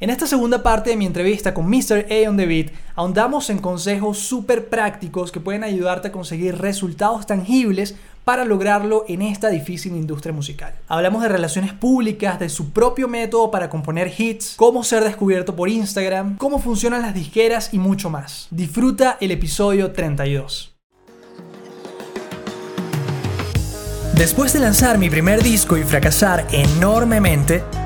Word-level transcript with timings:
En 0.00 0.10
esta 0.10 0.26
segunda 0.26 0.60
parte 0.60 0.90
de 0.90 0.96
mi 0.96 1.06
entrevista 1.06 1.54
con 1.54 1.68
Mr. 1.68 2.06
A 2.10 2.28
on 2.28 2.36
the 2.36 2.46
Beat, 2.46 2.72
ahondamos 2.96 3.48
en 3.48 3.58
consejos 3.58 4.18
súper 4.18 4.68
prácticos 4.68 5.30
que 5.30 5.38
pueden 5.38 5.62
ayudarte 5.62 6.08
a 6.08 6.12
conseguir 6.12 6.58
resultados 6.58 7.26
tangibles 7.26 7.94
para 8.24 8.44
lograrlo 8.44 9.04
en 9.06 9.22
esta 9.22 9.50
difícil 9.50 9.94
industria 9.94 10.32
musical. 10.32 10.74
Hablamos 10.88 11.22
de 11.22 11.28
relaciones 11.28 11.72
públicas, 11.74 12.40
de 12.40 12.48
su 12.48 12.72
propio 12.72 13.06
método 13.06 13.52
para 13.52 13.70
componer 13.70 14.12
hits, 14.18 14.54
cómo 14.56 14.82
ser 14.82 15.04
descubierto 15.04 15.54
por 15.54 15.68
Instagram, 15.68 16.38
cómo 16.38 16.58
funcionan 16.58 17.02
las 17.02 17.14
disqueras 17.14 17.72
y 17.72 17.78
mucho 17.78 18.10
más. 18.10 18.48
Disfruta 18.50 19.16
el 19.20 19.30
episodio 19.30 19.92
32. 19.92 20.74
Después 24.16 24.52
de 24.52 24.58
lanzar 24.58 24.98
mi 24.98 25.08
primer 25.08 25.40
disco 25.40 25.76
y 25.76 25.84
fracasar 25.84 26.46
enormemente, 26.50 27.62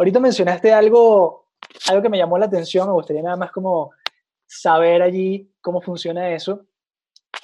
Ahorita 0.00 0.18
mencionaste 0.18 0.72
algo, 0.72 1.50
algo 1.88 2.00
que 2.00 2.08
me 2.08 2.16
llamó 2.16 2.38
la 2.38 2.46
atención, 2.46 2.86
me 2.86 2.94
gustaría 2.94 3.20
nada 3.20 3.36
más 3.36 3.52
como 3.52 3.92
saber 4.46 5.02
allí 5.02 5.52
cómo 5.60 5.82
funciona 5.82 6.32
eso. 6.32 6.64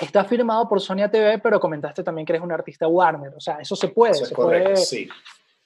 Está 0.00 0.24
firmado 0.24 0.66
por 0.66 0.80
Sonia 0.80 1.10
TV, 1.10 1.38
pero 1.38 1.60
comentaste 1.60 2.02
también 2.02 2.24
que 2.24 2.32
eres 2.32 2.42
un 2.42 2.50
artista 2.50 2.88
Warner, 2.88 3.34
o 3.36 3.40
sea, 3.40 3.58
eso 3.58 3.76
se 3.76 3.88
puede. 3.88 4.12
Eso 4.12 4.24
es 4.24 4.32
correcto, 4.32 4.76
sí. 4.76 5.06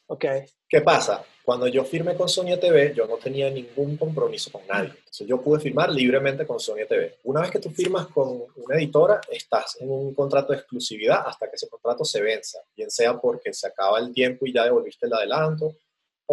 Ok. 0.09 0.25
¿Qué 0.69 0.81
pasa? 0.81 1.23
Cuando 1.45 1.69
yo 1.69 1.85
firmé 1.85 2.17
con 2.17 2.29
Sonia 2.29 2.59
TV, 2.59 2.93
yo 2.93 3.07
no 3.07 3.19
tenía 3.19 3.49
ningún 3.51 3.97
compromiso 3.97 4.51
con 4.51 4.67
nadie. 4.67 4.89
Entonces 4.89 5.29
yo 5.29 5.41
pude 5.41 5.61
firmar 5.61 5.91
libremente 5.91 6.45
con 6.45 6.59
Sonia 6.59 6.89
TV. 6.89 7.19
Una 7.23 7.43
vez 7.43 7.53
que 7.53 7.61
tú 7.61 7.71
firmas 7.71 8.09
con 8.09 8.43
una 8.57 8.75
editora, 8.75 9.21
estás 9.31 9.81
en 9.81 9.93
un 9.93 10.13
contrato 10.13 10.53
de 10.53 10.59
exclusividad 10.59 11.23
hasta 11.25 11.49
que 11.49 11.55
ese 11.55 11.69
contrato 11.69 12.05
se 12.05 12.21
venza, 12.21 12.59
bien 12.77 12.91
sea 12.91 13.17
porque 13.17 13.53
se 13.53 13.69
acaba 13.69 14.01
el 14.01 14.13
tiempo 14.13 14.45
y 14.45 14.53
ya 14.53 14.65
devolviste 14.65 15.07
el 15.07 15.13
adelanto, 15.13 15.77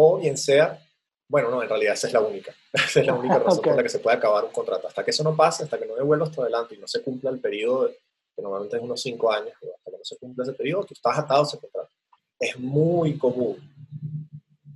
o 0.00 0.18
bien 0.18 0.36
sea, 0.36 0.80
bueno, 1.28 1.50
no, 1.50 1.60
en 1.60 1.68
realidad 1.68 1.94
esa 1.94 2.06
es 2.06 2.12
la 2.12 2.20
única, 2.20 2.54
esa 2.72 3.00
es 3.00 3.06
la 3.06 3.14
única 3.14 3.38
razón 3.44 3.62
por 3.62 3.76
la 3.76 3.82
que 3.82 3.88
se 3.88 3.98
puede 3.98 4.16
acabar 4.16 4.44
un 4.44 4.52
contrato. 4.52 4.86
Hasta 4.86 5.04
que 5.04 5.10
eso 5.10 5.24
no 5.24 5.36
pase, 5.36 5.64
hasta 5.64 5.76
que 5.76 5.86
no 5.86 5.96
devuelvas 5.96 6.30
tu 6.30 6.40
adelante 6.40 6.76
y 6.76 6.78
no 6.78 6.86
se 6.86 7.02
cumpla 7.02 7.30
el 7.30 7.40
periodo, 7.40 7.90
que 8.34 8.42
normalmente 8.42 8.76
es 8.76 8.82
unos 8.82 9.02
cinco 9.02 9.32
años, 9.32 9.52
hasta 9.54 9.90
que 9.90 9.96
no 9.96 10.04
se 10.04 10.16
cumpla 10.18 10.44
ese 10.44 10.52
periodo, 10.52 10.84
tú 10.84 10.94
estás 10.94 11.18
atado 11.18 11.42
a 11.42 11.46
ese 11.46 11.58
contrato. 11.58 11.90
Es 12.38 12.56
muy 12.60 13.18
común, 13.18 13.56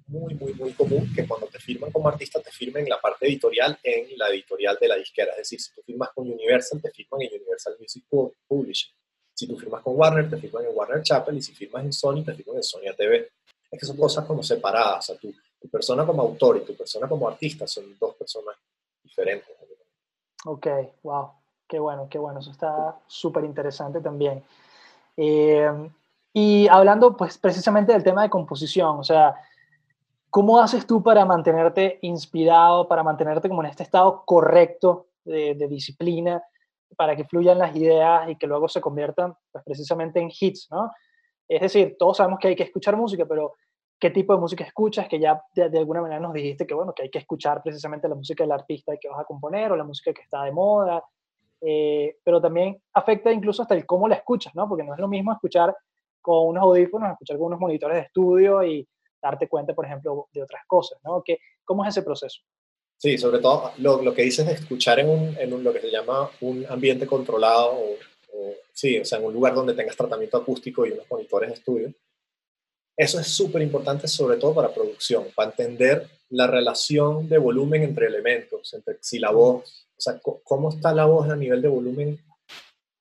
muy, 0.09 0.35
muy, 0.35 0.55
muy 0.55 0.73
común 0.73 1.09
que 1.15 1.25
cuando 1.25 1.47
te 1.47 1.61
firman 1.61 1.93
como 1.93 2.09
artista 2.09 2.41
te 2.41 2.51
firmen 2.51 2.89
la 2.89 3.01
parte 3.01 3.25
editorial 3.27 3.79
en 3.81 4.19
la 4.19 4.29
editorial 4.29 4.77
de 4.81 4.89
la 4.89 4.97
disquera. 4.97 5.31
Es 5.33 5.39
decir, 5.39 5.61
si 5.61 5.73
tú 5.73 5.83
firmas 5.87 6.11
con 6.13 6.29
Universal, 6.29 6.83
te 6.83 6.91
firman 6.91 7.23
en 7.23 7.35
Universal 7.35 7.77
Music 7.79 8.05
Publishing. 8.49 8.93
Si 9.35 9.47
tú 9.47 9.57
firmas 9.57 9.83
con 9.83 9.97
Warner, 9.97 10.29
te 10.29 10.37
firman 10.37 10.65
en 10.65 10.71
Warner 10.75 11.03
Chapel. 11.03 11.37
Y 11.37 11.43
si 11.43 11.55
firmas 11.55 11.85
en 11.85 11.93
Sony, 11.93 12.25
te 12.25 12.35
firman 12.35 12.57
en 12.57 12.63
Sony 12.65 12.93
TV 12.97 13.31
es 13.73 13.81
que 13.81 13.87
son 13.87 13.97
cosas 13.97 14.25
como 14.27 14.43
separadas. 14.43 14.99
O 14.99 15.03
sea, 15.03 15.17
tu, 15.17 15.33
tu, 15.61 15.69
persona 15.69 16.05
como 16.05 16.23
autor 16.23 16.59
y 16.59 16.61
tu 16.61 16.77
persona 16.77 17.09
como 17.09 17.27
artista 17.27 17.67
son 17.67 17.97
dos 17.99 18.15
personas 18.15 18.55
diferentes. 19.03 19.49
Ok, 20.45 20.67
wow. 21.03 21.31
Qué 21.67 21.79
bueno, 21.79 22.07
qué 22.11 22.19
bueno. 22.19 22.41
Eso 22.41 22.51
está 22.51 22.99
súper 23.07 23.45
interesante 23.45 24.01
también. 24.01 24.45
Eh, 25.17 25.91
y 26.35 26.69
hablando 26.69 27.17
pues 27.17 27.39
precisamente 27.39 27.93
del 27.93 28.05
tema 28.05 28.23
de 28.23 28.31
composición, 28.31 28.99
o 28.99 29.05
sea, 29.05 29.35
¿cómo 30.29 30.61
haces 30.61 30.87
tú 30.87 31.03
para 31.03 31.25
mantenerte 31.25 31.99
inspirado, 32.03 32.89
para 32.89 33.03
mantenerte 33.03 33.49
como 33.49 33.63
en 33.63 33.71
este 33.71 33.85
estado 33.85 34.23
correcto 34.27 35.07
de, 35.25 35.55
de 35.55 35.69
disciplina, 35.69 36.43
para 36.97 37.17
que 37.17 37.25
fluyan 37.25 37.59
las 37.59 37.75
ideas 37.75 38.29
y 38.29 38.37
que 38.37 38.47
luego 38.47 38.69
se 38.69 38.81
conviertan 38.81 39.35
pues 39.51 39.65
precisamente 39.65 40.21
en 40.21 40.31
hits, 40.31 40.69
¿no? 40.71 40.91
Es 41.55 41.61
decir, 41.61 41.97
todos 41.99 42.17
sabemos 42.17 42.39
que 42.41 42.49
hay 42.49 42.57
que 42.57 42.63
escuchar 42.63 42.97
música, 42.97 43.27
pero 43.27 43.55
¿qué 44.01 44.11
tipo 44.11 44.35
de 44.35 44.41
música 44.41 44.65
escuchas? 44.65 45.07
Que 45.07 45.21
ya 45.21 45.43
de, 45.55 45.79
alguna 45.79 46.01
manera 46.01 46.19
nos 46.19 46.33
dijiste 46.33 46.67
que, 46.67 46.73
bueno, 46.73 46.95
que 46.95 47.03
hay 47.03 47.11
que 47.11 47.19
escuchar 47.19 47.63
precisamente 47.63 48.09
la 48.09 48.15
música 48.15 48.43
del 48.43 48.53
artista 48.53 48.97
que 48.97 49.09
vas 49.09 49.21
a 49.21 49.25
componer 49.25 49.71
o 49.71 49.77
la 49.77 49.85
música 49.85 50.15
que 50.15 50.23
está 50.23 50.45
de 50.45 50.53
moda, 50.53 51.05
eh, 51.61 52.17
pero 52.25 52.41
también 52.41 52.81
afecta 52.95 53.31
incluso 53.31 53.63
hasta 53.63 53.75
el 53.75 53.85
cómo 53.85 54.09
la 54.09 54.15
escuchas, 54.15 54.55
¿no? 54.55 54.67
Porque 54.67 54.83
no 54.83 54.95
es 54.95 55.01
lo 55.01 55.09
mismo 55.09 55.31
escuchar 55.31 55.77
con 56.23 56.49
unos 56.49 56.63
audífonos, 56.63 57.13
escuchar 57.13 57.37
con 57.37 57.47
unos 57.49 57.61
monitores 57.61 57.97
de 57.97 58.03
estudio 58.05 58.63
y 58.63 58.89
darte 59.21 59.47
cuenta, 59.47 59.75
por 59.75 59.85
ejemplo, 59.85 60.29
de 60.33 60.43
otras 60.43 60.63
cosas, 60.67 60.99
¿no? 61.05 61.23
¿Qué, 61.23 61.39
¿Cómo 61.65 61.85
es 61.85 61.91
ese 61.91 62.03
proceso? 62.03 62.41
Sí, 62.97 63.19
sobre 63.19 63.41
todo 63.41 63.73
lo, 63.79 64.01
lo 64.01 64.15
que 64.15 64.23
dices 64.23 64.47
de 64.47 64.53
escuchar 64.53 65.01
en, 65.01 65.11
un, 65.11 65.37
en 65.39 65.53
un, 65.53 65.63
lo 65.63 65.73
que 65.73 65.81
se 65.81 65.91
llama 65.91 66.31
un 66.41 66.65
ambiente 66.69 67.07
controlado 67.07 67.73
o 67.73 67.97
sí, 68.73 68.99
o 68.99 69.05
sea, 69.05 69.19
en 69.19 69.25
un 69.25 69.33
lugar 69.33 69.55
donde 69.55 69.75
tengas 69.75 69.97
tratamiento 69.97 70.37
acústico 70.37 70.87
y 70.87 70.93
unos 70.93 71.11
monitores 71.11 71.51
de 71.51 71.55
estudio. 71.55 71.95
Eso 72.97 73.19
es 73.19 73.27
súper 73.29 73.63
importante, 73.63 74.07
sobre 74.07 74.37
todo 74.37 74.55
para 74.55 74.73
producción, 74.73 75.27
para 75.35 75.51
entender 75.51 76.09
la 76.31 76.47
relación 76.47 77.29
de 77.29 77.39
volumen 77.39 77.83
entre 77.83 78.07
elementos, 78.07 78.73
entre 78.75 78.99
si 79.01 79.19
la 79.19 79.31
voz, 79.31 79.87
o 79.97 80.01
sea, 80.01 80.21
cómo 80.45 80.71
está 80.71 80.93
la 80.95 81.07
voz 81.07 81.29
a 81.29 81.37
nivel 81.37 81.63
de 81.63 81.69
volumen 81.69 82.19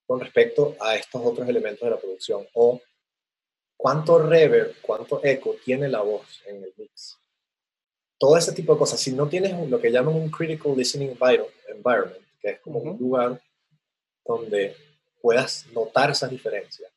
con 0.06 0.20
respecto 0.20 0.76
a 0.80 0.96
estos 0.96 1.22
otros 1.24 1.48
elementos 1.48 1.82
de 1.82 1.92
la 1.92 2.00
producción, 2.00 2.46
o 2.54 2.82
cuánto 3.78 4.20
reverb, 4.20 4.76
cuánto 4.82 5.22
eco 5.24 5.56
tiene 5.64 5.88
la 5.88 6.02
voz 6.02 6.42
en 6.46 6.64
el 6.64 6.74
mix. 6.78 7.18
Todo 8.20 8.38
ese 8.38 8.52
tipo 8.52 8.74
de 8.74 8.80
cosas. 8.80 9.00
Si 9.00 9.12
no 9.14 9.28
tienes 9.28 9.70
lo 9.70 9.80
que 9.80 9.92
llaman 9.92 10.14
un 10.14 10.30
critical 10.30 10.76
listening 10.76 11.18
environment, 11.68 12.24
que 12.40 12.50
es 12.52 12.60
como 12.60 12.80
un 12.80 12.98
lugar 12.98 13.42
donde 14.24 14.76
puedas 15.22 15.66
notar 15.74 16.12
esas 16.12 16.30
diferencias, 16.30 16.92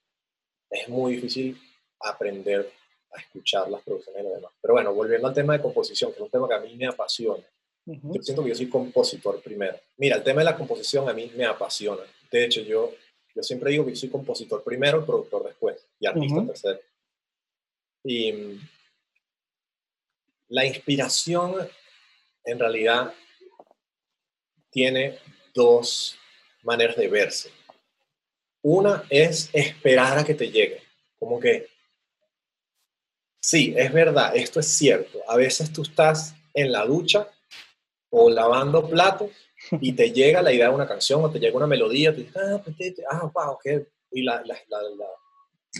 es 0.71 0.89
muy 0.89 1.15
difícil 1.15 1.61
aprender 2.01 2.71
a 3.13 3.21
escuchar 3.21 3.71
las 3.71 3.83
producciones 3.83 4.23
de 4.23 4.29
los 4.29 4.39
demás. 4.39 4.53
Pero 4.61 4.75
bueno, 4.75 4.93
volviendo 4.93 5.29
al 5.29 5.35
tema 5.35 5.53
de 5.53 5.63
composición, 5.63 6.11
que 6.11 6.17
es 6.17 6.23
un 6.23 6.31
tema 6.31 6.49
que 6.49 6.55
a 6.55 6.61
mí 6.61 6.75
me 6.77 6.87
apasiona. 6.87 7.45
Yo 7.87 8.23
siento 8.23 8.43
que 8.43 8.49
yo 8.49 8.55
soy 8.55 8.69
compositor 8.69 9.43
primero. 9.43 9.79
Mira, 9.99 10.17
el 10.17 10.23
tema 10.23 10.41
de 10.41 10.47
la 10.47 10.57
composición 10.57 11.09
a 11.09 11.13
mí 11.13 11.31
me 11.37 11.45
apasiona. 11.45 12.03
De 12.31 12.45
hecho, 12.45 12.63
yo, 12.63 12.95
yo 13.35 13.43
siempre 13.43 13.71
digo 13.71 13.85
que 13.85 13.93
yo 13.93 13.97
soy 13.97 14.09
compositor 14.09 14.65
primero, 14.65 15.05
productor 15.05 15.45
después 15.45 15.87
y 16.01 16.07
artista 16.07 16.47
tercero. 16.47 16.81
Y 18.03 18.33
mm, 18.33 18.69
la 20.49 20.65
inspiración 20.65 21.69
en 22.45 22.59
realidad 22.59 23.13
tiene 24.71 25.19
dos 25.55 26.19
maneras 26.63 26.97
de 26.97 27.09
verse. 27.09 27.51
Una 28.65 29.05
es 29.11 29.51
esperar 29.53 30.19
a 30.19 30.25
que 30.25 30.33
te 30.33 30.51
llegue. 30.51 30.81
Como 31.19 31.39
que, 31.39 31.67
sí, 33.39 33.75
es 33.77 33.93
verdad, 33.93 34.35
esto 34.35 34.59
es 34.61 34.69
cierto. 34.69 35.19
A 35.29 35.37
veces 35.37 35.71
tú 35.71 35.83
estás 35.83 36.35
en 36.55 36.73
la 36.73 36.87
ducha 36.87 37.29
o 38.09 38.31
lavando 38.31 38.89
platos 38.89 39.31
y 39.81 39.93
te 39.93 40.13
llega 40.13 40.41
la 40.41 40.51
idea 40.51 40.69
de 40.69 40.75
una 40.75 40.89
canción 40.89 41.23
o 41.23 41.31
te 41.31 41.39
llega 41.39 41.57
una 41.59 41.67
melodía, 41.67 42.15
te 42.15 42.23
dices, 42.23 42.37
ah, 42.37 42.63
pues, 42.65 42.95
ah, 43.11 43.31
wow, 43.35 43.59
qué, 43.63 43.87
y 44.11 44.23
la, 44.23 44.43
la, 44.47 44.57
la, 44.69 44.81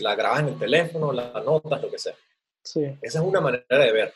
la, 0.01 0.15
grabas 0.15 0.41
en 0.41 0.49
el 0.49 0.59
teléfono, 0.59 1.11
la 1.11 1.41
notas, 1.43 1.81
lo 1.81 1.89
que 1.89 1.97
sea. 1.97 2.15
Sí. 2.63 2.83
Esa 3.01 3.19
es 3.19 3.25
una 3.25 3.41
manera 3.41 3.65
de 3.67 3.91
ver. 3.91 4.13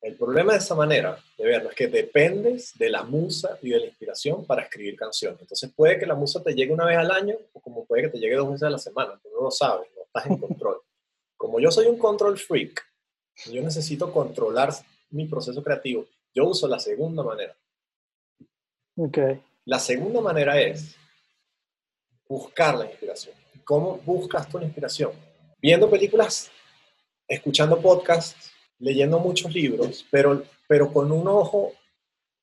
El 0.00 0.16
problema 0.16 0.52
de 0.52 0.58
esa 0.58 0.74
manera 0.74 1.18
de 1.36 1.44
verlo 1.44 1.68
es 1.68 1.76
que 1.76 1.88
dependes 1.88 2.76
de 2.78 2.88
la 2.88 3.02
musa 3.02 3.58
y 3.60 3.70
de 3.70 3.80
la 3.80 3.86
inspiración 3.86 4.46
para 4.46 4.62
escribir 4.62 4.96
canciones. 4.96 5.40
Entonces 5.40 5.70
puede 5.76 5.98
que 5.98 6.06
la 6.06 6.14
musa 6.14 6.42
te 6.42 6.54
llegue 6.54 6.72
una 6.72 6.86
vez 6.86 6.96
al 6.96 7.10
año 7.10 7.36
o 7.52 7.60
como 7.60 7.84
puede 7.84 8.04
que 8.04 8.08
te 8.08 8.18
llegue 8.18 8.36
dos 8.36 8.50
veces 8.50 8.62
a 8.62 8.70
la 8.70 8.78
semana. 8.78 9.20
Tú 9.22 9.28
no 9.30 9.42
lo 9.42 9.50
sabes, 9.50 9.88
no 9.94 10.02
estás 10.02 10.26
en 10.26 10.38
control. 10.38 10.80
Como 11.36 11.60
yo 11.60 11.70
soy 11.70 11.86
un 11.86 11.98
control 11.98 12.38
freak, 12.38 12.82
yo 13.52 13.62
necesito 13.62 14.10
controlar 14.12 14.70
mi 15.10 15.26
proceso 15.26 15.62
creativo. 15.62 16.06
Yo 16.34 16.46
uso 16.46 16.66
la 16.66 16.78
segunda 16.78 17.22
manera. 17.22 17.56
Okay. 18.96 19.42
La 19.66 19.78
segunda 19.78 20.20
manera 20.20 20.60
es 20.60 20.96
buscar 22.26 22.76
la 22.76 22.86
inspiración. 22.86 23.34
¿Cómo 23.64 23.98
buscas 23.98 24.48
tu 24.48 24.58
inspiración? 24.60 25.12
Viendo 25.60 25.90
películas, 25.90 26.50
escuchando 27.28 27.80
podcasts, 27.80 28.50
leyendo 28.80 29.18
muchos 29.18 29.52
libros, 29.54 30.04
pero, 30.10 30.42
pero 30.66 30.92
con 30.92 31.12
un 31.12 31.28
ojo, 31.28 31.72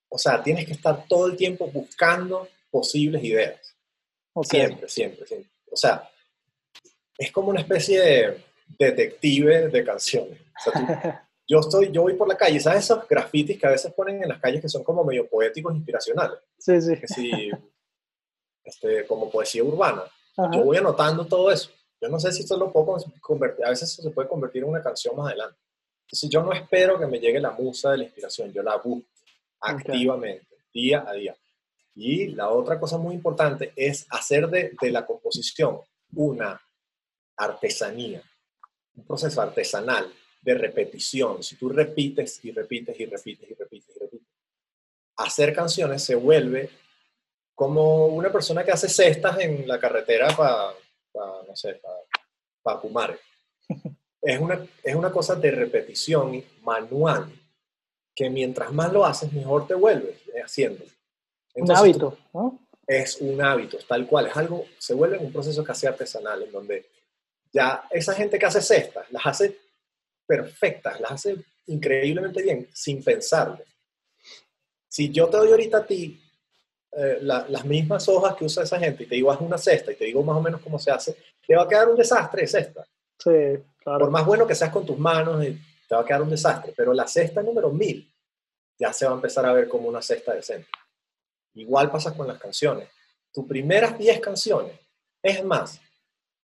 o 0.09 0.17
sea, 0.17 0.41
tienes 0.41 0.65
que 0.65 0.73
estar 0.73 1.05
todo 1.07 1.27
el 1.27 1.35
tiempo 1.35 1.67
buscando 1.67 2.47
posibles 2.71 3.23
ideas. 3.23 3.75
Siempre, 4.43 4.87
siempre, 4.87 5.27
siempre. 5.27 5.49
O 5.71 5.75
sea, 5.75 6.09
es 7.17 7.31
como 7.31 7.49
una 7.49 7.61
especie 7.61 7.99
de 7.99 8.43
detective 8.77 9.69
de 9.69 9.83
canciones. 9.83 10.39
O 10.39 10.71
sea, 10.71 11.27
yo, 11.47 11.59
estoy, 11.59 11.91
yo 11.91 12.03
voy 12.03 12.13
por 12.13 12.27
la 12.27 12.37
calle, 12.37 12.59
¿sabes 12.59 12.83
esos 12.83 13.07
grafitis 13.07 13.59
que 13.59 13.67
a 13.67 13.71
veces 13.71 13.91
ponen 13.93 14.21
en 14.21 14.29
las 14.29 14.39
calles 14.39 14.61
que 14.61 14.69
son 14.69 14.83
como 14.83 15.03
medio 15.03 15.27
poéticos, 15.27 15.75
inspiracionales? 15.75 16.37
Sí, 16.59 16.79
sí. 16.79 16.95
Que 16.97 17.07
sí, 17.07 17.51
este, 18.63 19.07
como 19.07 19.29
poesía 19.29 19.63
urbana. 19.63 20.03
Yo 20.53 20.63
voy 20.63 20.77
anotando 20.77 21.25
todo 21.25 21.51
eso. 21.51 21.71
Yo 21.99 22.09
no 22.09 22.19
sé 22.19 22.31
si 22.31 22.43
esto 22.43 22.57
lo 22.57 22.71
puedo 22.71 22.97
convertir, 23.21 23.65
a 23.65 23.69
veces 23.69 23.91
se 23.91 24.09
puede 24.11 24.27
convertir 24.27 24.61
en 24.61 24.69
una 24.69 24.83
canción 24.83 25.15
más 25.15 25.27
adelante. 25.27 25.57
Entonces 26.07 26.29
yo 26.29 26.41
no 26.41 26.53
espero 26.53 26.97
que 26.97 27.05
me 27.05 27.19
llegue 27.19 27.37
la 27.41 27.51
musa 27.51 27.91
de 27.91 27.97
la 27.97 28.03
inspiración, 28.05 28.53
yo 28.53 28.63
la 28.63 28.77
busco 28.77 29.09
activamente, 29.59 30.55
día 30.73 31.03
a 31.05 31.11
día. 31.11 31.35
Y 31.95 32.27
la 32.27 32.49
otra 32.49 32.79
cosa 32.79 32.97
muy 32.97 33.13
importante 33.13 33.73
es 33.75 34.07
hacer 34.09 34.47
de, 34.47 34.73
de 34.79 34.91
la 34.91 35.05
composición 35.05 35.81
una 36.13 36.61
artesanía, 37.35 38.23
un 38.95 39.05
proceso 39.05 39.41
artesanal 39.41 40.13
de 40.41 40.53
repetición. 40.53 41.43
Si 41.43 41.57
tú 41.57 41.67
repites 41.67 42.39
y 42.45 42.51
repites 42.51 42.97
y 42.97 43.05
repites 43.05 43.49
y 43.49 43.53
repites 43.53 43.95
y 43.95 43.99
repites, 43.99 44.27
hacer 45.17 45.53
canciones 45.53 46.03
se 46.05 46.15
vuelve 46.15 46.69
como 47.53 48.05
una 48.05 48.31
persona 48.31 48.63
que 48.63 48.71
hace 48.71 48.87
cestas 48.87 49.39
en 49.39 49.67
la 49.67 49.77
carretera 49.77 50.33
para, 50.37 50.71
no 51.45 51.55
sé, 51.55 51.81
para 52.63 52.79
pa 52.79 52.81
Es 54.21 54.39
una, 54.39 54.65
es 54.83 54.95
una 54.95 55.11
cosa 55.11 55.35
de 55.35 55.51
repetición 55.51 56.43
manual, 56.63 57.31
que 58.15 58.29
mientras 58.29 58.73
más 58.73 58.91
lo 58.91 59.05
haces, 59.05 59.31
mejor 59.31 59.67
te 59.67 59.75
vuelves 59.75 60.17
haciendo. 60.43 60.83
un 61.55 61.71
hábito, 61.71 62.17
¿no? 62.33 62.59
Es 62.85 63.17
un 63.21 63.41
hábito, 63.41 63.77
tal 63.87 64.07
cual. 64.07 64.27
Es 64.27 64.37
algo, 64.37 64.65
se 64.77 64.93
vuelve 64.93 65.17
un 65.17 65.31
proceso 65.31 65.63
casi 65.63 65.85
artesanal, 65.85 66.41
en 66.43 66.51
donde 66.51 66.89
ya 67.51 67.83
esa 67.91 68.13
gente 68.13 68.39
que 68.39 68.45
hace 68.45 68.61
cestas, 68.61 69.11
las 69.11 69.25
hace 69.25 69.57
perfectas, 70.25 70.99
las 70.99 71.11
hace 71.11 71.37
increíblemente 71.67 72.41
bien, 72.41 72.67
sin 72.73 73.03
pensarlo. 73.03 73.59
Si 74.87 75.11
yo 75.11 75.27
te 75.29 75.37
doy 75.37 75.51
ahorita 75.51 75.77
a 75.77 75.85
ti 75.85 76.21
eh, 76.91 77.19
las 77.21 77.65
mismas 77.65 78.07
hojas 78.09 78.35
que 78.35 78.45
usa 78.45 78.63
esa 78.63 78.79
gente 78.79 79.03
y 79.03 79.05
te 79.05 79.15
digo 79.15 79.31
haz 79.31 79.41
una 79.41 79.57
cesta 79.57 79.91
y 79.91 79.95
te 79.95 80.05
digo 80.05 80.23
más 80.23 80.37
o 80.37 80.41
menos 80.41 80.61
cómo 80.61 80.79
se 80.79 80.89
hace, 80.89 81.15
te 81.45 81.55
va 81.55 81.63
a 81.63 81.67
quedar 81.67 81.89
un 81.89 81.95
desastre 81.95 82.41
de 82.41 82.47
cesta. 82.47 82.85
Sí, 83.19 83.63
claro. 83.79 83.99
Por 83.99 84.11
más 84.11 84.25
bueno 84.25 84.45
que 84.45 84.55
seas 84.55 84.71
con 84.71 84.85
tus 84.85 84.97
manos, 84.97 85.43
eh, 85.43 85.57
te 85.87 85.95
va 85.95 86.01
a 86.01 86.05
quedar 86.05 86.21
un 86.21 86.29
desastre. 86.29 86.73
Pero 86.75 86.93
la 86.93 87.07
cesta 87.07 87.41
número 87.41 87.71
mil 87.71 88.11
ya 88.77 88.93
se 88.93 89.05
va 89.05 89.11
a 89.11 89.15
empezar 89.15 89.45
a 89.45 89.53
ver 89.53 89.67
como 89.67 89.89
una 89.89 90.01
cesta 90.01 90.33
decente. 90.33 90.69
Igual 91.55 91.89
pasa 91.89 92.15
con 92.15 92.27
las 92.27 92.39
canciones. 92.39 92.87
Tus 93.33 93.45
primeras 93.45 93.97
10 93.97 94.19
canciones, 94.19 94.79
es 95.21 95.43
más, 95.43 95.79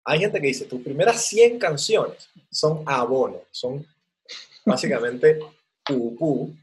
hay 0.05 0.21
gente 0.21 0.41
que 0.41 0.49
dice, 0.49 0.65
tus 0.65 0.83
primeras 0.83 1.23
100 1.27 1.59
canciones 1.59 2.29
son 2.51 2.83
abono, 2.87 3.43
son 3.51 3.87
básicamente 4.65 5.39
pupú, 5.85 6.55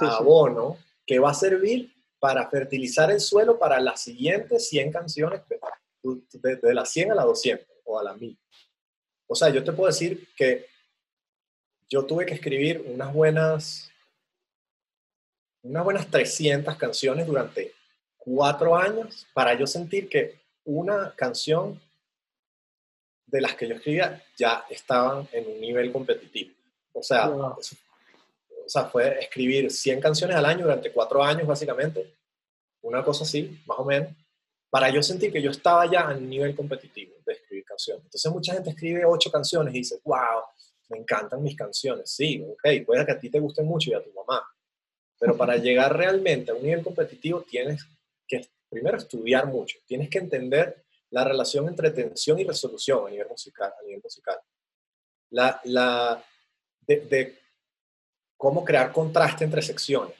abono, 0.00 0.78
que 1.06 1.18
va 1.18 1.30
a 1.30 1.34
servir 1.34 1.92
para 2.18 2.48
fertilizar 2.48 3.10
el 3.10 3.20
suelo 3.20 3.58
para 3.58 3.80
las 3.80 4.00
siguientes 4.00 4.68
100 4.68 4.92
canciones, 4.92 5.42
de, 6.02 6.74
la 6.74 6.84
100 6.86 7.12
a 7.12 7.14
la 7.14 7.24
200 7.24 7.66
o 7.84 7.98
a 7.98 8.04
la 8.04 8.14
1000. 8.14 8.38
O 9.26 9.34
sea, 9.34 9.48
yo 9.50 9.64
te 9.64 9.72
puedo 9.72 9.88
decir 9.88 10.28
que 10.36 10.66
yo 11.88 12.04
tuve 12.04 12.26
que 12.26 12.34
escribir 12.34 12.84
unas 12.86 13.12
buenas, 13.12 13.90
unas 15.62 15.84
buenas 15.84 16.10
300 16.10 16.76
canciones 16.76 17.26
durante 17.26 17.74
cuatro 18.18 18.76
años 18.76 19.26
para 19.32 19.54
yo 19.54 19.66
sentir 19.66 20.08
que 20.08 20.40
una 20.64 21.14
canción 21.14 21.80
de 23.26 23.40
las 23.40 23.54
que 23.54 23.68
yo 23.68 23.74
escribía 23.74 24.22
ya 24.36 24.64
estaban 24.70 25.28
en 25.32 25.46
un 25.46 25.60
nivel 25.60 25.92
competitivo. 25.92 26.54
O 26.92 27.02
sea, 27.02 27.28
o 27.28 27.58
sea, 28.68 28.84
fue 28.86 29.18
escribir 29.20 29.70
100 29.70 30.00
canciones 30.00 30.36
al 30.36 30.46
año 30.46 30.62
durante 30.62 30.92
cuatro 30.92 31.22
años, 31.22 31.46
básicamente, 31.46 32.14
una 32.82 33.04
cosa 33.04 33.24
así, 33.24 33.60
más 33.66 33.78
o 33.78 33.84
menos, 33.84 34.08
para 34.70 34.88
yo 34.88 35.02
sentir 35.02 35.32
que 35.32 35.42
yo 35.42 35.50
estaba 35.50 35.90
ya 35.90 36.08
a 36.08 36.14
nivel 36.14 36.54
competitivo 36.54 37.14
de 37.26 37.34
canciones. 37.74 38.04
Entonces 38.04 38.32
mucha 38.32 38.54
gente 38.54 38.70
escribe 38.70 39.04
ocho 39.04 39.30
canciones 39.30 39.74
y 39.74 39.78
dice, 39.78 40.00
wow, 40.04 40.42
me 40.90 40.98
encantan 40.98 41.42
mis 41.42 41.56
canciones. 41.56 42.10
Sí, 42.10 42.44
ok, 42.48 42.84
puede 42.86 43.04
que 43.04 43.12
a 43.12 43.18
ti 43.18 43.30
te 43.30 43.40
gusten 43.40 43.66
mucho 43.66 43.90
y 43.90 43.94
a 43.94 44.02
tu 44.02 44.12
mamá, 44.12 44.42
pero 45.18 45.36
para 45.36 45.56
llegar 45.66 45.96
realmente 45.96 46.50
a 46.50 46.54
un 46.54 46.62
nivel 46.62 46.82
competitivo 46.82 47.42
tienes 47.42 47.84
que 48.26 48.46
primero 48.68 48.96
estudiar 48.96 49.46
mucho, 49.46 49.78
tienes 49.86 50.08
que 50.08 50.18
entender 50.18 50.84
la 51.10 51.24
relación 51.24 51.68
entre 51.68 51.90
tensión 51.90 52.38
y 52.40 52.44
resolución 52.44 53.06
a 53.06 53.10
nivel 53.10 53.28
musical. 53.28 53.72
A 53.78 53.84
nivel 53.84 54.00
musical. 54.02 54.36
La, 55.30 55.60
la, 55.64 56.24
de 56.86 57.38
cómo 58.36 58.64
crear 58.64 58.92
contraste 58.92 59.44
entre 59.44 59.62
secciones. 59.62 60.16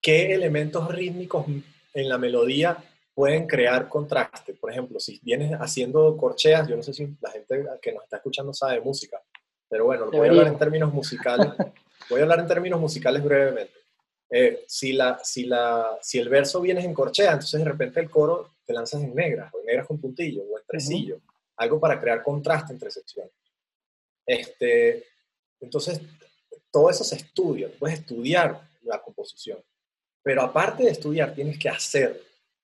¿Qué 0.00 0.34
elementos 0.34 0.88
rítmicos 0.88 1.46
en 1.94 2.08
la 2.08 2.18
melodía 2.18 2.76
pueden 3.14 3.46
crear 3.46 3.88
contraste? 3.88 4.54
Por 4.54 4.70
ejemplo, 4.70 4.98
si 4.98 5.20
vienes 5.22 5.52
haciendo 5.52 6.16
corcheas, 6.16 6.68
yo 6.68 6.76
no 6.76 6.82
sé 6.82 6.92
si 6.92 7.08
la 7.20 7.30
gente 7.30 7.64
que 7.80 7.92
nos 7.92 8.04
está 8.04 8.16
escuchando 8.16 8.52
sabe 8.52 8.74
de 8.74 8.80
música, 8.80 9.20
pero 9.68 9.86
bueno, 9.86 10.10
voy 10.10 10.28
a 10.28 10.30
hablar 10.30 10.46
en 10.48 10.58
términos 10.58 10.92
musicales. 10.92 11.48
voy 12.10 12.20
a 12.20 12.22
hablar 12.22 12.40
en 12.40 12.46
términos 12.46 12.80
musicales 12.80 13.22
brevemente. 13.22 13.82
Eh, 14.30 14.64
si, 14.66 14.92
la, 14.92 15.20
si, 15.22 15.44
la, 15.44 15.98
si 16.00 16.18
el 16.18 16.28
verso 16.28 16.60
viene 16.60 16.82
en 16.82 16.94
corchea, 16.94 17.32
entonces 17.32 17.60
de 17.60 17.70
repente 17.70 18.00
el 18.00 18.08
coro 18.08 18.54
te 18.64 18.72
lanzas 18.72 19.02
en 19.02 19.14
negras, 19.14 19.52
o 19.52 19.60
en 19.60 19.66
negras 19.66 19.86
con 19.86 20.00
puntillo, 20.00 20.42
o 20.42 20.58
en 20.58 20.64
tresillo, 20.66 21.20
algo 21.56 21.78
para 21.78 22.00
crear 22.00 22.22
contraste 22.22 22.72
entre 22.72 22.90
secciones. 22.90 23.32
Este, 24.24 25.04
entonces, 25.60 26.00
todo 26.70 26.88
eso 26.88 27.04
se 27.04 27.16
estudia, 27.16 27.70
puedes 27.78 28.00
estudiar 28.00 28.60
la 28.82 29.02
composición, 29.02 29.58
pero 30.22 30.42
aparte 30.42 30.84
de 30.84 30.90
estudiar, 30.90 31.34
tienes 31.34 31.58
que 31.58 31.68
hacerlo, 31.68 32.20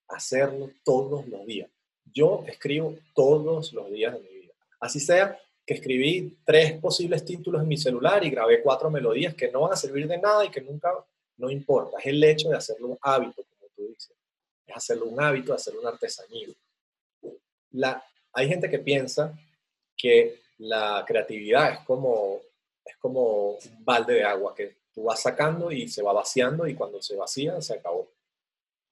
hacerlo 0.09 0.71
todos 0.85 1.27
los 1.27 1.47
días. 1.47 1.71
Yo 2.05 2.45
escribo 2.47 2.97
todos 3.15 3.73
los 3.73 3.91
días 3.91 4.15
de 4.15 4.21
mi 4.21 4.29
vida. 4.29 4.53
Así 4.81 5.01
sea 5.01 5.39
que 5.67 5.75
escribí 5.75 6.39
tres 6.45 6.81
posibles 6.81 7.25
títulos 7.25 7.63
en 7.63 7.69
mi 7.69 7.77
celular 7.77 8.25
y 8.25 8.31
grabé 8.31 8.63
cuatro 8.63 8.91
melodías 8.91 9.35
que 9.35 9.51
no 9.51 9.63
van 9.63 9.73
a 9.73 9.77
servir 9.77 10.09
de 10.09 10.19
nada 10.19 10.45
y 10.45 10.51
que 10.51 10.63
nunca, 10.63 10.93
no 11.37 11.51
importa. 11.51 11.99
Es 11.99 12.07
el 12.07 12.25
hecho 12.25 12.49
de 12.49 12.57
hacerlo 12.57 12.89
un 12.89 12.99
hábito, 13.03 13.45
como 13.45 13.71
tú 13.77 13.87
dices. 13.89 14.17
Es 14.67 14.77
hacerlo 14.77 15.07
un 15.07 15.21
hábito, 15.21 15.53
hacerlo 15.53 15.81
una 15.81 15.91
artesanía. 15.91 16.49
La, 17.73 18.03
hay 18.33 18.49
gente 18.49 18.71
que 18.71 18.79
piensa 18.79 19.39
que 19.97 20.41
la 20.59 21.05
creatividad 21.07 21.73
es 21.73 21.79
como 21.81 22.41
es 22.89 22.97
como 22.97 23.51
un 23.51 23.85
balde 23.85 24.15
de 24.15 24.25
agua 24.25 24.55
que 24.55 24.79
tú 24.95 25.05
vas 25.05 25.21
sacando 25.21 25.71
y 25.71 25.89
se 25.89 26.03
va 26.03 26.13
vaciando 26.13 26.67
y 26.67 26.75
cuando 26.75 27.03
se 27.03 27.17
vacía 27.17 27.61
se 27.61 27.75
acabó. 27.75 28.11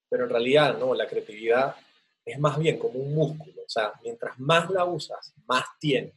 Pero 0.08 0.24
en 0.24 0.30
realidad 0.30 0.78
no, 0.78 0.94
la 0.94 1.06
creatividad 1.06 1.76
es 2.24 2.38
más 2.38 2.58
bien 2.58 2.78
como 2.78 2.98
un 2.98 3.14
músculo, 3.14 3.62
o 3.62 3.68
sea, 3.68 3.92
mientras 4.02 4.38
más 4.38 4.68
la 4.70 4.84
usas, 4.84 5.32
más 5.46 5.64
tienes. 5.78 6.14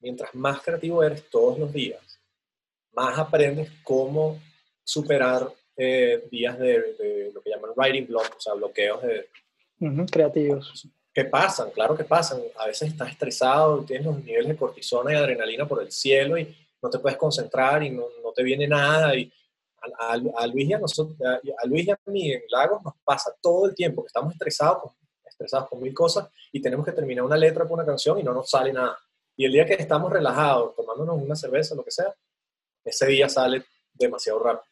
Mientras 0.00 0.34
más 0.34 0.62
creativo 0.62 1.02
eres 1.02 1.28
todos 1.28 1.58
los 1.58 1.72
días, 1.72 2.00
más 2.92 3.18
aprendes 3.18 3.70
cómo 3.84 4.40
superar 4.82 5.52
eh, 5.76 6.26
días 6.30 6.58
de, 6.58 7.30
lo 7.34 7.42
que 7.42 7.50
llaman 7.50 7.72
writing 7.76 8.06
blocks, 8.06 8.36
o 8.36 8.40
sea, 8.40 8.54
bloqueos 8.54 9.02
de, 9.02 9.28
creativos 10.10 10.88
que 11.12 11.24
pasan, 11.24 11.70
claro 11.70 11.96
que 11.96 12.04
pasan. 12.04 12.40
A 12.58 12.66
veces 12.66 12.88
estás 12.88 13.10
estresado, 13.10 13.84
tienes 13.84 14.06
los 14.06 14.22
niveles 14.22 14.48
de 14.48 14.56
cortisona 14.56 15.12
y 15.12 15.16
adrenalina 15.16 15.66
por 15.66 15.82
el 15.82 15.90
cielo 15.90 16.38
y 16.38 16.56
no 16.82 16.88
te 16.88 16.98
puedes 16.98 17.18
concentrar 17.18 17.82
y 17.82 17.90
no, 17.90 18.04
no 18.22 18.32
te 18.32 18.42
viene 18.42 18.66
nada. 18.66 19.14
Y 19.16 19.30
a, 19.98 20.12
a, 20.12 20.46
Luis 20.46 20.68
y 20.68 20.72
a, 20.72 20.78
nosotros, 20.78 21.16
a, 21.20 21.66
Luis 21.66 21.86
y 21.86 21.90
a 21.90 21.98
mí 22.06 22.32
en 22.32 22.42
Lagos 22.50 22.82
nos 22.84 22.94
pasa 23.04 23.34
todo 23.40 23.66
el 23.66 23.74
tiempo 23.74 24.02
que 24.02 24.08
estamos 24.08 24.32
estresados 24.32 24.82
con, 24.82 24.92
estresados 25.24 25.68
con 25.68 25.80
mil 25.80 25.94
cosas 25.94 26.28
y 26.52 26.60
tenemos 26.60 26.84
que 26.84 26.92
terminar 26.92 27.24
una 27.24 27.36
letra 27.36 27.64
por 27.64 27.78
una 27.78 27.86
canción 27.86 28.18
y 28.18 28.22
no 28.22 28.32
nos 28.32 28.50
sale 28.50 28.72
nada. 28.72 28.98
Y 29.36 29.46
el 29.46 29.52
día 29.52 29.64
que 29.64 29.74
estamos 29.74 30.12
relajados, 30.12 30.74
tomándonos 30.76 31.22
una 31.22 31.34
cerveza, 31.34 31.74
lo 31.74 31.84
que 31.84 31.90
sea, 31.90 32.14
ese 32.84 33.06
día 33.06 33.28
sale 33.28 33.64
demasiado 33.94 34.38
rápido. 34.38 34.64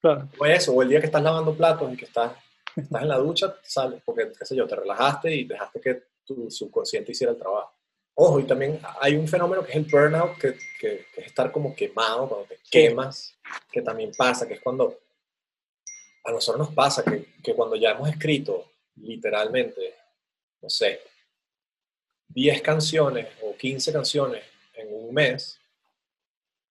Claro. 0.00 0.28
O 0.38 0.46
eso, 0.46 0.72
o 0.72 0.82
el 0.82 0.88
día 0.88 1.00
que 1.00 1.06
estás 1.06 1.22
lavando 1.22 1.54
platos 1.54 1.92
y 1.92 1.96
que 1.96 2.04
estás 2.04 2.32
estás 2.76 3.02
en 3.02 3.08
la 3.08 3.18
ducha, 3.18 3.56
sales, 3.62 4.02
porque, 4.04 4.32
qué 4.36 4.44
sé 4.44 4.56
yo, 4.56 4.66
te 4.66 4.76
relajaste 4.76 5.34
y 5.34 5.44
dejaste 5.44 5.80
que 5.80 6.02
tu 6.24 6.50
subconsciente 6.50 7.12
hiciera 7.12 7.32
el 7.32 7.38
trabajo. 7.38 7.72
Ojo, 8.14 8.40
y 8.40 8.44
también 8.44 8.80
hay 9.00 9.16
un 9.16 9.26
fenómeno 9.26 9.64
que 9.64 9.72
es 9.72 9.76
el 9.76 9.84
burnout, 9.84 10.38
que, 10.38 10.56
que, 10.78 11.06
es 11.16 11.26
estar 11.26 11.50
como 11.50 11.74
quemado, 11.74 12.28
cuando 12.28 12.46
te 12.46 12.58
quemas, 12.70 13.36
que 13.70 13.82
también 13.82 14.12
pasa, 14.16 14.46
que 14.46 14.54
es 14.54 14.60
cuando 14.60 15.00
a 16.24 16.30
nosotros 16.30 16.66
nos 16.66 16.74
pasa 16.74 17.02
que, 17.04 17.34
que 17.42 17.54
cuando 17.54 17.76
ya 17.76 17.90
hemos 17.90 18.08
escrito 18.08 18.70
literalmente, 18.96 19.94
no 20.62 20.70
sé, 20.70 21.00
10 22.28 22.62
canciones 22.62 23.28
o 23.42 23.56
15 23.56 23.92
canciones 23.92 24.44
en 24.74 24.88
un 24.94 25.12
mes, 25.12 25.58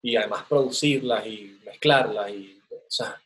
y 0.02 0.16
además 0.16 0.44
producirlas 0.48 1.26
y 1.26 1.60
mezclarlas, 1.64 2.30
y, 2.30 2.60
o 2.70 2.90
sea, 2.90 3.20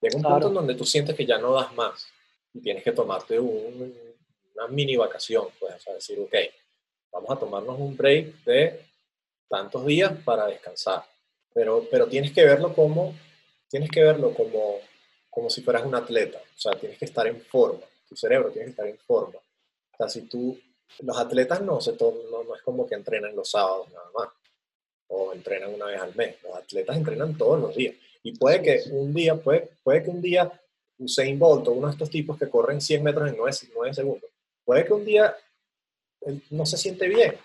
Llega 0.00 0.16
un 0.16 0.22
punto 0.22 0.48
en 0.48 0.54
donde 0.54 0.74
tú 0.74 0.84
sientes 0.84 1.16
que 1.16 1.24
ya 1.24 1.38
no 1.38 1.54
das 1.54 1.74
más 1.74 2.06
y 2.52 2.60
tienes 2.60 2.82
que 2.82 2.92
tomarte 2.92 3.38
una 3.38 4.68
mini 4.68 4.96
vacación, 4.96 5.48
pues, 5.58 5.74
o 5.74 5.78
sea, 5.78 5.94
decir, 5.94 6.18
ok, 6.20 6.34
vamos 7.16 7.30
a 7.30 7.40
tomarnos 7.40 7.78
un 7.78 7.96
break 7.96 8.44
de 8.44 8.80
tantos 9.48 9.86
días 9.86 10.12
para 10.24 10.46
descansar. 10.46 11.04
Pero, 11.54 11.86
pero 11.90 12.06
tienes 12.06 12.32
que 12.32 12.44
verlo 12.44 12.74
como, 12.74 13.14
tienes 13.68 13.90
que 13.90 14.02
verlo 14.02 14.34
como, 14.34 14.78
como 15.30 15.48
si 15.48 15.62
fueras 15.62 15.84
un 15.84 15.94
atleta. 15.94 16.38
O 16.38 16.58
sea, 16.58 16.72
tienes 16.78 16.98
que 16.98 17.06
estar 17.06 17.26
en 17.26 17.40
forma. 17.40 17.80
Tu 18.08 18.16
cerebro 18.16 18.50
tiene 18.50 18.66
que 18.66 18.70
estar 18.70 18.86
en 18.86 18.98
forma. 18.98 19.38
O 19.38 19.96
sea, 19.96 20.08
si 20.08 20.22
tú, 20.22 20.58
los 21.00 21.18
atletas 21.18 21.62
no, 21.62 21.80
se 21.80 21.92
no, 21.92 22.44
no 22.44 22.54
es 22.54 22.62
como 22.62 22.86
que 22.86 22.94
entrenan 22.94 23.34
los 23.34 23.50
sábados 23.50 23.90
nada 23.90 24.10
más. 24.14 24.28
O 25.08 25.32
entrenan 25.32 25.72
una 25.72 25.86
vez 25.86 26.00
al 26.00 26.14
mes. 26.14 26.36
Los 26.42 26.54
atletas 26.54 26.96
entrenan 26.96 27.38
todos 27.38 27.60
los 27.60 27.74
días. 27.74 27.94
Y 28.22 28.36
puede 28.36 28.60
que 28.60 28.82
un 28.90 29.14
día, 29.14 29.36
puede, 29.36 29.70
puede 29.82 30.02
que 30.02 30.10
un 30.10 30.20
día 30.20 30.52
Usain 30.98 31.38
Bolt 31.38 31.68
o 31.68 31.72
uno 31.72 31.86
de 31.86 31.92
estos 31.92 32.10
tipos 32.10 32.38
que 32.38 32.50
corren 32.50 32.80
100 32.80 33.02
metros 33.02 33.28
en 33.28 33.36
9, 33.36 33.56
9 33.74 33.94
segundos, 33.94 34.30
puede 34.64 34.84
que 34.84 34.92
un 34.92 35.04
día 35.04 35.36
no 36.50 36.66
se 36.66 36.76
siente 36.76 37.08
bien, 37.08 37.36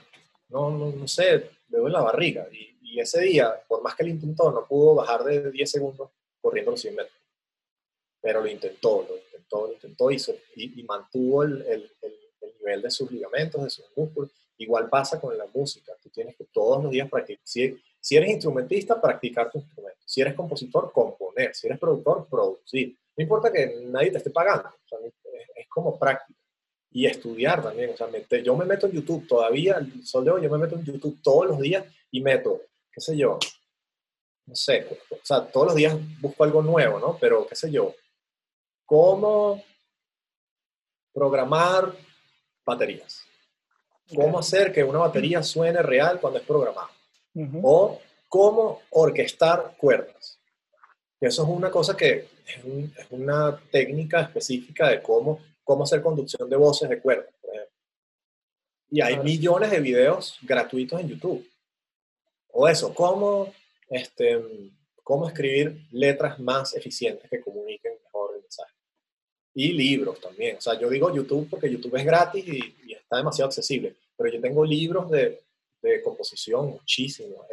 no, 0.49 0.69
no, 0.69 0.91
no 0.91 1.07
sé, 1.07 1.49
le 1.69 1.77
duele 1.77 1.93
la 1.93 2.01
barriga. 2.01 2.47
Y, 2.51 2.69
ese 2.99 3.21
día, 3.21 3.53
por 3.69 3.81
más 3.81 3.95
que 3.95 4.03
lo 4.03 4.09
intentó, 4.09 4.51
no 4.51 4.67
pudo 4.67 4.95
bajar 4.95 5.23
de 5.23 5.49
10 5.49 5.71
segundos 5.71 6.09
corriendo 6.41 6.71
los 6.71 6.81
100 6.81 6.95
metros. 6.95 7.17
Pero 8.19 8.41
lo 8.41 8.47
intentó, 8.47 9.07
lo 9.07 9.15
intentó, 9.15 9.67
lo 9.67 9.73
intentó 9.73 10.11
y, 10.11 10.17
y, 10.55 10.83
mantuvo 10.83 11.43
el, 11.43 11.89
nivel 12.59 12.81
de 12.81 12.91
sus 12.91 13.09
ligamentos, 13.09 13.63
de 13.63 13.69
sus 13.69 13.85
músculos. 13.95 14.29
Igual 14.57 14.89
pasa 14.89 15.21
con 15.21 15.37
la 15.37 15.47
música, 15.53 15.93
tú 16.03 16.09
tienes 16.09 16.35
que 16.35 16.43
todos 16.51 16.83
los 16.83 16.91
días 16.91 17.09
practicar. 17.09 17.41
Si, 17.45 17.81
si 17.97 18.17
eres 18.17 18.29
instrumentista, 18.29 18.99
practicar 18.99 19.49
tu 19.49 19.59
instrumento. 19.59 20.01
Si 20.05 20.19
eres 20.19 20.33
compositor, 20.33 20.91
componer. 20.91 21.55
Si 21.55 21.67
eres 21.67 21.79
productor, 21.79 22.27
producir. 22.29 22.97
No 23.15 23.23
importa 23.23 23.51
que 23.53 23.83
nadie 23.85 24.11
te 24.11 24.17
esté 24.17 24.31
pagando, 24.31 24.69
es, 25.55 25.67
como 25.69 25.97
práctica 25.97 26.40
y 26.91 27.05
estudiar 27.05 27.63
también. 27.63 27.91
O 27.93 27.97
sea, 27.97 28.07
yo 28.43 28.55
me 28.55 28.65
meto 28.65 28.87
en 28.87 28.93
YouTube 28.93 29.27
todavía, 29.27 29.77
el 29.77 30.05
sol 30.05 30.25
de 30.25 30.31
hoy, 30.31 30.43
yo 30.43 30.49
me 30.49 30.57
meto 30.57 30.75
en 30.75 30.83
YouTube 30.83 31.19
todos 31.21 31.47
los 31.47 31.59
días 31.59 31.85
y 32.11 32.21
meto, 32.21 32.61
qué 32.91 33.01
sé 33.01 33.17
yo, 33.17 33.39
no 34.45 34.55
sé, 34.55 34.87
o 35.09 35.17
sea, 35.23 35.45
todos 35.47 35.67
los 35.67 35.75
días 35.75 35.95
busco 36.19 36.43
algo 36.43 36.61
nuevo, 36.61 36.99
¿no? 36.99 37.17
Pero, 37.19 37.47
qué 37.47 37.55
sé 37.55 37.71
yo, 37.71 37.95
cómo 38.85 39.63
programar 41.13 41.93
baterías. 42.65 43.23
Cómo 44.13 44.39
hacer 44.39 44.73
que 44.73 44.83
una 44.83 44.99
batería 44.99 45.41
suene 45.41 45.81
real 45.81 46.19
cuando 46.19 46.39
es 46.39 46.45
programada. 46.45 46.89
O 47.63 48.01
cómo 48.27 48.81
orquestar 48.89 49.75
cuerdas. 49.77 50.39
Eso 51.19 51.43
es 51.43 51.49
una 51.49 51.71
cosa 51.71 51.95
que 51.95 52.27
es, 52.45 52.63
una 53.11 53.57
técnica 53.71 54.21
específica 54.21 54.89
de 54.89 55.01
cómo 55.01 55.39
cómo 55.63 55.83
hacer 55.83 56.01
conducción 56.01 56.49
de 56.49 56.55
voces 56.55 56.89
de 56.89 56.95
ejemplo. 56.95 57.25
Y 58.89 58.99
hay 58.99 59.17
millones 59.19 59.71
de 59.71 59.79
videos 59.79 60.37
gratuitos 60.41 60.99
en 60.99 61.07
YouTube. 61.07 61.49
O 62.49 62.67
eso, 62.67 62.93
cómo, 62.93 63.53
este, 63.89 64.43
cómo 65.01 65.27
escribir 65.27 65.87
letras 65.91 66.37
más 66.39 66.75
eficientes 66.75 67.29
que 67.29 67.39
comuniquen 67.39 67.93
mejor 68.03 68.35
el 68.35 68.41
mensaje. 68.41 68.73
Y 69.53 69.71
libros 69.71 70.19
también. 70.19 70.57
O 70.57 70.61
sea, 70.61 70.77
yo 70.77 70.89
digo 70.89 71.13
YouTube 71.13 71.49
porque 71.49 71.71
YouTube 71.71 71.95
es 71.95 72.05
gratis 72.05 72.45
y, 72.45 72.93
está 72.93 73.17
demasiado 73.17 73.47
accesible. 73.47 73.95
Pero 74.17 74.33
yo 74.33 74.41
tengo 74.41 74.65
libros 74.65 75.09
de, 75.09 75.41
de 75.81 76.01
composición 76.01 76.67
muchísimos. 76.71 77.45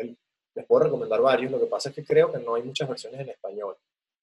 Les 0.55 0.67
puedo 0.67 0.85
recomendar 0.85 1.21
varios. 1.21 1.53
Lo 1.53 1.61
que 1.61 1.67
pasa 1.67 1.91
es 1.91 1.95
que 1.95 2.05
creo 2.05 2.33
que 2.33 2.39
no 2.39 2.57
hay 2.57 2.65
muchas 2.65 2.89
versiones 2.89 3.21
en 3.21 3.29
español. 3.29 3.77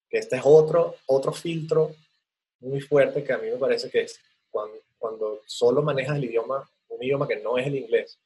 Que 0.10 0.18
este 0.18 0.36
es 0.36 0.42
otro, 0.44 0.96
otro 1.06 1.32
filtro 1.32 1.96
muy 2.66 2.82
fuerte 2.82 3.24
que 3.24 3.34
a 3.34 3.38
mí 3.38 3.50
me 3.50 3.58
parece 3.58 3.90
que 3.90 4.02
es 4.02 4.20
cuando, 4.50 4.78
cuando 4.98 5.42
solo 5.46 5.82
manejas 5.82 6.18
el 6.18 6.26
idioma, 6.26 6.70
un 6.90 7.04
idioma 7.04 7.28
que 7.28 7.38
no 7.38 7.58
es 7.58 7.68
el 7.68 7.76
inglés, 7.76 8.20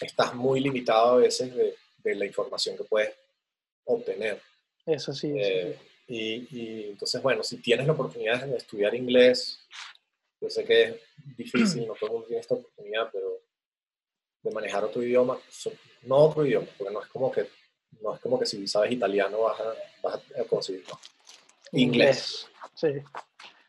estás 0.00 0.34
muy 0.34 0.60
limitado 0.60 1.12
a 1.12 1.16
veces 1.16 1.54
de, 1.54 1.76
de 1.98 2.14
la 2.14 2.26
información 2.26 2.76
que 2.76 2.84
puedes 2.84 3.14
obtener. 3.84 4.40
Eso 4.86 5.12
sí. 5.12 5.32
Eh, 5.36 5.78
y, 6.06 6.48
y, 6.50 6.90
entonces, 6.90 7.22
bueno, 7.22 7.42
si 7.42 7.58
tienes 7.58 7.86
la 7.86 7.92
oportunidad 7.92 8.44
de 8.44 8.56
estudiar 8.56 8.94
inglés, 8.94 9.60
yo 10.40 10.50
sé 10.50 10.64
que 10.64 10.82
es 10.82 10.96
difícil, 11.36 11.86
no 11.86 11.94
todo 11.94 12.06
el 12.06 12.12
mundo 12.12 12.26
tiene 12.26 12.40
esta 12.40 12.54
oportunidad, 12.54 13.10
pero 13.12 13.42
de 14.42 14.50
manejar 14.50 14.84
otro 14.84 15.02
idioma, 15.02 15.38
no 16.02 16.16
otro 16.16 16.46
idioma, 16.46 16.66
porque 16.76 16.92
no 16.92 17.02
es 17.02 17.08
como 17.08 17.30
que, 17.30 17.46
no 18.00 18.14
es 18.14 18.20
como 18.20 18.38
que 18.38 18.46
si 18.46 18.66
sabes 18.66 18.92
italiano 18.92 19.42
vas 19.42 19.60
a, 19.60 19.74
vas 20.02 20.20
a 20.38 20.44
conseguirlo. 20.44 20.98
Inglés. 21.72 22.49
Sí. 22.74 22.88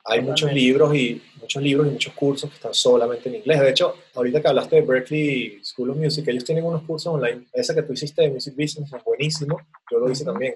Hay 0.05 0.21
muchos 0.21 0.51
libros 0.51 0.95
y 0.95 1.21
muchos 1.39 1.61
libros 1.61 1.87
y 1.87 1.91
muchos 1.91 2.13
cursos 2.13 2.49
que 2.49 2.55
están 2.55 2.73
solamente 2.73 3.29
en 3.29 3.35
inglés. 3.35 3.59
De 3.59 3.69
hecho, 3.69 3.95
ahorita 4.15 4.41
que 4.41 4.47
hablaste 4.47 4.77
de 4.77 4.81
Berkeley 4.81 5.63
School 5.63 5.91
of 5.91 5.97
Music, 5.97 6.27
ellos 6.27 6.43
tienen 6.43 6.65
unos 6.65 6.83
cursos 6.83 7.13
online. 7.13 7.45
Ese 7.53 7.75
que 7.75 7.83
tú 7.83 7.93
hiciste 7.93 8.23
de 8.23 8.31
Music 8.31 8.53
Business 8.55 8.91
es 8.91 9.03
buenísimo. 9.03 9.59
Yo 9.91 9.99
lo 9.99 10.09
hice 10.09 10.25
también. 10.25 10.55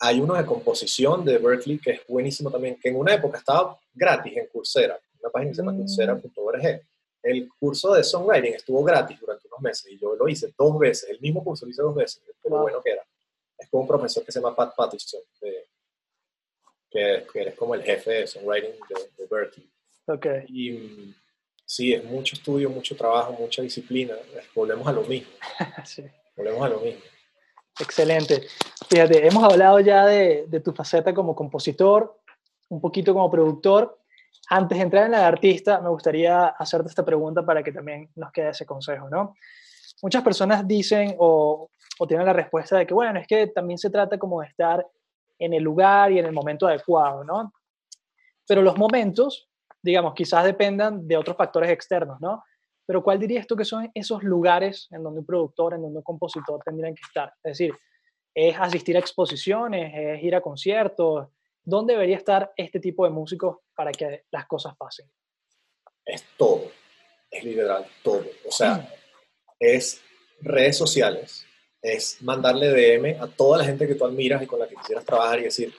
Hay 0.00 0.20
uno 0.20 0.34
de 0.34 0.44
composición 0.44 1.24
de 1.24 1.38
Berkeley 1.38 1.78
que 1.78 1.92
es 1.92 2.00
buenísimo 2.06 2.50
también, 2.50 2.76
que 2.80 2.90
en 2.90 2.96
una 2.96 3.14
época 3.14 3.38
estaba 3.38 3.78
gratis 3.94 4.36
en 4.36 4.46
Coursera, 4.48 4.98
una 5.20 5.30
página 5.30 5.50
que 5.50 5.54
se 5.54 5.62
llama 5.62 5.72
mm. 5.72 5.78
coursera.org. 5.78 6.82
El 7.22 7.48
curso 7.58 7.94
de 7.94 8.04
songwriting 8.04 8.54
estuvo 8.54 8.84
gratis 8.84 9.18
durante 9.18 9.48
unos 9.48 9.60
meses 9.60 9.90
y 9.90 9.98
yo 9.98 10.14
lo 10.14 10.28
hice 10.28 10.52
dos 10.56 10.78
veces. 10.78 11.08
El 11.08 11.20
mismo 11.20 11.42
curso 11.42 11.64
lo 11.64 11.70
hice 11.70 11.82
dos 11.82 11.94
veces, 11.94 12.22
pero 12.42 12.60
bueno 12.60 12.80
que 12.82 12.90
era. 12.90 13.02
Es 13.58 13.68
con 13.70 13.80
un 13.80 13.88
profesor 13.88 14.22
que 14.22 14.30
se 14.30 14.38
llama 14.38 14.54
Pat 14.54 14.76
Patterson 14.76 15.22
de, 15.40 15.65
que, 16.90 17.26
eres 17.34 17.54
como 17.54 17.74
el 17.74 17.82
jefe 17.82 18.10
de 18.10 18.26
songwriting 18.26 18.72
de, 19.16 19.26
Berkeley. 19.30 19.68
Okay. 20.06 20.44
Y 20.48 21.14
sí, 21.64 21.92
es 21.92 22.04
mucho 22.04 22.36
estudio, 22.36 22.70
mucho 22.70 22.96
trabajo, 22.96 23.32
mucha 23.32 23.62
disciplina. 23.62 24.14
Volvemos 24.54 24.86
a 24.86 24.92
lo 24.92 25.02
mismo. 25.02 25.30
sí. 25.84 26.04
Volvemos 26.36 26.62
a 26.62 26.68
lo 26.68 26.80
mismo. 26.80 27.00
Excelente. 27.78 28.42
Fíjate, 28.88 29.26
hemos 29.26 29.42
hablado 29.44 29.80
ya 29.80 30.06
de, 30.06 30.46
de, 30.48 30.60
tu 30.60 30.72
faceta 30.72 31.12
como 31.12 31.34
compositor, 31.34 32.20
un 32.68 32.80
poquito 32.80 33.12
como 33.12 33.30
productor. 33.30 33.98
Antes 34.48 34.78
de 34.78 34.84
entrar 34.84 35.04
en 35.06 35.10
la 35.10 35.20
de 35.20 35.24
artista, 35.24 35.80
me 35.80 35.88
gustaría 35.88 36.46
hacerte 36.46 36.88
esta 36.88 37.04
pregunta 37.04 37.44
para 37.44 37.62
que 37.62 37.72
también 37.72 38.10
nos 38.14 38.30
quede 38.32 38.50
ese 38.50 38.64
consejo, 38.64 39.10
¿no? 39.10 39.34
Muchas 40.02 40.22
personas 40.22 40.66
dicen 40.66 41.16
o, 41.18 41.70
o 41.98 42.06
tienen 42.06 42.26
la 42.26 42.32
respuesta 42.32 42.78
de 42.78 42.86
que, 42.86 42.94
bueno, 42.94 43.18
es 43.18 43.26
que 43.26 43.48
también 43.48 43.78
se 43.78 43.90
trata 43.90 44.18
como 44.18 44.40
de 44.40 44.48
estar 44.48 44.86
en 45.38 45.54
el 45.54 45.62
lugar 45.62 46.12
y 46.12 46.18
en 46.18 46.26
el 46.26 46.32
momento 46.32 46.66
adecuado, 46.66 47.24
¿no? 47.24 47.52
Pero 48.46 48.62
los 48.62 48.76
momentos, 48.76 49.48
digamos, 49.82 50.14
quizás 50.14 50.44
dependan 50.44 51.06
de 51.06 51.16
otros 51.16 51.36
factores 51.36 51.70
externos, 51.70 52.20
¿no? 52.20 52.42
Pero 52.86 53.02
¿cuál 53.02 53.18
dirías 53.18 53.46
tú 53.46 53.56
que 53.56 53.64
son 53.64 53.90
esos 53.94 54.22
lugares 54.22 54.86
en 54.92 55.02
donde 55.02 55.20
un 55.20 55.26
productor, 55.26 55.74
en 55.74 55.82
donde 55.82 55.98
un 55.98 56.04
compositor 56.04 56.60
tendrían 56.64 56.94
que 56.94 57.02
estar? 57.02 57.32
Es 57.42 57.58
decir, 57.58 57.74
¿es 58.32 58.56
asistir 58.58 58.96
a 58.96 59.00
exposiciones? 59.00 59.92
¿Es 59.94 60.22
ir 60.22 60.36
a 60.36 60.40
conciertos? 60.40 61.28
¿Dónde 61.64 61.94
debería 61.94 62.16
estar 62.16 62.52
este 62.56 62.78
tipo 62.78 63.04
de 63.04 63.10
músicos 63.10 63.58
para 63.74 63.90
que 63.90 64.24
las 64.30 64.46
cosas 64.46 64.76
pasen? 64.76 65.10
Es 66.04 66.24
todo, 66.36 66.70
es 67.28 67.42
literal 67.42 67.84
todo. 68.04 68.24
O 68.46 68.52
sea, 68.52 68.76
mm. 68.76 68.86
es 69.58 70.00
redes 70.40 70.76
sociales, 70.76 71.44
es 71.86 72.20
mandarle 72.22 72.68
DM 72.68 73.20
a 73.20 73.28
toda 73.28 73.58
la 73.58 73.64
gente 73.64 73.86
que 73.86 73.94
tú 73.94 74.04
admiras 74.04 74.42
y 74.42 74.46
con 74.46 74.58
la 74.58 74.68
que 74.68 74.74
quisieras 74.74 75.04
trabajar 75.04 75.38
y 75.38 75.44
decir, 75.44 75.72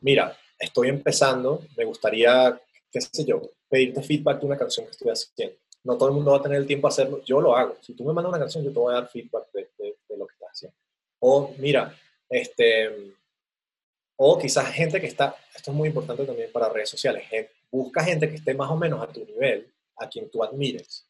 mira, 0.00 0.36
estoy 0.58 0.88
empezando, 0.88 1.62
me 1.76 1.84
gustaría, 1.84 2.60
qué 2.92 3.00
sé 3.00 3.24
yo, 3.24 3.40
pedirte 3.68 4.02
feedback 4.02 4.40
de 4.40 4.46
una 4.46 4.58
canción 4.58 4.84
que 4.84 4.92
estoy 4.92 5.10
haciendo. 5.10 5.56
No 5.84 5.96
todo 5.96 6.10
el 6.10 6.14
mundo 6.14 6.32
va 6.32 6.36
a 6.36 6.42
tener 6.42 6.58
el 6.58 6.66
tiempo 6.66 6.86
a 6.86 6.90
hacerlo, 6.90 7.22
yo 7.24 7.40
lo 7.40 7.56
hago. 7.56 7.76
Si 7.80 7.94
tú 7.94 8.04
me 8.04 8.12
mandas 8.12 8.30
una 8.30 8.38
canción, 8.38 8.62
yo 8.62 8.72
te 8.72 8.78
voy 8.78 8.92
a 8.92 9.00
dar 9.00 9.08
feedback 9.08 9.50
de, 9.54 9.96
lo 10.18 10.26
que 10.26 10.34
estás 10.34 10.50
haciendo. 10.50 10.76
O 11.20 11.54
mira, 11.56 11.96
este, 12.28 13.14
o 14.16 14.38
quizás 14.38 14.70
gente 14.70 15.00
que 15.00 15.06
está, 15.06 15.34
esto 15.56 15.70
es 15.70 15.76
muy 15.76 15.88
importante 15.88 16.26
también 16.26 16.52
para 16.52 16.68
redes 16.68 16.90
sociales, 16.90 17.24
busca 17.70 18.04
gente 18.04 18.28
que 18.28 18.36
esté 18.36 18.52
más 18.52 18.70
o 18.70 18.76
menos 18.76 19.02
a 19.02 19.10
tu 19.10 19.24
nivel, 19.24 19.72
a 19.96 20.06
quien 20.10 20.30
tú 20.30 20.44
admires, 20.44 21.06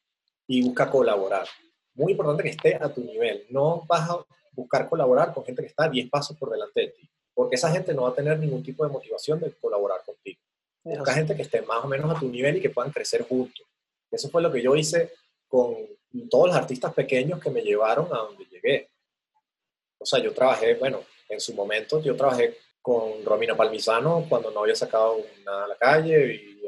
y 0.47 0.62
busca 0.62 0.88
colaborar 0.88 1.49
muy 2.00 2.12
importante 2.12 2.42
que 2.42 2.49
esté 2.49 2.76
a 2.76 2.88
tu 2.88 3.02
nivel. 3.02 3.47
No 3.50 3.85
vas 3.87 4.09
a 4.11 4.25
buscar 4.52 4.88
colaborar 4.88 5.33
con 5.35 5.45
gente 5.45 5.62
que 5.62 5.69
está 5.69 5.88
10 5.88 6.09
pasos 6.11 6.37
por 6.37 6.50
delante 6.50 6.80
de 6.80 6.88
ti, 6.88 7.11
porque 7.35 7.57
esa 7.57 7.71
gente 7.71 7.95
no 7.95 8.02
va 8.02 8.11
a 8.11 8.14
tener 8.14 8.38
ningún 8.38 8.62
tipo 8.62 8.85
de 8.85 8.90
motivación 8.90 9.38
de 9.38 9.52
colaborar 9.52 10.02
contigo. 10.04 10.40
Busca 10.83 11.12
gente 11.12 11.37
que 11.37 11.42
esté 11.42 11.61
más 11.62 11.85
o 11.85 11.88
menos 11.88 12.11
a 12.11 12.19
tu 12.19 12.28
nivel 12.28 12.57
y 12.57 12.61
que 12.61 12.71
puedan 12.71 12.90
crecer 12.90 13.23
juntos. 13.23 13.66
Eso 14.11 14.30
fue 14.30 14.42
lo 14.42 14.50
que 14.50 14.62
yo 14.62 14.75
hice 14.75 15.12
con 15.47 15.76
todos 16.30 16.49
los 16.49 16.57
artistas 16.57 16.92
pequeños 16.95 17.38
que 17.38 17.50
me 17.50 17.61
llevaron 17.61 18.07
a 18.07 18.19
donde 18.19 18.47
llegué. 18.47 18.88
O 19.99 20.07
sea, 20.07 20.19
yo 20.21 20.33
trabajé, 20.33 20.75
bueno, 20.76 21.02
en 21.28 21.38
su 21.38 21.54
momento 21.54 22.00
yo 22.00 22.16
trabajé 22.16 22.57
con 22.80 23.23
Romina 23.25 23.54
Palmisano 23.54 24.25
cuando 24.26 24.50
no 24.50 24.61
había 24.61 24.75
sacado 24.75 25.19
nada 25.45 25.64
a 25.64 25.69
la 25.69 25.76
calle 25.76 26.35
y, 26.35 26.66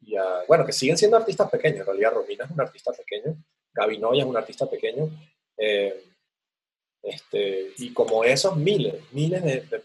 y 0.00 0.16
bueno, 0.48 0.66
que 0.66 0.72
siguen 0.72 0.98
siendo 0.98 1.16
artistas 1.16 1.48
pequeños. 1.48 1.80
En 1.80 1.86
realidad 1.86 2.12
Romina 2.12 2.44
es 2.44 2.50
un 2.50 2.60
artista 2.60 2.92
pequeño 2.92 3.36
Gaby 3.76 3.98
Noya 3.98 4.22
es 4.22 4.28
un 4.28 4.36
artista 4.36 4.68
pequeño. 4.68 5.10
Eh, 5.56 6.02
este, 7.02 7.72
y 7.78 7.92
como 7.92 8.24
esos 8.24 8.56
miles, 8.56 8.94
miles 9.12 9.42
de, 9.42 9.82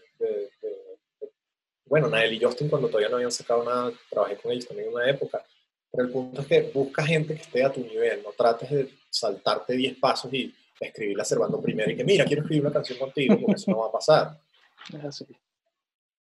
bueno, 1.86 2.08
Nael 2.08 2.32
y 2.32 2.40
Justin 2.42 2.68
cuando 2.68 2.88
todavía 2.88 3.10
no 3.10 3.16
habían 3.16 3.30
sacado 3.30 3.62
nada, 3.64 3.92
trabajé 4.08 4.36
con 4.36 4.50
ellos 4.50 4.66
también 4.66 4.88
en 4.88 4.94
una 4.94 5.10
época, 5.10 5.44
pero 5.90 6.04
el 6.04 6.10
punto 6.10 6.40
es 6.40 6.46
que 6.46 6.62
busca 6.72 7.04
gente 7.04 7.34
que 7.34 7.42
esté 7.42 7.62
a 7.62 7.70
tu 7.70 7.80
nivel, 7.80 8.22
no 8.22 8.32
trates 8.32 8.70
de 8.70 8.88
saltarte 9.10 9.74
10 9.74 9.98
pasos 9.98 10.32
y, 10.32 10.54
escribirla 10.80 11.24
Servando 11.24 11.60
primero 11.60 11.92
y 11.92 11.96
que, 11.96 12.02
mira, 12.02 12.24
quiero 12.24 12.42
escribir 12.42 12.64
una 12.64 12.72
canción 12.72 12.98
contigo, 12.98 13.38
porque 13.38 13.54
eso 13.54 13.70
no 13.70 13.78
va 13.78 13.86
a 13.86 13.92
pasar. 13.92 14.40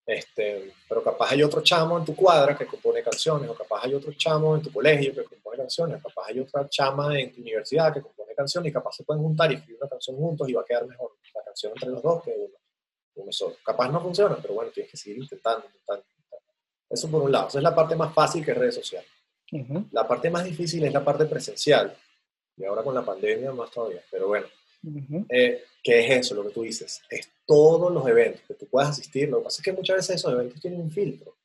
Este, 0.05 0.73
pero 0.89 1.03
capaz 1.03 1.31
hay 1.31 1.43
otro 1.43 1.61
chamo 1.61 1.97
en 1.97 2.05
tu 2.05 2.15
cuadra 2.15 2.57
que 2.57 2.65
compone 2.65 3.03
canciones, 3.03 3.49
o 3.49 3.53
capaz 3.53 3.85
hay 3.85 3.93
otro 3.93 4.11
chamo 4.13 4.55
en 4.55 4.61
tu 4.61 4.71
colegio 4.71 5.13
que 5.13 5.23
compone 5.23 5.57
canciones, 5.57 6.01
capaz 6.01 6.27
hay 6.27 6.39
otra 6.39 6.67
chama 6.67 7.19
en 7.19 7.31
tu 7.31 7.41
universidad 7.41 7.93
que 7.93 8.01
compone 8.01 8.33
canciones 8.33 8.69
y 8.69 8.73
capaz 8.73 8.93
se 8.93 9.03
pueden 9.03 9.21
juntar 9.21 9.51
y 9.51 9.55
escribir 9.55 9.77
una 9.79 9.89
canción 9.89 10.17
juntos 10.17 10.49
y 10.49 10.53
va 10.53 10.61
a 10.61 10.65
quedar 10.65 10.87
mejor 10.87 11.11
la 11.35 11.43
canción 11.43 11.71
entre 11.75 11.89
los 11.89 12.01
dos 12.01 12.23
que 12.23 12.31
uno, 12.31 12.57
uno 13.15 13.31
solo. 13.31 13.55
Capaz 13.63 13.89
no 13.89 14.01
funciona, 14.01 14.37
pero 14.41 14.55
bueno, 14.55 14.71
tienes 14.71 14.91
que 14.91 14.97
seguir 14.97 15.19
intentando, 15.19 15.65
intentando, 15.67 16.05
Eso 16.89 17.09
por 17.09 17.21
un 17.21 17.31
lado. 17.31 17.47
Esa 17.47 17.59
es 17.59 17.63
la 17.63 17.75
parte 17.75 17.95
más 17.95 18.13
fácil 18.13 18.43
que 18.43 18.51
es 18.51 18.57
redes 18.57 18.75
sociales. 18.75 19.09
La 19.91 20.07
parte 20.07 20.29
más 20.29 20.43
difícil 20.45 20.83
es 20.85 20.93
la 20.93 21.03
parte 21.03 21.25
presencial. 21.25 21.95
Y 22.57 22.65
ahora 22.65 22.83
con 22.83 22.95
la 22.95 23.03
pandemia 23.03 23.51
más 23.51 23.69
todavía. 23.71 24.01
Pero 24.09 24.27
bueno, 24.27 24.47
eh, 25.29 25.63
¿qué 25.83 25.99
es 25.99 26.25
eso? 26.25 26.35
Lo 26.35 26.43
que 26.43 26.53
tú 26.53 26.63
dices. 26.63 27.01
Es 27.09 27.29
todos 27.45 27.91
los 27.91 28.07
eventos 28.07 28.41
que 28.47 28.53
tú 28.53 28.67
puedas 28.67 28.89
asistir. 28.91 29.29
Lo 29.29 29.39
que 29.39 29.43
pasa 29.45 29.61
es 29.61 29.65
que 29.65 29.73
muchas 29.73 29.97
veces 29.97 30.15
esos 30.17 30.33
eventos 30.33 30.59
tienen 30.61 30.81
un 30.81 30.91
filtro. 30.91 31.35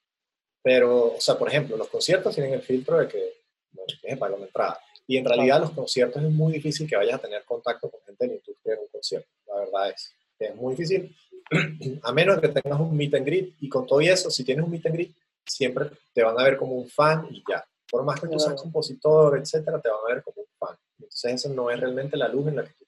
Pero, 0.62 1.14
o 1.14 1.21
sea, 1.21 1.38
por 1.38 1.49
ejemplo, 1.49 1.76
los 1.76 1.88
conciertos 1.88 2.35
tienen 2.35 2.55
el 2.55 2.62
filtro 2.62 2.99
de 2.99 3.09
que 3.09 3.35
no 3.73 3.83
tienes 3.87 4.19
que 4.19 4.25
una 4.25 4.47
entrada. 4.47 4.81
Y 5.07 5.16
en 5.16 5.25
realidad 5.25 5.61
los 5.61 5.71
conciertos 5.71 6.23
es 6.23 6.31
muy 6.31 6.55
difícil 6.55 6.88
que 6.88 6.97
vayas 6.97 7.14
a 7.14 7.23
tener 7.23 7.45
contacto 7.45 7.88
con 7.88 8.00
gente 8.00 8.25
de 8.25 8.28
la 8.33 8.38
industria 8.38 8.75
en 8.75 8.81
un 8.81 8.88
concierto. 8.88 9.28
La 9.47 9.61
verdad 9.61 9.90
es 9.90 10.12
que 10.38 10.47
es 10.47 10.57
muy 10.57 10.75
difícil. 10.75 11.14
A 12.02 12.12
menos 12.12 12.40
que 12.40 12.49
tengas 12.49 12.81
un 12.81 12.97
meet 12.97 13.14
and 13.14 13.25
greet. 13.25 13.55
Y 13.61 13.69
con 13.69 13.87
todo 13.87 14.00
eso, 14.00 14.31
si 14.31 14.43
tienes 14.43 14.64
un 14.64 14.71
meet 14.71 14.87
and 14.87 14.95
greet, 14.97 15.12
siempre 15.45 15.90
te 16.12 16.25
van 16.25 16.38
a 16.38 16.43
ver 16.43 16.57
como 16.57 16.73
un 16.73 16.88
fan 16.88 17.28
y 17.31 17.45
ya. 17.49 17.64
Por 17.88 18.02
más 18.02 18.21
que 18.21 18.26
tú 18.26 18.38
seas 18.40 18.61
compositor, 18.61 19.38
etcétera, 19.38 19.81
te 19.81 19.88
van 19.88 20.00
a 20.05 20.14
ver 20.14 20.25
como 20.25 20.40
un 20.40 20.49
fan. 20.59 20.76
Entonces, 20.99 21.35
eso 21.35 21.49
no 21.50 21.71
es 21.71 21.78
realmente 21.78 22.16
la 22.16 22.26
luz 22.26 22.49
en 22.49 22.57
la 22.57 22.64
que 22.64 22.73
tú. 22.73 22.86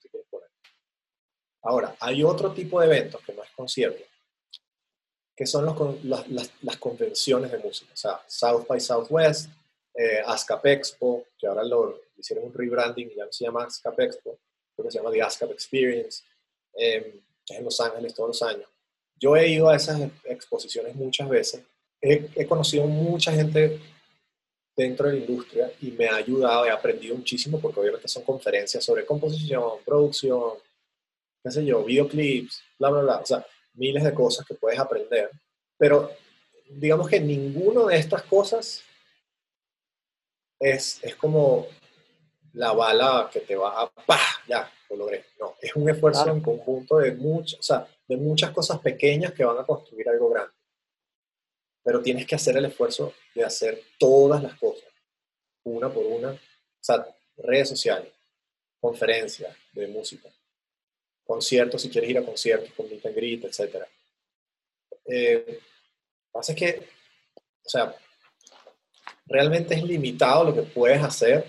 Ahora, 1.62 1.96
hay 2.00 2.22
otro 2.22 2.52
tipo 2.52 2.80
de 2.80 2.86
eventos 2.86 3.20
que 3.22 3.32
no 3.32 3.42
es 3.42 3.50
concierto, 3.50 4.02
que 5.36 5.46
son 5.46 5.64
los, 5.64 6.04
las, 6.04 6.50
las, 6.62 6.76
convenciones 6.76 7.50
de 7.50 7.58
música. 7.58 7.92
O 7.92 7.96
sea, 7.96 8.20
South 8.26 8.66
by 8.66 8.80
Southwest, 8.80 9.50
eh, 9.94 10.20
ASCAP 10.24 10.66
Expo, 10.66 11.24
que 11.38 11.46
ahora 11.46 11.64
lo 11.64 12.00
hicieron 12.16 12.46
un 12.46 12.54
rebranding 12.54 13.10
y 13.10 13.16
ya 13.16 13.24
no 13.24 13.32
se 13.32 13.44
llama 13.44 13.64
ASCAP 13.64 14.00
Expo, 14.00 14.38
creo 14.74 14.86
que 14.86 14.92
se 14.92 14.98
llama 14.98 15.10
The 15.10 15.22
ASCAP 15.22 15.50
Experience, 15.50 16.22
eh, 16.74 17.20
es 17.48 17.58
en 17.58 17.64
Los 17.64 17.80
Ángeles 17.80 18.14
todos 18.14 18.28
los 18.28 18.42
años. 18.42 18.68
Yo 19.16 19.36
he 19.36 19.48
ido 19.48 19.68
a 19.68 19.76
esas 19.76 20.00
exposiciones 20.24 20.94
muchas 20.94 21.28
veces. 21.28 21.62
He, 22.00 22.28
he 22.36 22.46
conocido 22.46 22.86
mucha 22.86 23.32
gente 23.32 23.80
dentro 24.76 25.08
de 25.08 25.14
la 25.14 25.18
industria 25.18 25.72
y 25.80 25.90
me 25.90 26.06
ha 26.06 26.16
ayudado, 26.16 26.64
he 26.64 26.70
aprendido 26.70 27.16
muchísimo 27.16 27.60
porque 27.60 27.80
obviamente 27.80 28.06
son 28.06 28.22
conferencias 28.22 28.84
sobre 28.84 29.04
composición, 29.04 29.82
producción, 29.84 30.52
qué 31.42 31.50
sé 31.50 31.64
yo, 31.64 31.84
videoclips, 31.84 32.62
bla, 32.78 32.90
bla, 32.90 33.02
bla, 33.02 33.16
o 33.18 33.26
sea, 33.26 33.46
miles 33.74 34.04
de 34.04 34.14
cosas 34.14 34.46
que 34.46 34.54
puedes 34.54 34.78
aprender, 34.78 35.30
pero 35.76 36.10
digamos 36.68 37.08
que 37.08 37.20
ninguna 37.20 37.86
de 37.86 37.96
estas 37.96 38.22
cosas 38.24 38.82
es, 40.58 41.02
es 41.02 41.14
como 41.16 41.66
la 42.54 42.72
bala 42.72 43.30
que 43.32 43.40
te 43.40 43.56
va 43.56 43.82
a, 43.82 43.90
¡pah! 43.90 44.18
Ya, 44.46 44.70
lo 44.90 44.96
logré. 44.96 45.24
No, 45.38 45.54
es 45.60 45.74
un 45.76 45.88
esfuerzo 45.88 46.28
en 46.30 46.40
conjunto 46.40 46.98
de, 46.98 47.12
muchas, 47.12 47.60
o 47.60 47.62
sea, 47.62 47.88
de 48.06 48.16
muchas 48.16 48.50
cosas 48.50 48.80
pequeñas 48.80 49.32
que 49.32 49.44
van 49.44 49.58
a 49.58 49.64
construir 49.64 50.08
algo 50.08 50.30
grande. 50.30 50.52
Pero 51.84 52.02
tienes 52.02 52.26
que 52.26 52.34
hacer 52.34 52.56
el 52.56 52.64
esfuerzo 52.64 53.14
de 53.34 53.44
hacer 53.44 53.82
todas 53.98 54.42
las 54.42 54.58
cosas, 54.58 54.88
una 55.64 55.88
por 55.88 56.04
una, 56.04 56.32
o 56.32 56.38
sea, 56.80 57.06
redes 57.36 57.68
sociales, 57.68 58.12
conferencias 58.80 59.56
de 59.72 59.86
música, 59.86 60.28
conciertos, 61.28 61.82
si 61.82 61.90
quieres 61.90 62.10
ir 62.10 62.18
a 62.18 62.24
conciertos 62.24 62.72
con 62.72 62.88
meet 62.88 63.06
and 63.06 63.14
greet, 63.14 63.44
etc. 63.44 63.84
Eh, 65.04 65.44
lo 65.46 65.52
que 65.54 65.60
pasa 66.32 66.52
es 66.52 66.58
que, 66.58 66.88
o 67.64 67.68
sea, 67.68 67.94
realmente 69.26 69.74
es 69.74 69.84
limitado 69.84 70.44
lo 70.44 70.54
que 70.54 70.62
puedes 70.62 71.02
hacer 71.02 71.46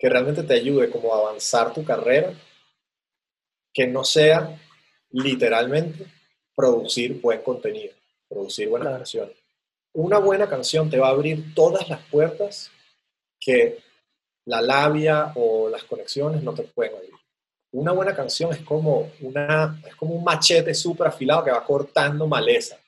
que 0.00 0.08
realmente 0.08 0.42
te 0.42 0.54
ayude 0.54 0.90
como 0.90 1.14
a 1.14 1.18
avanzar 1.18 1.74
tu 1.74 1.84
carrera, 1.84 2.32
que 3.72 3.86
no 3.86 4.04
sea 4.04 4.58
literalmente 5.10 6.06
producir 6.54 7.20
buen 7.20 7.42
contenido, 7.42 7.94
producir 8.28 8.68
buenas 8.68 8.96
canciones 8.96 9.36
una 9.98 10.18
buena 10.18 10.48
canción 10.48 10.88
te 10.88 10.98
va 10.98 11.08
a 11.08 11.10
abrir 11.10 11.54
todas 11.54 11.88
las 11.88 12.00
puertas 12.04 12.70
que 13.40 13.78
la 14.44 14.62
labia 14.62 15.32
o 15.34 15.68
las 15.68 15.84
conexiones 15.84 16.42
no 16.42 16.54
te 16.54 16.62
pueden 16.62 16.94
abrir. 16.94 17.10
Una 17.70 17.92
buena 17.92 18.14
canción 18.14 18.52
es 18.52 18.60
como, 18.60 19.10
una, 19.20 19.80
es 19.86 19.94
como 19.94 20.14
un 20.14 20.24
machete 20.24 20.74
súper 20.74 21.08
afilado 21.08 21.44
que 21.44 21.50
va 21.50 21.64
cortando 21.64 22.26
maleza. 22.26 22.78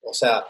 O 0.00 0.14
sea, 0.14 0.46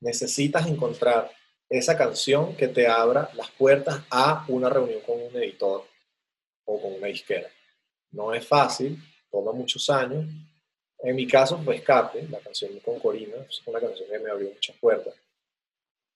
necesitas 0.00 0.66
encontrar 0.66 1.30
esa 1.68 1.96
canción 1.96 2.56
que 2.56 2.68
te 2.68 2.86
abra 2.86 3.30
las 3.34 3.50
puertas 3.52 4.02
a 4.10 4.44
una 4.48 4.68
reunión 4.68 5.00
con 5.02 5.20
un 5.20 5.36
editor 5.36 5.84
o 6.64 6.80
con 6.80 6.94
una 6.94 7.08
disquera. 7.08 7.48
No 8.12 8.32
es 8.34 8.46
fácil, 8.46 8.98
toma 9.30 9.52
muchos 9.52 9.88
años. 9.90 10.26
En 10.98 11.16
mi 11.16 11.26
caso 11.26 11.58
fue 11.62 11.76
Escape, 11.76 12.26
la 12.28 12.40
canción 12.40 12.78
con 12.80 12.98
Corina, 12.98 13.36
es 13.48 13.62
una 13.66 13.80
canción 13.80 14.08
que 14.08 14.18
me 14.18 14.30
abrió 14.30 14.50
muchas 14.50 14.76
puertas. 14.76 15.14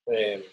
Eh, 0.06 0.44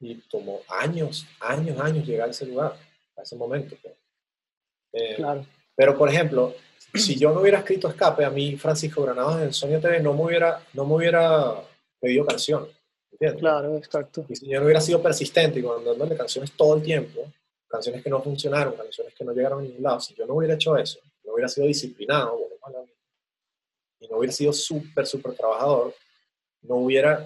y 0.00 0.14
tomó 0.28 0.62
años, 0.68 1.26
años, 1.40 1.78
años 1.78 2.06
llegar 2.06 2.28
a 2.28 2.30
ese 2.30 2.46
lugar, 2.46 2.76
a 3.16 3.22
ese 3.22 3.36
momento. 3.36 3.76
Pues. 3.82 3.94
Eh, 4.92 5.14
claro. 5.16 5.46
Pero, 5.74 5.96
por 5.96 6.08
ejemplo, 6.08 6.54
si 6.94 7.18
yo 7.18 7.32
no 7.32 7.40
hubiera 7.40 7.58
escrito 7.58 7.88
Escape, 7.88 8.24
a 8.24 8.30
mí 8.30 8.56
Francisco 8.56 9.02
Granados 9.02 9.40
en 9.40 9.52
Sonia 9.52 9.80
TV 9.80 10.00
no 10.00 10.12
me 10.12 10.24
hubiera, 10.24 10.60
no 10.74 10.84
me 10.84 10.94
hubiera 10.94 11.54
pedido 12.00 12.26
canciones. 12.26 12.70
¿entiendes? 13.10 13.40
Claro, 13.40 13.76
exacto. 13.76 14.26
Y 14.28 14.36
si 14.36 14.48
yo 14.48 14.58
no 14.58 14.64
hubiera 14.64 14.80
sido 14.80 15.02
persistente 15.02 15.60
y 15.60 15.62
dándole 15.62 16.16
canciones 16.16 16.52
todo 16.52 16.76
el 16.76 16.82
tiempo, 16.82 17.32
canciones 17.68 18.02
que 18.02 18.10
no 18.10 18.22
funcionaron, 18.22 18.74
canciones 18.74 19.14
que 19.14 19.24
no 19.24 19.32
llegaron 19.32 19.60
a 19.60 19.62
ningún 19.62 19.82
lado, 19.82 20.00
si 20.00 20.14
yo 20.14 20.26
no 20.26 20.34
hubiera 20.34 20.54
hecho 20.54 20.76
eso, 20.76 21.00
no 21.24 21.32
hubiera 21.32 21.48
sido 21.48 21.66
disciplinado, 21.66 22.38
y 24.02 24.08
no 24.08 24.18
hubiera 24.18 24.32
sido 24.32 24.52
súper, 24.52 25.06
súper 25.06 25.34
trabajador, 25.34 25.94
no 26.62 26.76
hubiera 26.76 27.24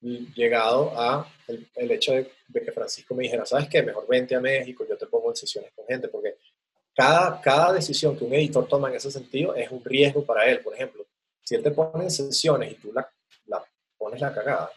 llegado 0.00 0.92
a 0.96 1.32
el, 1.46 1.90
hecho 1.90 2.12
de, 2.12 2.30
que 2.52 2.72
Francisco 2.72 3.14
me 3.14 3.22
dijera, 3.24 3.46
¿sabes 3.46 3.68
qué? 3.68 3.82
Mejor 3.82 4.06
vente 4.06 4.34
a 4.34 4.40
México, 4.40 4.84
yo 4.88 4.96
te 4.96 5.06
pongo 5.06 5.30
en 5.30 5.36
sesiones 5.36 5.72
con 5.74 5.86
gente, 5.86 6.08
porque 6.08 6.37
cada, 6.98 7.40
cada 7.40 7.72
decisión 7.74 8.18
que 8.18 8.24
un 8.24 8.34
editor 8.34 8.66
toma 8.66 8.88
en 8.88 8.96
ese 8.96 9.10
sentido 9.12 9.54
es 9.54 9.70
un 9.70 9.84
riesgo 9.84 10.24
para 10.24 10.50
él. 10.50 10.60
Por 10.60 10.74
ejemplo, 10.74 11.06
si 11.44 11.54
él 11.54 11.62
te 11.62 11.70
pone 11.70 12.02
en 12.02 12.10
sesiones 12.10 12.72
y 12.72 12.74
tú 12.74 12.92
la, 12.92 13.08
la 13.46 13.64
pones 13.96 14.20
la 14.20 14.34
cagada, 14.34 14.70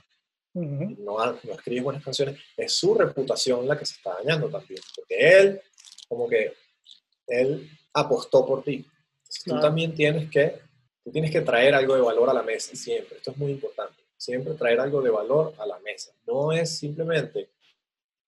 no, 0.54 1.26
no 1.26 1.54
escribes 1.54 1.84
buenas 1.84 2.04
canciones, 2.04 2.40
es 2.56 2.74
su 2.74 2.94
reputación 2.94 3.68
la 3.68 3.76
que 3.76 3.86
se 3.86 3.96
está 3.96 4.14
dañando 4.14 4.50
también, 4.50 4.82
porque 4.96 5.16
él, 5.40 5.62
como 6.08 6.30
que, 6.30 6.54
él 7.26 7.68
apostó 7.94 8.46
por 8.46 8.64
ti. 8.64 8.86
Tú 9.44 9.60
también 9.60 9.96
tienes 9.96 10.30
que, 10.30 10.60
tú 11.04 11.12
tienes 11.12 11.32
que 11.32 11.42
traer 11.42 11.74
algo 11.74 11.96
de 11.96 12.02
valor 12.02 12.30
a 12.30 12.34
la 12.34 12.44
mesa 12.44 12.76
siempre, 12.76 13.18
esto 13.18 13.32
es 13.32 13.38
muy 13.38 13.52
importante 13.52 14.02
siempre 14.22 14.54
traer 14.54 14.80
algo 14.80 15.02
de 15.02 15.10
valor 15.10 15.56
a 15.58 15.66
la 15.66 15.80
mesa. 15.80 16.12
No 16.28 16.52
es 16.52 16.78
simplemente 16.78 17.50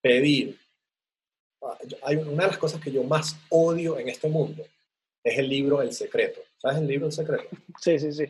pedir. 0.02 0.60
Hay 2.02 2.16
una 2.16 2.44
de 2.44 2.50
las 2.50 2.58
cosas 2.58 2.82
que 2.82 2.92
yo 2.92 3.04
más 3.04 3.38
odio 3.50 3.98
en 3.98 4.10
este 4.10 4.28
mundo 4.28 4.64
es 5.24 5.38
el 5.38 5.50
libro 5.50 5.82
El 5.82 5.94
Secreto. 5.94 6.42
¿Sabes 6.58 6.80
el 6.80 6.88
libro 6.88 7.08
El 7.08 7.12
Secreto? 7.12 7.44
Sí, 7.80 7.98
sí, 8.00 8.12
sí. 8.12 8.26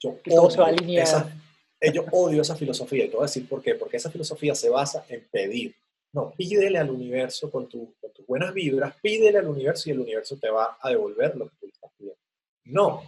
Yo 0.00 0.18
odio, 0.30 1.00
esa, 1.00 1.32
eh, 1.80 1.92
yo 1.92 2.04
odio 2.10 2.42
esa 2.42 2.56
filosofía 2.56 3.04
y 3.04 3.08
te 3.08 3.14
voy 3.14 3.24
a 3.24 3.26
decir 3.26 3.48
por 3.48 3.62
qué. 3.62 3.74
Porque 3.74 3.98
esa 3.98 4.10
filosofía 4.10 4.54
se 4.54 4.68
basa 4.68 5.04
en 5.08 5.26
pedir. 5.30 5.74
No, 6.12 6.32
pídele 6.36 6.78
al 6.78 6.90
universo 6.90 7.50
con, 7.50 7.68
tu, 7.68 7.94
con 8.00 8.12
tus 8.12 8.26
buenas 8.26 8.52
vibras, 8.52 8.94
pídele 9.00 9.38
al 9.38 9.48
universo 9.48 9.88
y 9.88 9.92
el 9.92 10.00
universo 10.00 10.36
te 10.36 10.50
va 10.50 10.76
a 10.80 10.90
devolver 10.90 11.36
lo 11.36 11.48
que 11.48 11.56
tú 11.60 11.66
estás 11.66 11.90
pidiendo. 11.96 12.18
No, 12.64 13.02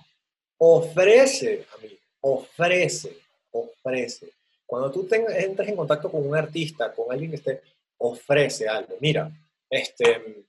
ofrece, 0.59 1.66
a 1.74 1.83
mí, 1.83 1.98
ofrece 2.20 3.24
ofrece. 3.55 4.33
Cuando 4.66 4.90
tú 4.90 5.07
entres 5.11 5.68
en 5.68 5.77
contacto 5.77 6.11
con 6.11 6.27
un 6.27 6.35
artista, 6.35 6.92
con 6.92 7.11
alguien 7.12 7.31
que 7.31 7.37
esté, 7.37 7.62
ofrece 7.98 8.68
algo. 8.68 8.96
Mira, 9.00 9.31
este, 9.75 10.45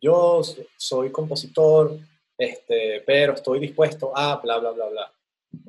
yo 0.00 0.42
soy 0.76 1.10
compositor, 1.10 1.98
este, 2.36 3.02
pero 3.06 3.34
estoy 3.34 3.60
dispuesto 3.60 4.16
a 4.16 4.36
bla, 4.36 4.58
bla, 4.58 4.70
bla, 4.70 4.86
bla. 4.86 5.12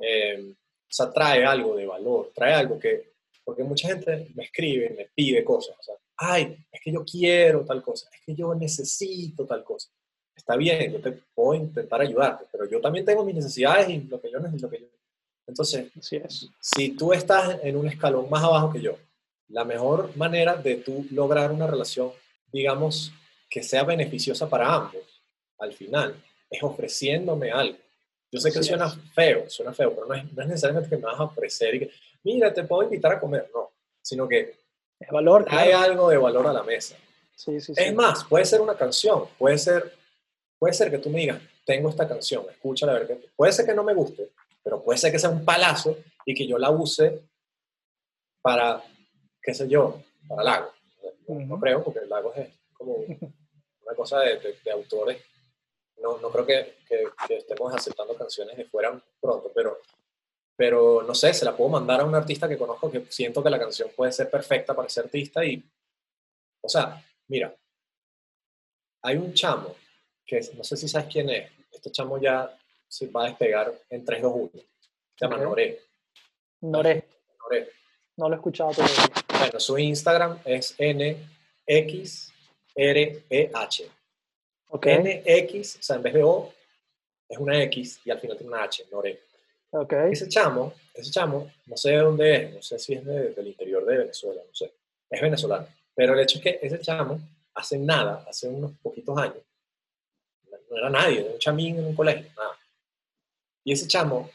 Eh, 0.00 0.52
o 0.52 0.94
sea, 0.94 1.10
trae 1.10 1.44
algo 1.44 1.74
de 1.74 1.86
valor, 1.86 2.30
trae 2.34 2.54
algo 2.54 2.78
que, 2.78 3.12
porque 3.44 3.64
mucha 3.64 3.88
gente 3.88 4.28
me 4.34 4.44
escribe, 4.44 4.90
me 4.90 5.10
pide 5.14 5.42
cosas, 5.42 5.76
o 5.78 5.82
sea, 5.82 5.94
ay, 6.16 6.56
es 6.70 6.80
que 6.80 6.92
yo 6.92 7.04
quiero 7.04 7.64
tal 7.64 7.82
cosa, 7.82 8.08
es 8.12 8.20
que 8.24 8.34
yo 8.34 8.54
necesito 8.54 9.46
tal 9.46 9.64
cosa. 9.64 9.90
Está 10.34 10.56
bien, 10.56 10.92
yo 10.92 11.00
te 11.00 11.12
puedo 11.34 11.54
intentar 11.54 12.00
ayudarte, 12.00 12.44
pero 12.50 12.68
yo 12.68 12.80
también 12.80 13.04
tengo 13.04 13.24
mis 13.24 13.34
necesidades 13.34 13.88
y 13.88 14.00
lo 14.02 14.20
que 14.20 14.30
yo 14.30 14.38
necesito, 14.38 14.70
que 14.70 14.80
yo 14.80 14.86
entonces, 15.46 15.90
si 16.60 16.90
tú 16.90 17.12
estás 17.12 17.58
en 17.62 17.76
un 17.76 17.86
escalón 17.86 18.30
más 18.30 18.42
abajo 18.42 18.72
que 18.72 18.80
yo, 18.80 18.96
la 19.48 19.64
mejor 19.64 20.16
manera 20.16 20.54
de 20.54 20.76
tú 20.76 21.06
lograr 21.10 21.52
una 21.52 21.66
relación, 21.66 22.10
digamos, 22.52 23.12
que 23.48 23.62
sea 23.62 23.84
beneficiosa 23.84 24.48
para 24.48 24.74
ambos, 24.74 25.22
al 25.58 25.72
final, 25.72 26.14
es 26.50 26.62
ofreciéndome 26.62 27.50
algo. 27.50 27.78
Yo 28.30 28.40
sé 28.40 28.50
que 28.50 28.62
suena 28.62 28.88
feo, 29.14 29.48
suena 29.48 29.72
feo, 29.72 29.94
pero 29.94 30.06
no 30.06 30.14
es, 30.14 30.32
no 30.32 30.42
es, 30.42 30.48
necesariamente 30.48 30.88
que 30.88 30.96
me 30.96 31.04
vas 31.04 31.20
a 31.20 31.24
ofrecer 31.24 31.74
y 31.74 31.78
que, 31.80 31.90
mira, 32.22 32.52
te 32.52 32.64
puedo 32.64 32.82
invitar 32.82 33.12
a 33.12 33.20
comer, 33.20 33.50
no, 33.54 33.72
sino 34.00 34.26
que 34.26 34.56
es 34.98 35.08
valor, 35.10 35.44
hay 35.48 35.72
algo 35.72 36.08
de 36.08 36.16
valor 36.16 36.46
a 36.46 36.52
la 36.52 36.62
mesa. 36.62 36.96
Sí, 37.34 37.60
sí, 37.60 37.72
es 37.76 37.94
más, 37.94 38.24
puede 38.24 38.44
ser 38.44 38.60
una 38.60 38.74
canción, 38.74 39.26
puede 39.36 39.58
ser, 39.58 39.92
puede 40.58 40.72
ser 40.72 40.90
que 40.90 40.98
tú 40.98 41.10
me 41.10 41.20
digas, 41.20 41.42
tengo 41.64 41.90
esta 41.90 42.08
canción, 42.08 42.46
escúchala, 42.50 42.92
a 42.92 42.98
ver 43.00 43.06
qué. 43.08 43.28
Puede 43.36 43.52
ser 43.52 43.66
que 43.66 43.74
no 43.74 43.84
me 43.84 43.94
guste, 43.94 44.30
pero 44.62 44.82
puede 44.82 44.98
ser 44.98 45.12
que 45.12 45.18
sea 45.18 45.30
un 45.30 45.44
palazo 45.44 45.98
y 46.24 46.34
que 46.34 46.46
yo 46.46 46.56
la 46.56 46.70
use 46.70 47.20
para, 48.40 48.82
qué 49.42 49.52
sé 49.52 49.68
yo, 49.68 50.02
para 50.26 50.68
No, 51.28 51.60
creo, 51.60 51.82
porque 51.84 52.00
Lago 52.06 52.32
es 52.34 52.48
como 52.72 52.94
una 52.96 53.94
cosa 53.96 54.20
de, 54.20 54.56
de, 54.64 54.70
autores. 54.70 55.22
No, 55.98 56.18
no 56.18 56.30
creo 56.30 56.46
que, 56.46 56.78
que, 56.88 57.36
estemos 57.36 57.74
aceptando 57.74 58.14
canciones 58.14 58.56
de 58.56 58.64
fuera 58.64 59.00
pronto, 59.20 59.50
pero, 59.54 59.78
pero 60.56 61.02
no 61.02 61.14
sé, 61.14 61.32
se 61.32 61.44
la 61.44 61.56
puedo 61.56 61.70
mandar 61.70 62.00
a 62.00 62.04
un 62.04 62.14
artista 62.14 62.48
que 62.48 62.58
conozco 62.58 62.90
que 62.90 63.06
siento 63.08 63.42
que 63.42 63.50
la 63.50 63.58
canción 63.58 63.90
puede 63.94 64.12
ser 64.12 64.30
perfecta 64.30 64.74
para 64.74 64.88
ese 64.88 65.00
artista 65.00 65.44
y, 65.44 65.62
o 66.60 66.68
sea, 66.68 67.04
mira, 67.28 67.54
hay 69.02 69.16
un 69.16 69.32
chamo 69.32 69.74
que 70.24 70.40
no 70.56 70.64
sé 70.64 70.76
si 70.76 70.88
sabes 70.88 71.08
quién 71.12 71.30
es, 71.30 71.50
este 71.70 71.90
chamo 71.90 72.20
ya 72.20 72.56
se 72.92 73.06
va 73.08 73.24
a 73.24 73.28
despegar 73.28 73.72
en 73.88 74.04
3, 74.04 74.22
2, 74.22 74.32
1. 74.34 74.50
Se 74.52 75.24
llama 75.24 75.38
Noré. 75.38 75.80
Noré. 76.60 77.08
Noré. 77.38 77.72
No 78.16 78.28
lo 78.28 78.34
he 78.34 78.36
escuchado 78.36 78.72
todavía. 78.72 79.21
Bueno, 79.42 79.60
su 79.60 79.78
Instagram 79.78 80.38
es 80.44 80.76
NXREH. 80.78 82.30
Okay. 84.68 84.98
NX, 84.98 85.76
o 85.76 85.82
sea, 85.82 85.96
en 85.96 86.02
vez 86.02 86.14
de 86.14 86.22
O, 86.22 86.50
es 87.28 87.38
una 87.38 87.62
X 87.64 88.00
y 88.04 88.10
al 88.10 88.20
final 88.20 88.38
tiene 88.38 88.52
una 88.54 88.62
H, 88.62 88.86
Noré. 88.90 89.20
Okay. 89.70 90.12
Ese 90.12 90.28
chamo, 90.28 90.72
ese 90.94 91.10
chamo, 91.10 91.50
no 91.66 91.76
sé 91.76 91.90
de 91.90 91.98
dónde 91.98 92.36
es, 92.36 92.54
no 92.54 92.62
sé 92.62 92.78
si 92.78 92.94
es 92.94 93.04
del 93.04 93.46
interior 93.46 93.84
de 93.84 93.98
Venezuela, 93.98 94.40
no 94.46 94.54
sé. 94.54 94.72
Es 95.10 95.20
venezolano. 95.20 95.66
Pero 95.94 96.14
el 96.14 96.20
hecho 96.20 96.38
es 96.38 96.44
que 96.44 96.58
ese 96.62 96.80
chamo, 96.80 97.20
hace 97.54 97.78
nada, 97.78 98.24
hace 98.28 98.48
unos 98.48 98.72
poquitos 98.82 99.18
años, 99.18 99.42
no 100.70 100.78
era 100.78 100.88
nadie, 100.88 101.20
era 101.20 101.32
un 101.32 101.38
chamín 101.38 101.78
en 101.78 101.86
un 101.86 101.94
colegio, 101.94 102.30
nada. 102.34 102.56
Y 103.64 103.72
ese 103.72 103.86
chamo, 103.86 104.30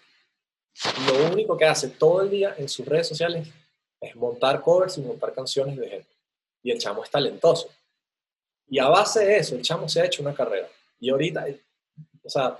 lo 1.08 1.32
único 1.32 1.58
que 1.58 1.66
hace 1.66 1.90
todo 1.90 2.22
el 2.22 2.30
día 2.30 2.54
en 2.58 2.70
sus 2.70 2.86
redes 2.86 3.08
sociales 3.08 3.48
es 4.00 4.16
montar 4.16 4.62
covers 4.62 4.98
y 4.98 5.02
montar 5.02 5.34
canciones 5.34 5.78
de 5.78 5.90
gente. 5.90 6.10
Y 6.64 6.72
el 6.72 6.78
chamo 6.78 7.04
es 7.04 7.10
talentoso. 7.10 7.70
Y 8.68 8.80
a 8.80 8.88
base 8.88 9.26
de 9.26 9.38
eso, 9.38 9.56
el 9.56 9.62
chamo 9.62 9.88
se 9.88 10.02
ha 10.02 10.06
hecho 10.06 10.22
una 10.22 10.34
carrera. 10.34 10.68
Y 11.00 11.10
ahorita, 11.10 11.46
o 12.24 12.30
sea, 12.30 12.60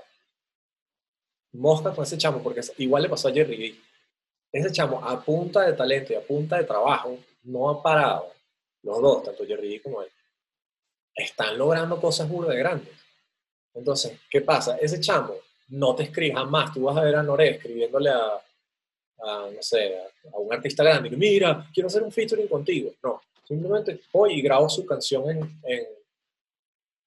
mosca 1.52 1.92
con 1.92 2.04
ese 2.04 2.16
chamo, 2.16 2.42
porque 2.42 2.60
igual 2.78 3.02
le 3.02 3.08
pasó 3.08 3.28
a 3.28 3.32
Jerry 3.32 3.56
B. 3.56 3.78
Ese 4.50 4.72
chamo, 4.72 5.04
a 5.04 5.22
punta 5.22 5.62
de 5.62 5.74
talento 5.74 6.12
y 6.12 6.16
a 6.16 6.22
punta 6.22 6.56
de 6.56 6.64
trabajo, 6.64 7.18
no 7.42 7.68
ha 7.68 7.82
parado. 7.82 8.32
Los 8.82 9.00
dos, 9.00 9.22
tanto 9.24 9.46
Jerry 9.46 9.68
B 9.68 9.82
como 9.82 10.02
él, 10.02 10.10
están 11.14 11.58
logrando 11.58 12.00
cosas 12.00 12.28
muy 12.28 12.46
grandes. 12.56 12.94
Entonces, 13.74 14.18
¿qué 14.30 14.40
pasa? 14.40 14.78
Ese 14.78 15.00
chamo 15.00 15.34
no 15.68 15.94
te 15.94 16.04
escribe 16.04 16.34
jamás. 16.34 16.72
Tú 16.72 16.82
vas 16.82 16.96
a 16.96 17.02
ver 17.02 17.16
a 17.16 17.22
Noré 17.22 17.56
escribiéndole 17.56 18.10
a, 18.10 18.42
no 19.18 19.62
sé, 19.62 19.98
a, 19.98 20.38
un 20.38 20.52
artista 20.52 20.84
grande 20.84 21.10
mira, 21.10 21.68
quiero 21.72 21.88
hacer 21.88 22.02
un 22.02 22.12
featuring 22.12 22.48
contigo. 22.48 22.92
No, 23.02 23.20
simplemente 23.44 24.00
voy 24.12 24.34
y 24.34 24.42
grabo 24.42 24.68
su 24.68 24.86
canción 24.86 25.28
en, 25.30 25.60
en 25.64 25.86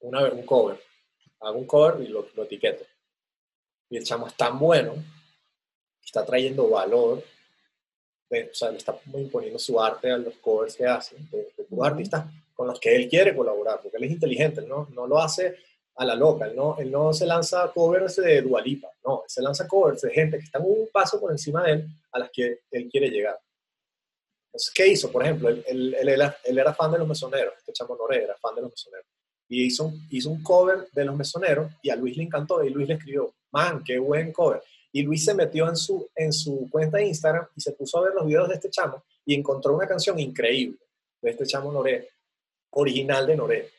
una, 0.02 0.26
un 0.26 0.46
cover. 0.46 0.80
Hago 1.40 1.58
un 1.58 1.66
cover 1.66 2.02
y 2.02 2.08
lo, 2.08 2.28
etiqueto. 2.44 2.86
Y 3.90 3.98
el 3.98 4.04
chamo 4.04 4.28
es 4.28 4.36
tan 4.36 4.58
bueno, 4.58 4.96
está 6.04 6.26
trayendo 6.26 6.70
valor, 6.70 7.24
o 8.30 8.54
sea, 8.54 8.72
le 8.72 8.78
está 8.78 8.98
imponiendo 9.14 9.60
su 9.60 9.80
arte 9.82 10.10
a 10.10 10.18
los 10.18 10.36
covers 10.36 10.76
que 10.76 10.86
hace, 10.86 11.18
de, 11.32 11.52
de 11.58 11.86
artistas 11.86 12.26
con 12.54 12.68
los 12.68 12.80
que 12.80 12.96
él 12.96 13.10
quiere 13.10 13.36
colaborar, 13.36 13.82
porque 13.82 13.98
él 13.98 14.06
es 14.06 14.12
inteligente, 14.12 14.62
¿no? 14.62 14.88
No 14.94 15.08
lo 15.08 15.20
hace 15.20 15.58
a 15.96 16.06
la 16.06 16.16
loca. 16.16 16.46
Él 16.46 16.56
no, 16.56 16.78
él 16.78 16.92
no 16.92 17.14
se 17.14 17.26
lanza 17.26 17.72
covers 17.74 18.18
de 18.18 18.42
Dualipa, 18.42 18.90
no, 19.06 19.24
se 19.28 19.42
lanza 19.42 19.68
covers 19.68 20.02
de 20.02 20.12
gente 20.12 20.38
que 20.38 20.46
está 20.46 20.60
un 20.60 20.90
paso 20.92 21.20
por 21.20 21.32
encima 21.32 21.64
de 21.64 21.72
él 21.74 21.88
a 22.12 22.20
las 22.20 22.30
que 22.32 22.62
él 22.72 22.90
quiere 22.90 23.10
llegar. 23.10 23.40
Entonces, 24.48 24.72
¿qué 24.74 24.88
hizo? 24.88 25.12
Por 25.12 25.24
ejemplo, 25.24 25.50
él, 25.50 25.64
él, 25.66 25.96
él, 26.04 26.58
era, 26.58 26.74
fan 26.74 26.92
de 26.92 27.00
los 27.00 27.08
mesoneros, 27.08 27.54
este 27.58 27.72
chamo 27.72 27.96
Noré 27.96 28.24
era 28.24 28.36
fan 28.36 28.56
de 28.56 28.62
los 28.62 28.72
mesoneros. 28.72 29.08
Y 29.48 29.66
hizo, 29.66 29.94
hizo 30.10 30.30
un 30.30 30.42
cover 30.42 30.88
de 30.92 31.06
los 31.06 31.16
mesoneros 31.16 31.72
y 31.82 31.90
a 31.90 31.96
Luis 31.96 32.16
le 32.18 32.24
encantó 32.24 32.64
y 32.64 32.70
Luis 32.70 32.88
le 32.88 32.96
escribió, 32.96 33.34
man, 33.52 33.84
qué 33.84 33.98
buen 33.98 34.32
cover. 34.32 34.62
Y 34.94 35.04
Luis 35.04 35.24
se 35.24 35.34
metió 35.34 35.70
en 35.70 35.76
su, 35.78 36.10
en 36.16 36.34
su 36.34 36.70
cuenta 36.70 36.98
de 36.98 37.06
Instagram 37.06 37.48
y 37.56 37.62
se 37.62 37.72
puso 37.74 37.98
a 37.98 38.04
ver 38.04 38.14
los 38.14 38.26
videos 38.26 38.50
de 38.50 38.56
este 38.56 38.70
chamo 38.70 39.04
y 39.26 39.36
encontró 39.36 39.76
una 39.76 39.88
canción 39.88 40.20
increíble 40.20 40.80
de 41.22 41.32
este 41.32 41.46
chamo 41.46 41.72
Noré, 41.72 42.10
original 42.72 43.28
de 43.28 43.36
Noré 43.36 43.72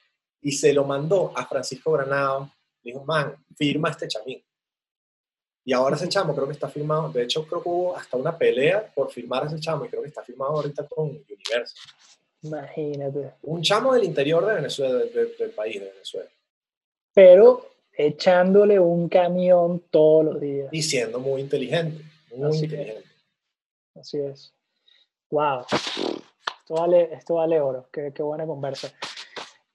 y 0.43 0.53
se 0.53 0.73
lo 0.73 0.85
mandó 0.85 1.33
a 1.35 1.47
Francisco 1.47 1.93
Granado. 1.93 2.51
dijo, 2.83 3.05
man, 3.05 3.35
firma 3.57 3.91
este 3.91 4.09
chamín. 4.09 4.43
Y 5.65 5.73
ahora 5.73 5.95
ese 5.95 6.09
chamo 6.09 6.35
creo 6.35 6.47
que 6.49 6.55
está 6.55 6.69
firmado, 6.69 7.11
de 7.11 7.23
hecho 7.23 7.47
creo 7.47 7.63
que 7.63 7.69
hubo 7.69 7.97
hasta 7.97 8.17
una 8.17 8.37
pelea 8.37 8.93
por 8.93 9.13
firmar 9.13 9.47
ese 9.47 9.61
chamo 9.61 9.85
y 9.85 9.89
creo 9.89 10.03
que 10.03 10.09
está 10.09 10.25
firmado 10.25 10.55
ahorita 10.55 10.89
con 10.89 11.09
Universo. 11.09 11.77
Imagínate. 12.43 13.35
Un 13.43 13.63
chamo 13.63 13.95
del 13.95 14.03
interior 14.03 14.45
de 14.45 14.55
Venezuela, 14.55 14.99
del 14.99 15.51
país 15.55 15.81
de 15.81 15.91
Venezuela. 15.91 16.29
Pero 17.15 17.69
echándole 17.93 18.81
un 18.81 19.09
camión 19.09 19.85
todos 19.91 20.25
los 20.25 20.41
días. 20.41 20.69
Y 20.73 20.83
siendo 20.83 21.21
muy 21.21 21.41
inteligente, 21.41 22.03
muy 22.35 22.57
inteligente. 22.57 23.09
Así 23.95 24.19
es. 24.19 24.53
Wow. 25.31 25.65
Esto 25.71 26.75
vale, 26.75 27.15
esto 27.15 27.35
vale 27.35 27.61
oro. 27.61 27.89
Qué, 27.93 28.13
qué 28.13 28.23
buena 28.23 28.47
conversa. 28.47 28.93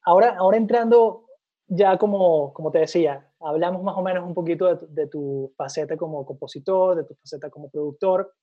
Ahora, 0.07 0.37
ahora 0.37 0.55
entrando 0.55 1.25
ya 1.67 1.97
como, 1.97 2.53
como 2.53 2.71
te 2.71 2.79
decía, 2.79 3.29
hablamos 3.41 3.83
más 3.83 3.97
o 3.97 4.01
menos 4.01 4.25
un 4.25 4.33
poquito 4.33 4.73
de, 4.73 5.07
tu 5.07 5.53
faceta 5.57 5.97
como 5.97 6.25
compositor, 6.25 6.95
de 6.95 7.03
tu 7.03 7.13
faceta 7.15 7.49
como 7.49 7.69
productor. 7.69 8.33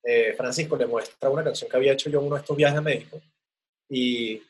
eh, 0.03 0.33
Francisco 0.35 0.75
le 0.75 0.87
muestra 0.87 1.29
una 1.29 1.43
canción 1.43 1.69
que 1.69 1.77
había 1.77 1.93
hecho 1.93 2.09
yo 2.09 2.19
en 2.19 2.25
uno 2.25 2.35
de 2.35 2.41
estos 2.41 2.57
viajes 2.57 2.79
a 2.79 2.81
México, 2.81 3.21
y 3.87 4.41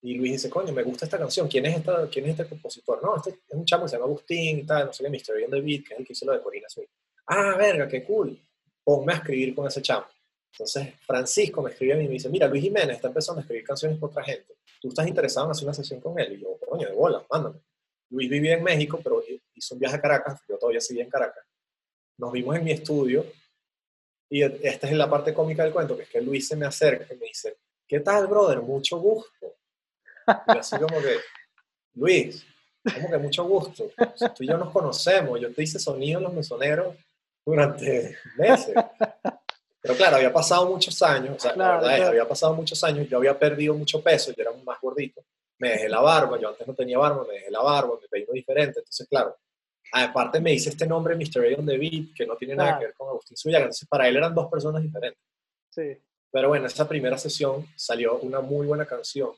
y 0.00 0.14
Luis 0.14 0.32
dice, 0.32 0.48
coño, 0.48 0.72
me 0.72 0.82
gusta 0.82 1.06
esta 1.06 1.18
canción, 1.18 1.48
¿quién 1.48 1.66
es, 1.66 1.78
esta, 1.78 2.08
quién 2.08 2.24
es 2.26 2.32
este 2.32 2.48
compositor? 2.48 3.02
No, 3.02 3.16
este 3.16 3.30
es 3.30 3.54
un 3.54 3.64
chamo 3.64 3.84
que 3.84 3.88
se 3.88 3.96
llama 3.96 4.06
Agustín 4.06 4.58
y 4.60 4.64
tal, 4.64 4.86
no 4.86 4.92
sé 4.92 5.04
qué, 5.04 5.10
Mr. 5.10 5.34
Beyond 5.34 5.54
the 5.54 5.60
Beat, 5.60 5.84
que 5.84 5.94
es 5.94 6.00
el 6.00 6.06
que 6.06 6.12
hizo 6.12 6.26
lo 6.26 6.32
de 6.32 6.42
Corina 6.42 6.68
Smith. 6.68 6.88
Ah, 7.26 7.56
verga, 7.58 7.88
qué 7.88 8.04
cool. 8.04 8.38
Ponme 8.84 9.12
a 9.12 9.16
escribir 9.16 9.54
con 9.54 9.66
ese 9.66 9.82
chamo. 9.82 10.06
Entonces, 10.52 10.94
Francisco 11.00 11.62
me 11.62 11.70
escribe 11.70 11.94
a 11.94 11.96
mí 11.96 12.04
y 12.04 12.08
me 12.08 12.14
dice, 12.14 12.28
mira, 12.28 12.46
Luis 12.48 12.62
Jiménez 12.62 12.96
está 12.96 13.08
empezando 13.08 13.40
a 13.40 13.42
escribir 13.42 13.64
canciones 13.64 13.98
para 13.98 14.10
otra 14.10 14.24
gente. 14.24 14.56
¿Tú 14.80 14.88
estás 14.88 15.06
interesado 15.06 15.46
en 15.46 15.50
hacer 15.50 15.64
una 15.64 15.74
sesión 15.74 16.00
con 16.00 16.18
él? 16.18 16.32
Y 16.34 16.40
yo, 16.40 16.58
coño, 16.58 16.88
de 16.88 16.94
bola, 16.94 17.24
mándame. 17.30 17.60
Luis 18.10 18.30
vivía 18.30 18.54
en 18.54 18.62
México, 18.62 19.00
pero 19.02 19.22
hizo 19.54 19.74
un 19.74 19.80
viaje 19.80 19.96
a 19.96 20.00
Caracas, 20.00 20.40
yo 20.48 20.56
todavía 20.56 20.80
seguía 20.80 21.04
en 21.04 21.10
Caracas. 21.10 21.44
Nos 22.16 22.32
vimos 22.32 22.56
en 22.56 22.64
mi 22.64 22.72
estudio 22.72 23.24
Y 24.30 24.42
esta 24.42 24.88
es 24.88 24.92
la 24.94 25.08
parte 25.08 25.32
cómica 25.32 25.62
del 25.62 25.72
cuento, 25.72 25.96
que 25.96 26.02
es 26.02 26.08
que 26.08 26.20
Luis 26.20 26.48
se 26.48 26.56
me 26.56 26.66
acerca 26.66 27.14
y 27.14 27.16
me 27.18 27.26
dice, 27.26 27.58
¿qué 27.86 28.00
tal, 28.00 28.26
brother? 28.26 28.60
Mucho 28.60 28.98
gusto. 28.98 29.57
Y 30.54 30.58
así 30.58 30.76
como 30.78 31.00
que, 31.00 31.16
Luis, 31.94 32.46
como 32.94 33.10
que 33.10 33.18
mucho 33.18 33.44
gusto. 33.44 33.90
Tú 34.36 34.44
y 34.44 34.48
yo 34.48 34.56
nos 34.56 34.70
conocemos, 34.70 35.40
yo 35.40 35.52
te 35.52 35.62
hice 35.62 35.78
sonido 35.78 36.18
en 36.18 36.24
los 36.24 36.32
mesoneros 36.32 36.96
durante 37.44 38.16
meses. 38.36 38.74
Pero 39.80 39.94
claro, 39.94 40.16
había 40.16 40.32
pasado 40.32 40.68
muchos 40.68 41.00
años, 41.02 41.36
o 41.36 41.38
sea, 41.38 41.54
la 41.54 41.76
verdad 41.76 41.98
es, 41.98 42.04
había 42.04 42.28
pasado 42.28 42.52
muchos 42.52 42.82
años, 42.84 43.08
yo 43.08 43.16
había 43.16 43.38
perdido 43.38 43.74
mucho 43.74 44.02
peso, 44.02 44.32
yo 44.32 44.42
era 44.42 44.52
más 44.64 44.78
gordito, 44.80 45.22
me 45.58 45.70
dejé 45.70 45.88
la 45.88 46.00
barba, 46.00 46.38
yo 46.38 46.48
antes 46.48 46.66
no 46.66 46.74
tenía 46.74 46.98
barba, 46.98 47.24
me 47.26 47.34
dejé 47.34 47.50
la 47.50 47.62
barba, 47.62 47.94
me 48.00 48.08
peino 48.08 48.32
diferente, 48.32 48.80
entonces 48.80 49.06
claro, 49.08 49.36
aparte 49.92 50.40
me 50.40 50.52
hice 50.52 50.70
este 50.70 50.86
nombre 50.86 51.14
Mr. 51.14 51.44
Aeon 51.44 51.64
David, 51.64 52.08
que 52.14 52.26
no 52.26 52.36
tiene 52.36 52.56
nada 52.56 52.78
que 52.78 52.86
ver 52.86 52.94
con 52.94 53.08
Agustín 53.08 53.36
Suyaga, 53.36 53.64
entonces 53.64 53.88
para 53.88 54.08
él 54.08 54.16
eran 54.16 54.34
dos 54.34 54.50
personas 54.50 54.82
diferentes. 54.82 55.22
Sí. 55.70 55.96
Pero 56.30 56.48
bueno, 56.48 56.66
esa 56.66 56.86
primera 56.86 57.16
sesión 57.16 57.66
salió 57.76 58.18
una 58.18 58.40
muy 58.40 58.66
buena 58.66 58.84
canción 58.84 59.30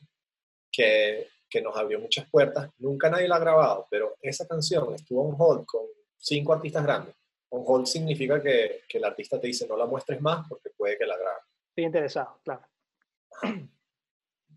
que, 0.72 1.28
que 1.48 1.62
nos 1.62 1.76
abrió 1.76 2.00
muchas 2.00 2.28
puertas, 2.30 2.70
nunca 2.78 3.10
nadie 3.10 3.28
la 3.28 3.36
ha 3.36 3.40
grabado, 3.40 3.86
pero 3.90 4.16
esa 4.22 4.46
canción 4.46 4.94
estuvo 4.94 5.28
en 5.28 5.34
hold 5.38 5.66
con 5.66 5.82
cinco 6.16 6.52
artistas 6.52 6.82
grandes 6.82 7.14
on 7.50 7.64
hold 7.66 7.86
significa 7.86 8.42
que, 8.42 8.82
que, 8.88 8.98
el 8.98 9.04
artista 9.04 9.40
te 9.40 9.48
dice 9.48 9.66
no 9.66 9.76
la 9.76 9.86
muestres 9.86 10.20
más 10.20 10.46
porque 10.48 10.70
puede 10.70 10.96
que 10.96 11.06
la 11.06 11.16
grabe. 11.16 11.40
Estoy 11.68 11.84
interesado, 11.84 12.40
claro. 12.44 12.66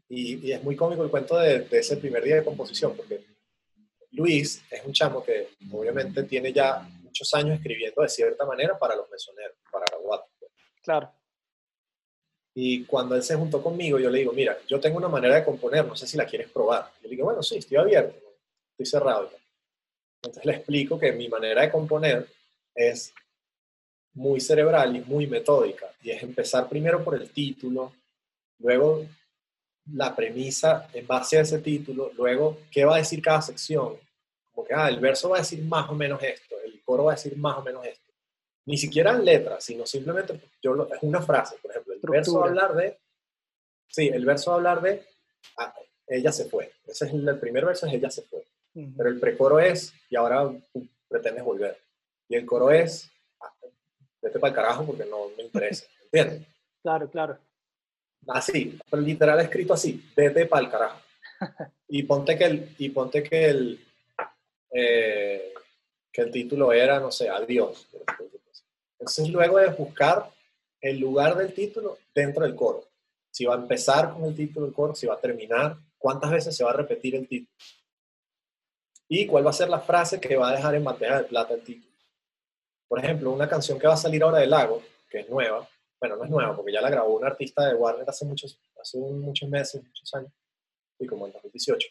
Y, 0.10 0.48
y, 0.48 0.52
es 0.52 0.64
muy 0.64 0.76
cómico 0.76 1.04
el 1.04 1.10
cuento 1.10 1.38
de, 1.38 1.62
de, 1.62 1.80
ese 1.80 1.98
primer 1.98 2.24
día 2.24 2.36
de 2.36 2.44
composición, 2.44 2.96
porque 2.96 3.26
Luis 4.12 4.64
es 4.70 4.86
un 4.86 4.94
chamo 4.94 5.24
que 5.24 5.50
obviamente 5.72 6.24
tiene 6.24 6.54
ya 6.54 6.88
muchos 7.02 7.34
años 7.34 7.56
escribiendo 7.56 8.02
de 8.02 8.10
cierta 8.10 8.46
manera 8.46 8.78
para 8.78 8.96
los 8.96 9.10
mesoneros, 9.10 9.58
para 9.72 9.86
Araguato. 9.86 10.28
Claro. 10.84 11.12
Y 12.56 12.86
cuando 12.86 13.16
él 13.16 13.24
se 13.24 13.36
juntó 13.36 13.62
conmigo, 13.62 13.98
yo 14.00 14.10
le 14.10 14.20
digo, 14.20 14.32
mira, 14.32 14.58
yo 14.68 14.80
tengo 14.80 14.98
una 14.98 15.08
manera 15.08 15.36
de 15.36 15.44
componer, 15.44 15.86
no 15.86 15.96
sé 15.96 16.06
si 16.06 16.18
la 16.18 16.26
quieres 16.26 16.50
probar. 16.50 16.92
Y 17.02 17.04
le 17.04 17.10
digo, 17.10 17.26
bueno, 17.26 17.42
sí, 17.42 17.58
estoy 17.58 17.78
abierto, 17.78 18.16
estoy 18.72 18.86
cerrado. 18.86 19.32
Entonces 20.18 20.46
le 20.46 20.54
explico 20.54 21.00
que 21.00 21.12
mi 21.12 21.28
manera 21.28 21.64
de 21.64 21.72
componer 21.72 22.28
es 22.76 23.14
muy 24.14 24.40
cerebral 24.40 24.96
y 24.96 25.02
muy 25.02 25.28
metódica. 25.28 25.92
Y 26.02 26.12
es 26.12 26.22
empezar 26.22 26.70
primero 26.70 27.04
por 27.04 27.16
el 27.16 27.30
título, 27.32 27.94
luego 28.60 29.06
la 29.92 30.16
premisa 30.16 30.88
en 30.94 31.06
base 31.06 31.38
a 31.38 31.42
ese 31.42 31.60
título, 31.60 32.12
luego 32.16 32.60
qué 32.72 32.86
va 32.86 32.96
a 32.96 33.00
decir 33.00 33.22
cada 33.22 33.42
sección. 33.42 33.98
Como 34.54 34.68
que, 34.68 34.74
ah, 34.74 34.88
el 34.88 35.00
verso 35.00 35.30
va 35.30 35.38
a 35.38 35.42
decir 35.42 35.64
más 35.64 35.90
o 35.90 35.96
menos 35.96 36.22
esto, 36.22 36.56
el 36.64 36.80
coro 36.82 37.06
va 37.06 37.14
a 37.14 37.16
decir 37.16 37.36
más 37.38 37.58
o 37.58 37.64
menos 37.64 37.86
esto. 37.86 38.03
Ni 38.66 38.78
siquiera 38.78 39.12
en 39.12 39.26
letras, 39.26 39.64
sino 39.64 39.86
simplemente, 39.86 40.40
yo 40.62 40.88
es 40.90 41.04
una 41.04 41.22
frase, 41.22 41.58
por 41.62 41.72
ejemplo, 41.72 41.94
el 41.94 42.00
verso 42.02 42.40
va 42.40 42.46
a 42.46 42.50
hablar 42.50 42.74
de, 42.76 42.98
sí, 43.88 44.08
el 44.08 44.26
verso 44.26 44.52
va 44.52 44.56
a 44.56 44.58
hablar 44.58 44.82
de, 44.82 45.06
ah, 45.58 45.74
ella 46.08 46.32
se 46.32 46.46
fue. 46.46 46.72
Ese 46.86 47.06
es 47.06 47.14
el, 47.14 47.40
primer 47.40 47.66
verso, 47.66 47.86
es 47.86 47.94
ella 47.94 48.10
se 48.10 48.22
fue. 48.24 48.46
Pero 48.74 49.10
el 49.10 49.20
precoro 49.20 49.60
es, 49.60 49.94
y 50.10 50.16
ahora 50.16 50.52
pretendes 51.08 51.44
volver. 51.44 51.78
Y 52.28 52.36
el 52.36 52.46
coro 52.46 52.72
es, 52.72 53.12
vete 54.22 54.40
para 54.40 54.50
el 54.50 54.56
carajo 54.56 54.86
porque 54.86 55.06
no 55.06 55.30
me 55.38 55.44
interesa, 55.44 55.86
¿entiendes? 56.04 56.48
Claro, 56.82 57.10
claro. 57.10 57.38
Así, 58.28 58.80
literal 58.94 59.40
escrito 59.42 59.74
así, 59.74 60.02
vete 60.16 60.46
para 60.46 60.64
el 60.64 60.72
carajo. 60.72 61.00
Y 61.90 62.04
ponte 62.04 62.38
que 62.38 62.46
el, 62.46 62.76
y 62.78 62.90
ponte 62.90 63.22
que 63.22 63.46
el, 63.46 63.86
eh, 64.72 65.54
que 66.12 66.22
el 66.22 66.32
título 66.32 66.72
era, 66.72 67.00
no 67.00 67.12
sé, 67.12 67.30
adiós. 67.30 67.88
Entonces 69.04 69.30
luego 69.30 69.58
de 69.58 69.68
buscar 69.68 70.32
el 70.80 70.98
lugar 70.98 71.36
del 71.36 71.54
título 71.54 71.98
dentro 72.16 72.46
del 72.46 72.56
coro. 72.56 72.86
Si 73.30 73.44
va 73.44 73.56
a 73.56 73.58
empezar 73.58 74.14
con 74.14 74.24
el 74.24 74.34
título 74.34 74.66
del 74.66 74.74
coro, 74.74 74.96
si 74.96 75.06
va 75.06 75.16
a 75.16 75.20
terminar, 75.20 75.76
cuántas 75.98 76.32
veces 76.32 76.56
se 76.56 76.64
va 76.64 76.70
a 76.70 76.76
repetir 76.76 77.16
el 77.16 77.28
título. 77.28 77.54
Y 79.10 79.28
cuál 79.28 79.46
va 79.46 79.50
a 79.50 79.54
ser 79.54 79.70
la 79.70 79.82
frase 79.82 80.22
que 80.22 80.38
va 80.38 80.50
a 80.50 80.56
dejar 80.56 80.74
en 80.76 80.86
bandeja 80.86 81.18
de 81.18 81.26
plata 81.26 81.54
el 81.54 81.64
título. 81.64 81.94
Por 82.88 83.00
ejemplo, 83.00 83.32
una 83.32 83.50
canción 83.50 83.78
que 83.78 83.88
va 83.88 83.96
a 83.96 83.98
salir 83.98 84.24
ahora 84.24 84.40
de 84.40 84.48
Lago, 84.48 84.82
que 85.10 85.20
es 85.20 85.30
nueva, 85.30 85.68
bueno, 86.00 86.16
no 86.16 86.24
es 86.24 86.30
nueva 86.30 86.56
porque 86.56 86.72
ya 86.72 86.80
la 86.80 86.90
grabó 86.90 87.18
un 87.18 87.26
artista 87.26 87.68
de 87.68 87.76
Warner 87.76 88.10
hace 88.10 88.24
muchos, 88.24 88.58
hace 88.82 89.00
muchos 89.00 89.50
meses, 89.50 89.84
muchos 89.84 90.14
años, 90.14 90.32
y 90.98 91.06
como 91.08 91.26
en 91.26 91.34
2018. 91.34 91.90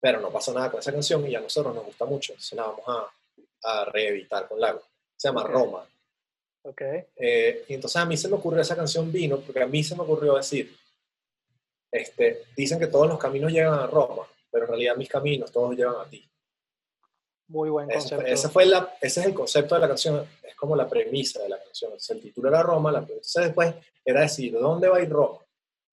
Pero 0.00 0.20
no 0.20 0.30
pasó 0.30 0.54
nada 0.54 0.70
con 0.70 0.80
esa 0.80 0.92
canción 0.92 1.26
y 1.28 1.34
a 1.34 1.40
nosotros 1.40 1.74
nos 1.74 1.84
gusta 1.84 2.06
mucho, 2.06 2.32
entonces 2.32 2.56
la 2.56 2.62
vamos 2.62 2.84
a, 2.86 3.10
a 3.64 3.84
reeditar 3.84 4.48
con 4.48 4.58
Lago. 4.58 4.80
Se 5.14 5.28
llama 5.28 5.44
Roma. 5.44 5.86
Ok. 6.66 6.82
Eh, 7.16 7.64
y 7.68 7.74
entonces 7.74 7.96
a 7.96 8.04
mí 8.04 8.16
se 8.16 8.28
me 8.28 8.34
ocurrió 8.34 8.60
esa 8.60 8.74
canción 8.74 9.12
vino 9.12 9.38
porque 9.38 9.62
a 9.62 9.66
mí 9.66 9.84
se 9.84 9.94
me 9.94 10.02
ocurrió 10.02 10.34
decir, 10.34 10.76
este, 11.92 12.42
dicen 12.56 12.80
que 12.80 12.88
todos 12.88 13.06
los 13.06 13.18
caminos 13.18 13.52
llegan 13.52 13.74
a 13.74 13.86
Roma, 13.86 14.26
pero 14.50 14.64
en 14.64 14.70
realidad 14.70 14.96
mis 14.96 15.08
caminos 15.08 15.52
todos 15.52 15.76
llevan 15.76 16.04
a 16.04 16.10
ti. 16.10 16.28
Muy 17.48 17.70
buen 17.70 17.88
concepto. 17.88 18.26
Ese, 18.26 18.48
fue 18.48 18.66
la, 18.66 18.96
ese 19.00 19.20
es 19.20 19.26
el 19.26 19.34
concepto 19.34 19.76
de 19.76 19.80
la 19.80 19.88
canción, 19.88 20.26
es 20.42 20.56
como 20.56 20.74
la 20.74 20.88
premisa 20.88 21.40
de 21.40 21.50
la 21.50 21.62
canción. 21.62 21.92
el 22.08 22.20
título 22.20 22.48
era 22.48 22.64
Roma, 22.64 22.90
la, 22.90 22.98
entonces 22.98 23.44
después 23.44 23.72
era 24.04 24.22
decir, 24.22 24.52
¿dónde 24.52 24.88
va 24.88 24.96
a 24.96 25.02
ir 25.02 25.08
Roma? 25.08 25.38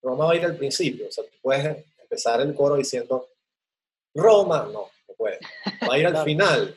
Roma 0.02 0.26
va 0.26 0.32
a 0.32 0.36
ir 0.36 0.46
al 0.46 0.58
principio, 0.58 1.08
o 1.08 1.12
sea, 1.12 1.24
tú 1.24 1.38
puedes 1.40 1.86
empezar 2.02 2.42
el 2.42 2.56
coro 2.56 2.76
diciendo, 2.76 3.30
Roma, 4.16 4.68
no, 4.74 4.90
no 5.08 5.14
puede. 5.16 5.38
Va 5.88 5.94
a 5.94 6.00
ir 6.00 6.08
al 6.08 6.18
final, 6.26 6.76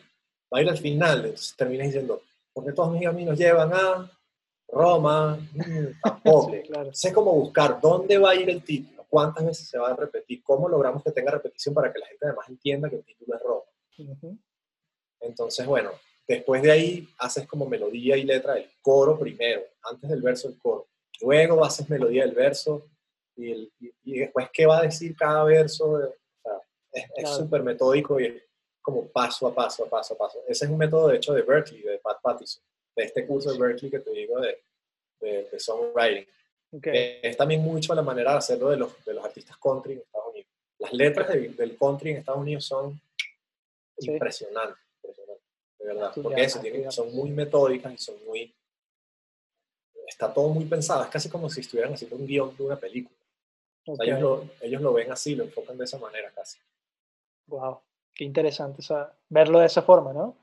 va 0.52 0.58
a 0.58 0.62
ir 0.62 0.68
al 0.68 0.78
final, 0.78 1.24
entonces 1.24 1.56
terminas 1.56 1.86
diciendo, 1.86 2.22
porque 2.56 2.72
todos 2.72 2.90
mis 2.90 3.02
caminos 3.02 3.38
llevan 3.38 3.70
a 3.74 4.10
Roma, 4.66 5.38
mm, 5.52 6.00
tampoco. 6.02 6.50
sí, 6.54 6.62
claro. 6.62 6.90
es 6.90 7.12
como 7.12 7.32
buscar 7.34 7.78
dónde 7.82 8.16
va 8.16 8.30
a 8.30 8.34
ir 8.34 8.48
el 8.48 8.64
título, 8.64 9.04
cuántas 9.10 9.44
veces 9.44 9.68
se 9.68 9.78
va 9.78 9.90
a 9.90 9.94
repetir, 9.94 10.42
cómo 10.42 10.66
logramos 10.66 11.02
que 11.04 11.12
tenga 11.12 11.32
repetición 11.32 11.74
para 11.74 11.92
que 11.92 11.98
la 11.98 12.06
gente 12.06 12.24
además 12.24 12.48
entienda 12.48 12.88
que 12.88 12.96
el 12.96 13.04
título 13.04 13.36
es 13.36 13.42
Roma. 13.42 14.22
Entonces, 15.20 15.66
bueno, 15.66 15.90
después 16.26 16.62
de 16.62 16.70
ahí 16.70 17.08
haces 17.18 17.46
como 17.46 17.68
melodía 17.68 18.16
y 18.16 18.24
letra 18.24 18.54
del 18.54 18.70
coro 18.80 19.18
primero, 19.18 19.60
antes 19.82 20.08
del 20.08 20.22
verso 20.22 20.48
el 20.48 20.56
coro. 20.56 20.88
Luego 21.20 21.62
haces 21.62 21.90
melodía 21.90 22.24
del 22.24 22.34
verso 22.34 22.86
y, 23.36 23.70
después 24.02 24.48
qué 24.50 24.64
va 24.64 24.78
a 24.78 24.82
decir 24.84 25.14
cada 25.14 25.44
verso. 25.44 26.00
es 26.90 27.28
súper 27.36 27.62
metódico 27.62 28.18
y 28.18 28.24
es 28.24 28.45
como 28.86 29.08
paso 29.08 29.48
a 29.48 29.52
paso, 29.52 29.84
a 29.84 29.88
paso 29.88 30.14
a 30.14 30.16
paso. 30.16 30.44
Ese 30.46 30.64
es 30.64 30.70
un 30.70 30.78
método, 30.78 31.08
de 31.08 31.16
hecho, 31.16 31.34
de 31.34 31.42
Berkeley, 31.42 31.82
de 31.82 31.98
Pat 31.98 32.20
Pattison, 32.22 32.62
de 32.94 33.02
este 33.02 33.26
curso 33.26 33.50
de 33.50 33.58
Berkeley 33.58 33.90
que 33.90 33.98
te 33.98 34.12
digo 34.12 34.38
de, 34.40 34.62
de, 35.20 35.58
songwriting. 35.58 36.24
Es 36.70 37.36
también 37.36 37.62
mucho 37.62 37.96
la 37.96 38.02
manera 38.02 38.30
de 38.30 38.38
hacerlo 38.38 38.70
de 38.70 38.76
los, 38.76 39.04
de 39.04 39.14
los 39.14 39.24
artistas 39.24 39.56
country 39.56 39.94
en 39.94 39.98
Estados 39.98 40.28
Unidos. 40.30 40.50
Las 40.78 40.92
letras 40.92 41.28
del 41.32 41.76
country 41.76 42.10
en 42.12 42.16
Estados 42.18 42.40
Unidos 42.40 42.64
son 42.64 43.00
impresionantes 43.98 44.78
de 45.80 45.84
verdad, 45.84 46.12
porque 46.14 46.42
eso, 46.44 46.60
son 46.92 47.12
muy 47.12 47.30
metódicas 47.30 47.92
y 47.92 47.98
son 47.98 48.24
muy... 48.24 48.54
Está 50.06 50.32
todo 50.32 50.48
muy 50.50 50.64
pensado, 50.66 51.02
es 51.02 51.10
casi 51.10 51.28
como 51.28 51.50
si 51.50 51.62
estuvieran 51.62 51.92
haciendo 51.92 52.14
un 52.14 52.24
guion 52.24 52.56
de 52.56 52.62
una 52.62 52.76
película. 52.76 53.18
ellos, 53.98 54.20
lo, 54.20 54.48
ellos 54.60 54.80
lo 54.80 54.92
ven 54.92 55.10
así, 55.10 55.34
lo 55.34 55.42
enfocan 55.42 55.76
de 55.76 55.84
esa 55.84 55.98
manera 55.98 56.30
casi. 56.30 56.60
Wow, 57.48 57.80
qué 58.16 58.24
interesante 58.24 58.82
verlo 59.28 59.60
de 59.60 59.66
esa 59.66 59.82
forma, 59.82 60.12
¿no? 60.12 60.36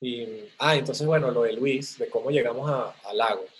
Y, 0.00 0.44
ah, 0.58 0.76
entonces, 0.76 1.06
bueno, 1.06 1.30
lo 1.30 1.42
de 1.42 1.54
Luis, 1.54 1.98
de 1.98 2.08
cómo 2.08 2.30
llegamos 2.30 2.70
a, 2.70 3.12
Lagos. 3.14 3.50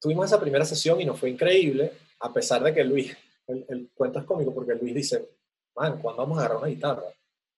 Tuvimos 0.00 0.26
esa 0.26 0.40
primera 0.40 0.64
sesión 0.64 1.00
y 1.00 1.04
nos 1.04 1.18
fue 1.18 1.30
increíble, 1.30 1.92
a 2.20 2.32
pesar 2.32 2.62
de 2.62 2.74
que 2.74 2.84
Luis, 2.84 3.16
el, 3.46 3.64
el 3.68 3.90
cuento 3.94 4.18
es 4.18 4.24
cómico 4.24 4.52
porque 4.52 4.74
Luis 4.74 4.94
dice, 4.94 5.28
man, 5.76 6.00
¿cuándo 6.02 6.22
vamos 6.22 6.38
a 6.38 6.40
agarrar 6.40 6.58
una 6.58 6.68
guitarra? 6.68 7.04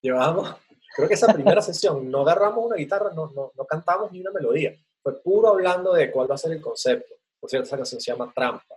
Llevábamos 0.02 0.54
Creo 0.94 1.08
que 1.08 1.14
esa 1.14 1.32
primera 1.32 1.62
sesión 1.62 2.10
no 2.10 2.22
agarramos 2.22 2.66
una 2.66 2.76
guitarra, 2.76 3.10
no, 3.14 3.30
no, 3.34 3.52
no 3.56 3.64
cantamos 3.64 4.10
ni 4.12 4.20
una 4.20 4.32
melodía. 4.32 4.74
Fue 5.02 5.20
puro 5.22 5.48
hablando 5.48 5.92
de 5.92 6.10
cuál 6.10 6.30
va 6.30 6.34
a 6.34 6.38
ser 6.38 6.52
el 6.52 6.60
concepto. 6.60 7.14
Por 7.38 7.48
cierto, 7.48 7.66
esa 7.66 7.76
canción 7.76 8.00
se 8.00 8.10
llama 8.10 8.32
Trampa. 8.34 8.76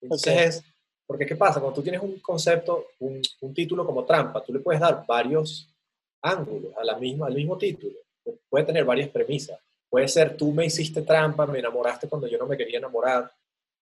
Entonces, 0.00 0.62
porque 1.06 1.26
¿qué 1.26 1.36
pasa? 1.36 1.60
Cuando 1.60 1.76
tú 1.76 1.82
tienes 1.82 2.02
un 2.02 2.18
concepto, 2.20 2.88
un, 3.00 3.20
un, 3.40 3.54
título 3.54 3.86
como 3.86 4.04
Trampa, 4.04 4.42
tú 4.42 4.52
le 4.52 4.60
puedes 4.60 4.80
dar 4.80 5.04
varios 5.06 5.68
ángulos 6.20 6.72
a 6.76 6.84
la 6.84 6.96
misma, 6.96 7.26
al 7.26 7.34
mismo 7.34 7.56
título. 7.56 7.94
Puede 8.48 8.64
tener 8.64 8.84
varias 8.84 9.08
premisas. 9.10 9.60
Puede 9.88 10.08
ser, 10.08 10.36
tú 10.36 10.52
me 10.52 10.66
hiciste 10.66 11.02
trampa, 11.02 11.46
me 11.46 11.60
enamoraste 11.60 12.08
cuando 12.08 12.26
yo 12.26 12.38
no 12.38 12.46
me 12.46 12.56
quería 12.56 12.78
enamorar, 12.78 13.30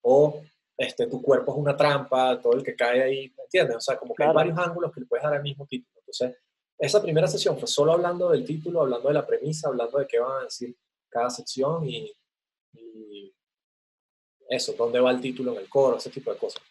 o 0.03 0.43
este, 0.77 1.07
tu 1.07 1.23
cuerpo 1.23 1.53
es 1.53 1.59
una 1.59 1.77
trampa, 1.77 2.41
todo 2.41 2.55
el 2.55 2.63
que 2.63 2.77
cae 2.77 3.03
ahí, 3.03 3.33
¿me 3.37 3.45
entiendes? 3.45 3.77
O 3.77 3.81
sea, 3.81 3.97
como 3.97 4.15
que 4.15 4.25
hay 4.25 4.33
varios 4.33 4.59
ángulos 4.59 4.93
que 4.93 5.01
le 5.01 5.07
puedes 5.07 5.25
dar 5.25 5.35
al 5.35 5.43
mismo 5.43 5.67
título. 5.67 5.99
Entonces, 6.01 6.37
esa 6.79 7.01
primera 7.01 7.27
sesión 7.27 7.59
fue 7.59 7.69
solo 7.69 7.93
hablando 7.93 8.31
del 8.31 8.45
título, 8.45 8.83
hablando 8.83 9.09
de 9.09 9.15
la 9.15 9.27
premisa, 9.27 9.69
hablando 9.69 9.99
de 9.99 10.07
qué 10.07 10.19
van 10.19 10.43
a 10.43 10.45
decir 10.45 10.77
cada 11.09 11.31
sección 11.31 11.89
y, 11.89 12.13
eso, 14.47 14.75
dónde 14.75 15.01
va 15.01 15.11
el 15.11 15.23
título 15.23 15.53
en 15.53 15.59
el 15.59 15.69
coro, 15.69 15.97
ese 15.97 16.11
tipo 16.11 16.31
de 16.31 16.39
cosas. 16.39 16.63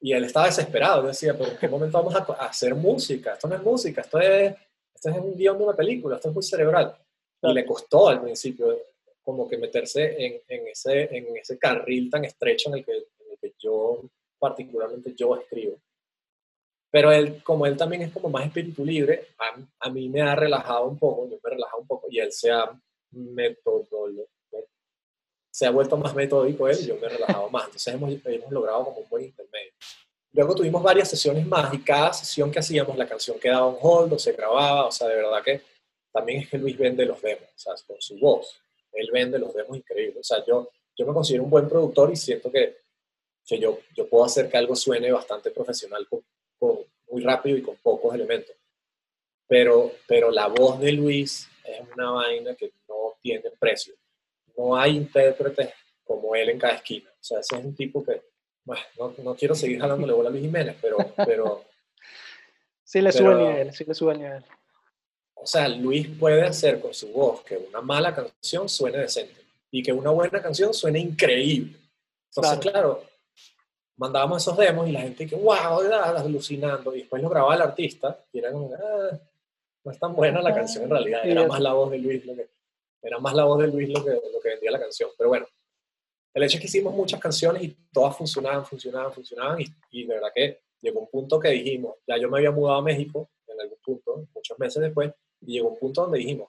Y 0.00 0.12
él 0.12 0.24
estaba 0.24 0.46
desesperado, 0.46 1.06
decía, 1.06 1.36
pero 1.36 1.50
¿en 1.50 1.58
qué 1.58 1.68
momento 1.68 1.98
vamos 1.98 2.14
a, 2.14 2.46
hacer 2.46 2.74
música? 2.74 3.32
Esto 3.32 3.48
no 3.48 3.56
es 3.56 3.62
música, 3.62 4.02
esto 4.02 4.20
es, 4.20 4.54
esto 4.94 5.08
es 5.10 5.16
un 5.16 5.36
guion 5.36 5.58
de 5.58 5.64
una 5.64 5.76
película, 5.76 6.16
esto 6.16 6.28
es 6.28 6.34
muy 6.34 6.42
cerebral. 6.42 6.96
Y 7.42 7.52
le 7.52 7.64
costó 7.64 8.08
al 8.08 8.22
principio 8.22 8.76
como 9.22 9.48
que 9.48 9.58
meterse 9.58 10.14
en, 10.24 10.40
en, 10.48 10.68
ese, 10.68 11.16
en 11.16 11.36
ese 11.36 11.58
carril 11.58 12.10
tan 12.10 12.24
estrecho 12.24 12.68
en 12.68 12.76
el, 12.76 12.84
que, 12.84 12.92
en 12.92 13.30
el 13.32 13.38
que 13.40 13.54
yo, 13.58 14.02
particularmente 14.38 15.14
yo 15.16 15.36
escribo. 15.36 15.78
Pero 16.90 17.10
él, 17.10 17.42
como 17.42 17.66
él 17.66 17.76
también 17.76 18.02
es 18.02 18.12
como 18.12 18.28
más 18.28 18.46
espíritu 18.46 18.84
libre, 18.84 19.28
a, 19.38 19.56
a 19.80 19.90
mí 19.90 20.08
me 20.08 20.22
ha 20.22 20.34
relajado 20.34 20.86
un 20.86 20.98
poco, 20.98 21.28
yo 21.28 21.38
me 21.42 21.50
he 21.50 21.50
relajado 21.50 21.80
un 21.80 21.86
poco 21.86 22.06
y 22.10 22.18
él 22.18 22.30
se 22.30 22.50
ha 22.50 22.70
metodológico 23.10 24.35
se 25.56 25.64
ha 25.64 25.70
vuelto 25.70 25.96
más 25.96 26.14
metódico 26.14 26.68
él 26.68 26.76
y 26.82 26.86
yo 26.86 26.96
me 26.96 27.06
he 27.06 27.08
relajado 27.08 27.48
más. 27.48 27.64
Entonces 27.64 27.94
hemos, 27.94 28.12
hemos 28.26 28.52
logrado 28.52 28.84
como 28.84 28.98
un 28.98 29.08
buen 29.08 29.24
intermedio. 29.24 29.72
Luego 30.32 30.54
tuvimos 30.54 30.82
varias 30.82 31.08
sesiones 31.08 31.46
más 31.46 31.72
y 31.72 31.78
cada 31.78 32.12
sesión 32.12 32.50
que 32.50 32.58
hacíamos 32.58 32.94
la 32.98 33.08
canción 33.08 33.38
quedaba 33.38 33.70
en 33.70 33.78
hold 33.80 34.12
o 34.12 34.18
se 34.18 34.32
grababa, 34.32 34.84
o 34.84 34.90
sea, 34.90 35.08
de 35.08 35.16
verdad 35.16 35.42
que 35.42 35.62
también 36.12 36.42
es 36.42 36.50
que 36.50 36.58
Luis 36.58 36.76
vende 36.76 37.06
los 37.06 37.22
demos, 37.22 37.48
o 37.48 37.58
sea, 37.58 37.72
con 37.86 37.96
su 38.00 38.18
voz. 38.18 38.60
Él 38.92 39.08
vende 39.10 39.38
los 39.38 39.54
demos 39.54 39.78
increíbles. 39.78 40.18
O 40.18 40.24
sea, 40.24 40.44
yo, 40.44 40.68
yo 40.94 41.06
me 41.06 41.14
considero 41.14 41.44
un 41.44 41.50
buen 41.50 41.70
productor 41.70 42.12
y 42.12 42.16
siento 42.16 42.52
que, 42.52 42.76
que 43.46 43.58
yo, 43.58 43.78
yo 43.94 44.06
puedo 44.10 44.26
hacer 44.26 44.50
que 44.50 44.58
algo 44.58 44.76
suene 44.76 45.10
bastante 45.10 45.50
profesional 45.52 46.06
con, 46.06 46.20
con, 46.58 46.80
muy 47.08 47.22
rápido 47.22 47.56
y 47.56 47.62
con 47.62 47.76
pocos 47.76 48.14
elementos. 48.14 48.54
Pero, 49.48 49.92
pero 50.06 50.30
la 50.30 50.48
voz 50.48 50.78
de 50.80 50.92
Luis 50.92 51.48
es 51.64 51.80
una 51.94 52.10
vaina 52.10 52.54
que 52.54 52.72
no 52.86 53.14
tiene 53.22 53.50
precio 53.58 53.94
no 54.56 54.76
hay 54.76 54.96
intérpretes 54.96 55.70
como 56.04 56.34
él 56.34 56.50
en 56.50 56.58
cada 56.58 56.74
esquina. 56.74 57.10
O 57.10 57.24
sea, 57.24 57.40
ese 57.40 57.56
es 57.56 57.64
un 57.64 57.74
tipo 57.74 58.04
que, 58.04 58.22
bueno, 58.64 58.82
no, 58.98 59.14
no 59.22 59.34
quiero 59.34 59.54
seguir 59.54 59.80
jalándole 59.80 60.12
bola 60.12 60.28
a 60.28 60.32
Luis 60.32 60.44
Jiménez, 60.44 60.76
pero... 60.80 60.98
pero 61.16 61.64
sí 62.84 63.00
le 63.00 63.12
sube 63.12 63.32
el 63.32 63.38
nivel, 63.38 63.72
sí 63.72 63.84
le 63.84 63.94
sube 63.94 64.12
el 64.12 64.20
nivel. 64.20 64.44
O 65.34 65.46
sea, 65.46 65.68
Luis 65.68 66.08
puede 66.18 66.42
hacer 66.42 66.80
con 66.80 66.94
su 66.94 67.08
voz 67.12 67.42
que 67.42 67.56
una 67.56 67.80
mala 67.80 68.14
canción 68.14 68.68
suene 68.68 68.98
decente 68.98 69.40
y 69.70 69.82
que 69.82 69.92
una 69.92 70.10
buena 70.10 70.40
canción 70.40 70.72
suene 70.72 70.98
increíble. 70.98 71.76
Entonces, 72.34 72.58
claro, 72.58 73.02
mandábamos 73.96 74.42
esos 74.42 74.56
demos 74.56 74.88
y 74.88 74.92
la 74.92 75.00
gente 75.00 75.26
que, 75.26 75.36
wow, 75.36 75.80
alucinando. 76.16 76.94
Y 76.94 77.00
después 77.00 77.22
lo 77.22 77.28
grababa 77.28 77.54
el 77.54 77.62
artista 77.62 78.24
y 78.32 78.38
era 78.38 78.52
como, 78.52 78.72
ah, 78.74 79.18
no 79.84 79.92
es 79.92 79.98
tan 79.98 80.14
buena 80.14 80.42
la 80.42 80.54
canción 80.54 80.84
en 80.84 80.90
realidad, 80.90 81.20
era 81.24 81.46
más 81.46 81.60
la 81.60 81.72
voz 81.72 81.90
de 81.90 81.98
Luis 81.98 82.24
lo 82.26 82.34
que... 82.34 82.48
Era 83.06 83.18
más 83.18 83.34
la 83.34 83.44
voz 83.44 83.60
de 83.60 83.68
Luis 83.68 83.88
lo 83.88 84.04
que, 84.04 84.10
lo 84.10 84.40
que 84.42 84.48
vendía 84.48 84.70
la 84.72 84.80
canción. 84.80 85.10
Pero 85.16 85.28
bueno, 85.28 85.46
el 86.34 86.42
hecho 86.42 86.56
es 86.56 86.60
que 86.60 86.66
hicimos 86.66 86.92
muchas 86.92 87.20
canciones 87.20 87.62
y 87.62 87.76
todas 87.92 88.16
funcionaban, 88.16 88.66
funcionaban, 88.66 89.12
funcionaban. 89.12 89.60
Y, 89.60 89.66
y 89.90 90.06
de 90.06 90.14
verdad 90.14 90.28
que 90.34 90.60
llegó 90.80 91.00
un 91.00 91.08
punto 91.08 91.38
que 91.38 91.50
dijimos, 91.50 91.94
ya 92.06 92.16
yo 92.18 92.28
me 92.28 92.38
había 92.38 92.50
mudado 92.50 92.78
a 92.78 92.82
México 92.82 93.30
en 93.46 93.60
algún 93.60 93.78
punto, 93.78 94.26
muchos 94.34 94.58
meses 94.58 94.82
después, 94.82 95.12
y 95.40 95.52
llegó 95.52 95.68
un 95.68 95.78
punto 95.78 96.02
donde 96.02 96.18
dijimos, 96.18 96.48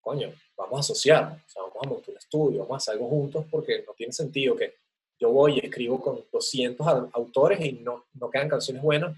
coño, 0.00 0.32
vamos 0.56 0.76
a 0.76 0.80
asociar, 0.80 1.42
o 1.44 1.48
sea, 1.48 1.62
vamos 1.62 1.78
a 1.82 1.88
montar 1.88 2.10
un 2.10 2.18
estudio, 2.18 2.60
vamos 2.60 2.74
a 2.74 2.76
hacer 2.76 2.94
algo 2.94 3.08
juntos 3.08 3.46
porque 3.50 3.82
no 3.86 3.94
tiene 3.94 4.12
sentido 4.12 4.54
que 4.54 4.74
yo 5.18 5.30
voy 5.30 5.54
y 5.54 5.64
escribo 5.64 6.00
con 6.00 6.24
200 6.30 6.86
autores 7.12 7.60
y 7.64 7.72
no, 7.72 8.04
no 8.12 8.30
quedan 8.30 8.48
canciones 8.48 8.82
buenas 8.82 9.16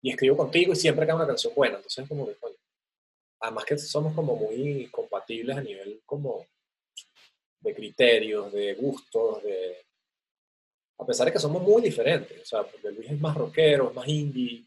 y 0.00 0.10
escribo 0.10 0.36
contigo 0.36 0.72
y 0.72 0.76
siempre 0.76 1.04
queda 1.04 1.16
una 1.16 1.26
canción 1.26 1.52
buena. 1.54 1.76
Entonces, 1.76 2.08
como 2.08 2.26
que, 2.26 2.34
coño, 2.36 2.56
además 3.44 3.64
que 3.66 3.76
somos 3.76 4.14
como 4.14 4.36
muy 4.36 4.88
compatibles 4.90 5.56
a 5.56 5.60
nivel 5.60 6.00
como 6.06 6.46
de 7.60 7.74
criterios, 7.74 8.52
de 8.52 8.74
gustos, 8.74 9.42
de... 9.42 9.84
A 10.98 11.04
pesar 11.04 11.26
de 11.26 11.32
que 11.32 11.38
somos 11.38 11.62
muy 11.62 11.82
diferentes, 11.82 12.40
o 12.40 12.44
sea, 12.44 12.62
porque 12.62 12.90
Luis 12.90 13.10
es 13.10 13.20
más 13.20 13.36
rockero, 13.36 13.88
es 13.90 13.94
más 13.94 14.08
indie, 14.08 14.64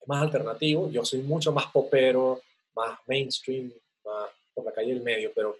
es 0.00 0.08
más 0.08 0.22
alternativo, 0.22 0.90
yo 0.90 1.04
soy 1.04 1.20
mucho 1.20 1.52
más 1.52 1.66
popero, 1.70 2.42
más 2.74 2.98
mainstream, 3.06 3.72
más 4.04 4.30
por 4.52 4.64
la 4.64 4.72
calle 4.72 4.92
del 4.92 5.02
medio, 5.02 5.32
pero 5.34 5.56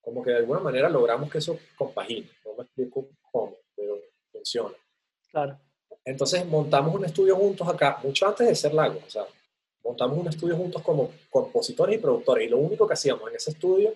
como 0.00 0.22
que 0.22 0.30
de 0.30 0.36
alguna 0.38 0.60
manera 0.60 0.88
logramos 0.88 1.30
que 1.30 1.38
eso 1.38 1.58
compagine, 1.76 2.30
no 2.44 2.54
me 2.54 2.64
explico 2.64 3.08
cómo, 3.32 3.56
pero 3.74 3.98
funciona. 4.30 4.76
Claro. 5.30 5.58
Entonces 6.04 6.44
montamos 6.46 6.94
un 6.94 7.04
estudio 7.04 7.34
juntos 7.34 7.66
acá, 7.66 7.98
mucho 8.02 8.28
antes 8.28 8.46
de 8.46 8.54
ser 8.54 8.74
Lago, 8.74 9.00
o 9.04 9.10
sea, 9.10 9.24
montamos 9.84 10.18
un 10.18 10.28
estudio 10.28 10.56
juntos 10.56 10.82
como 10.82 11.10
compositores 11.28 11.96
y 11.96 11.98
productores. 11.98 12.46
Y 12.46 12.50
lo 12.50 12.58
único 12.58 12.86
que 12.86 12.94
hacíamos 12.94 13.28
en 13.30 13.36
ese 13.36 13.50
estudio, 13.50 13.94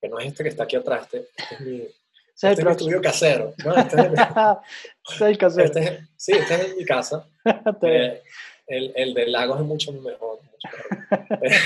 que 0.00 0.08
no 0.08 0.18
es 0.18 0.26
este 0.26 0.42
que 0.42 0.50
está 0.50 0.64
aquí 0.64 0.76
atrás, 0.76 1.02
este, 1.04 1.28
este 1.36 1.54
es 1.54 1.60
mi, 1.60 1.76
este 1.80 2.52
es 2.52 2.64
mi 2.64 2.70
estudio 2.70 3.00
casero. 3.00 3.54
¿no? 3.64 3.76
Este 3.76 4.00
es, 4.00 5.20
el 5.20 5.38
casero. 5.38 5.64
Este 5.66 6.08
sí, 6.16 6.32
este 6.32 6.54
es 6.54 6.70
en 6.70 6.76
mi 6.76 6.84
casa. 6.84 7.26
Eh, 7.82 8.22
el, 8.66 8.92
el 8.94 9.14
de 9.14 9.26
Lagos 9.28 9.58
es 9.60 9.64
mucho 9.64 9.92
mejor. 9.92 10.40
Mucho 10.42 10.68
mejor. 10.76 11.48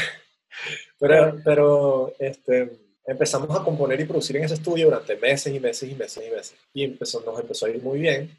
pero 1.01 1.41
pero 1.45 2.15
este, 2.21 2.79
empezamos 3.05 3.51
a 3.59 3.65
componer 3.65 4.01
y 4.01 4.05
producir 4.05 4.37
en 4.37 4.45
ese 4.45 4.55
estudio 4.55 4.87
durante 4.87 5.17
meses 5.17 5.53
y 5.53 5.59
meses 5.59 5.91
y 5.91 5.95
meses 5.95 6.25
y 6.25 6.31
meses. 6.31 6.55
Y 6.73 6.85
empezó, 6.85 7.21
nos 7.23 7.41
empezó 7.41 7.67
a 7.67 7.71
ir 7.71 7.83
muy 7.83 7.99
bien. 7.99 8.31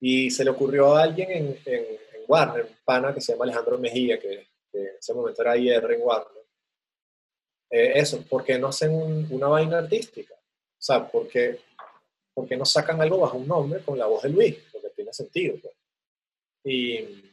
Y 0.00 0.30
se 0.30 0.44
le 0.44 0.50
ocurrió 0.50 0.94
a 0.94 1.04
alguien 1.04 1.30
en, 1.30 1.58
en 1.64 1.84
Warner, 2.26 2.64
un 2.64 2.76
pana 2.84 3.14
que 3.14 3.20
se 3.20 3.32
llama 3.32 3.44
Alejandro 3.44 3.78
Mejía, 3.78 4.18
que, 4.18 4.48
en 4.72 4.96
ese 4.98 5.14
momento 5.14 5.42
era 5.42 5.56
IR 5.56 5.92
en 5.92 6.02
Warner. 6.02 6.44
Eh, 7.70 7.92
eso, 7.96 8.22
¿por 8.22 8.44
qué 8.44 8.58
no 8.58 8.68
hacen 8.68 9.26
una 9.30 9.48
vaina 9.48 9.78
artística? 9.78 10.34
O 10.34 10.82
sea, 10.86 11.10
¿por 11.10 11.28
qué, 11.28 11.60
no 12.56 12.64
sacan 12.64 13.00
algo 13.00 13.18
bajo 13.18 13.38
un 13.38 13.48
nombre 13.48 13.80
con 13.80 13.98
la 13.98 14.06
voz 14.06 14.22
de 14.22 14.28
Luis? 14.28 14.56
Porque 14.72 14.90
tiene 14.90 15.12
sentido. 15.12 15.56
Pues. 15.60 15.74
Y, 16.64 17.24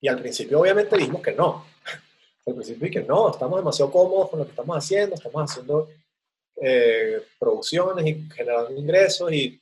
y 0.00 0.08
al 0.08 0.20
principio 0.20 0.60
obviamente 0.60 0.96
dijimos 0.96 1.22
que 1.22 1.32
no. 1.32 1.66
Al 2.46 2.54
principio 2.54 2.90
que 2.90 3.02
no, 3.02 3.30
estamos 3.30 3.56
demasiado 3.60 3.92
cómodos 3.92 4.30
con 4.30 4.40
lo 4.40 4.44
que 4.44 4.50
estamos 4.50 4.76
haciendo, 4.76 5.14
estamos 5.14 5.48
haciendo 5.48 5.88
eh, 6.56 7.22
producciones 7.38 8.04
y 8.04 8.28
generando 8.34 8.72
ingresos 8.72 9.32
y, 9.32 9.60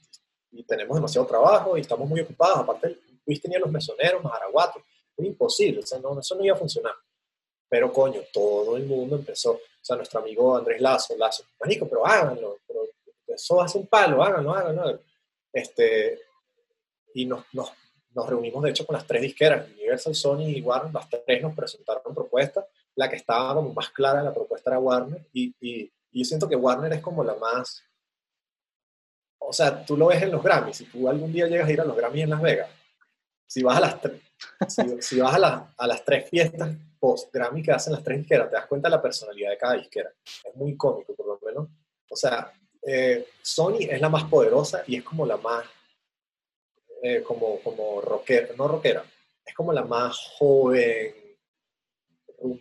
y, 0.51 0.63
tenemos 0.63 0.97
demasiado 0.97 1.27
trabajo 1.27 1.77
y 1.77 1.83
estamos 1.83 2.09
muy 2.09 2.21
ocupados. 2.21 2.61
Aparte, 2.61 2.99
Luis 3.27 3.41
tenía 3.41 3.59
los 3.59 3.71
mesoneros, 3.71 4.23
más 4.23 4.35
araguatos, 4.35 4.83
era 5.17 5.27
imposible, 5.27 5.81
o 5.81 5.87
sea, 5.87 5.99
no, 5.99 6.19
eso 6.19 6.35
no 6.35 6.45
iba 6.45 6.55
a 6.55 6.59
funcionar. 6.59 6.95
Pero 7.69 7.93
coño, 7.93 8.21
todo 8.33 8.77
el 8.77 8.85
mundo 8.85 9.17
empezó, 9.17 9.53
o 9.53 9.61
sea, 9.81 9.97
nuestro 9.97 10.21
amigo 10.21 10.57
Andrés 10.57 10.81
Lazo, 10.81 11.17
Lazo, 11.17 11.45
manico, 11.61 11.89
pero 11.89 12.07
háganlo, 12.07 12.59
pero 12.67 12.83
eso 13.29 13.61
hace 13.61 13.79
un 13.79 13.87
palo, 13.87 14.23
háganlo, 14.23 14.53
háganlo. 14.53 15.01
Este, 15.53 16.21
y 17.15 17.27
nos, 17.27 17.45
nos, 17.53 17.71
nos 18.13 18.29
reunimos, 18.29 18.63
de 18.65 18.71
hecho, 18.71 18.87
con 18.87 18.95
las 18.95 19.07
tres 19.07 19.23
disqueras, 19.23 19.69
Universal, 19.71 20.15
Sony 20.15 20.49
y 20.49 20.61
Warner, 20.61 20.93
las 20.93 21.09
tres 21.09 21.43
nos 21.43 21.55
presentaron 21.55 22.15
propuestas, 22.15 22.65
la 22.97 23.09
que 23.09 23.17
estaba 23.17 23.55
como 23.55 23.73
más 23.73 23.91
clara 23.91 24.23
la 24.23 24.35
propuesta 24.35 24.71
era 24.71 24.81
Warner, 24.81 25.29
y, 25.33 25.55
y, 25.61 25.93
y 26.11 26.19
yo 26.19 26.25
siento 26.25 26.49
que 26.49 26.57
Warner 26.57 26.93
es 26.93 27.01
como 27.01 27.23
la 27.23 27.35
más, 27.37 27.85
o 29.39 29.53
sea, 29.53 29.85
tú 29.85 29.97
lo 29.97 30.07
ves 30.07 30.23
en 30.23 30.33
los 30.33 30.43
Grammys, 30.43 30.77
si 30.77 30.85
tú 30.87 31.09
algún 31.09 31.33
día 31.33 31.47
llegas 31.47 31.69
a 31.69 31.73
ir 31.73 31.81
a 31.81 31.85
los 31.85 31.97
Grammys 31.97 32.25
en 32.25 32.31
Las 32.31 32.43
Vegas, 32.43 32.71
si 33.51 33.65
vas 33.65 33.79
a 33.79 33.81
las, 33.81 33.97
si, 35.05 35.19
vas 35.19 35.43
a, 35.43 35.75
a, 35.77 35.87
las 35.89 36.05
tres 36.05 36.31
fiestas 36.31 36.71
post-Grammy 37.01 37.65
que 37.65 37.73
hacen 37.73 37.93
las 37.93 38.05
tres 38.05 38.19
disqueras, 38.19 38.49
te 38.49 38.55
das 38.55 38.67
cuenta 38.67 38.89
de 38.89 38.95
la 38.95 39.03
personalidad 39.03 39.51
de 39.51 39.59
cada 39.59 39.75
disquera. 39.75 40.13
Es 40.25 40.55
muy 40.55 40.77
cómico, 40.77 41.17
por 41.17 41.27
lo 41.27 41.41
menos. 41.45 41.69
O 42.09 42.15
sea, 42.15 42.53
eh, 42.81 43.27
Sony 43.43 43.89
es 43.91 44.01
la 44.01 44.09
más 44.09 44.23
poderosa 44.25 44.85
y 44.87 44.97
es 44.97 45.03
como 45.03 45.27
la 45.27 45.37
más, 45.37 45.65
eh, 47.03 47.25
como, 47.25 47.61
como 47.61 48.01
rockera, 48.01 48.55
no 48.57 48.69
rockera, 48.69 49.05
es 49.45 49.53
como 49.53 49.73
la 49.73 49.83
más 49.83 50.17
joven, 50.39 51.13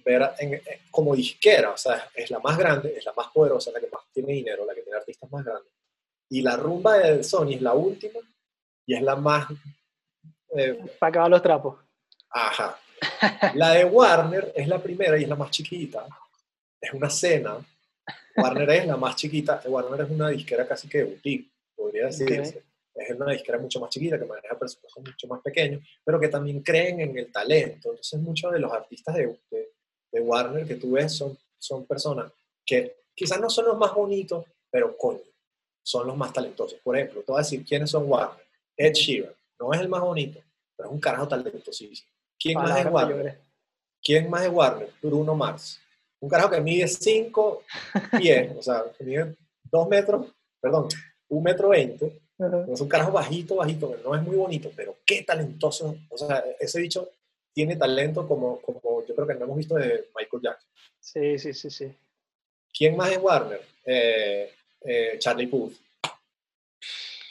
en, 0.08 0.62
como 0.90 1.16
disquera, 1.16 1.70
o 1.70 1.78
sea, 1.78 2.10
es 2.16 2.32
la 2.32 2.40
más 2.40 2.58
grande, 2.58 2.96
es 2.98 3.06
la 3.06 3.14
más 3.14 3.28
poderosa, 3.28 3.70
la 3.72 3.80
que 3.80 3.90
más 3.92 4.02
tiene 4.12 4.34
dinero, 4.34 4.66
la 4.66 4.74
que 4.74 4.82
tiene 4.82 4.98
artistas 4.98 5.32
más 5.32 5.46
grandes. 5.46 5.72
Y 6.30 6.42
la 6.42 6.58
rumba 6.58 6.98
de 6.98 7.24
Sony 7.24 7.52
es 7.52 7.62
la 7.62 7.76
última 7.76 8.20
y 8.88 8.96
es 8.96 9.04
la 9.04 9.16
más 9.16 9.48
eh, 10.56 10.80
Para 11.00 11.10
acabar 11.10 11.32
los 11.32 11.42
trapos. 11.42 11.78
Ajá. 12.30 12.80
La 13.56 13.72
de 13.72 13.86
Warner 13.86 14.52
es 14.56 14.68
la 14.68 14.82
primera 14.82 15.18
y 15.18 15.24
es 15.24 15.30
la 15.30 15.36
más 15.36 15.52
chiquita. 15.52 16.08
Es 16.80 16.94
una 16.94 17.10
cena. 17.10 17.58
Warner 18.36 18.70
es 18.72 18.88
la 18.88 18.98
más 18.98 19.16
chiquita. 19.16 19.62
Warner 19.66 20.06
es 20.06 20.12
una 20.12 20.30
disquera 20.30 20.68
casi 20.68 20.88
que 20.88 21.04
boutique, 21.04 21.52
podría 21.76 22.06
decirse. 22.08 22.64
Es 22.96 23.16
una 23.16 23.32
disquera 23.32 23.58
mucho 23.58 23.80
más 23.80 23.90
chiquita, 23.90 24.20
que 24.20 24.26
maneja 24.26 24.58
presupuestos 24.58 25.04
mucho 25.04 25.28
más 25.28 25.42
pequeños, 25.42 25.82
pero 26.04 26.20
que 26.20 26.28
también 26.28 26.62
creen 26.62 27.00
en 27.00 27.18
el 27.18 27.32
talento. 27.32 27.92
Entonces, 27.92 28.20
muchos 28.20 28.52
de 28.52 28.60
los 28.60 28.72
artistas 28.74 29.16
de, 29.16 29.40
de, 30.12 30.22
Warner 30.22 30.68
que 30.68 30.76
tú 30.76 30.92
ves 30.92 31.14
son, 31.14 31.38
son 31.58 31.86
personas 31.86 32.32
que 32.66 32.98
quizás 33.16 33.40
no 33.40 33.50
son 33.50 33.66
los 33.66 33.78
más 33.78 33.94
bonitos, 33.94 34.46
pero 34.70 34.98
coño, 34.98 35.22
son 35.82 36.08
los 36.08 36.18
más 36.18 36.34
talentosos. 36.34 36.80
Por 36.84 36.98
ejemplo, 36.98 37.22
te 37.22 37.32
voy 37.32 37.40
a 37.40 37.44
decir 37.44 37.64
quiénes 37.64 37.90
son 37.90 38.10
Warner. 38.10 38.46
Ed 38.76 38.94
Sheeran, 38.94 39.34
no 39.60 39.74
es 39.74 39.80
el 39.80 39.90
más 39.90 40.02
bonito, 40.02 40.42
pero 40.80 40.92
es 40.92 40.94
un 40.96 41.02
carajo 41.02 41.28
talentosísimo. 41.28 42.10
¿Quién 42.40 42.58
más 42.58 42.80
es 42.80 42.86
Warner? 42.90 43.38
¿Quién 44.02 44.30
más 44.30 44.44
es 44.44 44.50
Warner? 44.50 44.90
Bruno 45.02 45.36
Mars. 45.36 45.78
Un 46.22 46.30
carajo 46.30 46.52
que 46.52 46.62
mide 46.62 46.88
5 46.88 47.64
pies, 48.18 48.56
o 48.58 48.62
sea, 48.62 48.86
que 48.98 49.04
mide 49.04 49.36
2 49.64 49.90
metros, 49.90 50.28
perdón, 50.62 50.88
1 51.28 51.42
metro 51.42 51.70
20. 51.70 52.22
Es 52.72 52.80
un 52.80 52.88
carajo 52.88 53.12
bajito, 53.12 53.56
bajito, 53.56 53.94
no 54.06 54.16
es 54.16 54.22
muy 54.22 54.38
bonito, 54.38 54.72
pero 54.74 54.96
qué 55.06 55.24
talentoso. 55.24 55.98
O 56.08 56.18
sea, 56.18 56.46
ese 56.58 56.80
bicho 56.80 57.10
tiene 57.54 57.76
talento 57.76 58.26
como, 58.26 58.62
como 58.62 59.06
yo 59.06 59.14
creo 59.14 59.28
que 59.28 59.36
no 59.36 59.44
hemos 59.44 59.58
visto 59.58 59.76
de 59.76 60.08
Michael 60.16 60.44
Jackson. 60.44 60.70
Sí, 60.98 61.38
sí, 61.38 61.54
sí, 61.54 61.70
sí. 61.70 61.94
¿Quién 62.74 62.96
más 62.96 63.12
es 63.12 63.18
Warner? 63.18 63.62
Eh, 63.84 64.50
eh, 64.80 65.18
Charlie 65.20 65.48
Puth. 65.48 65.74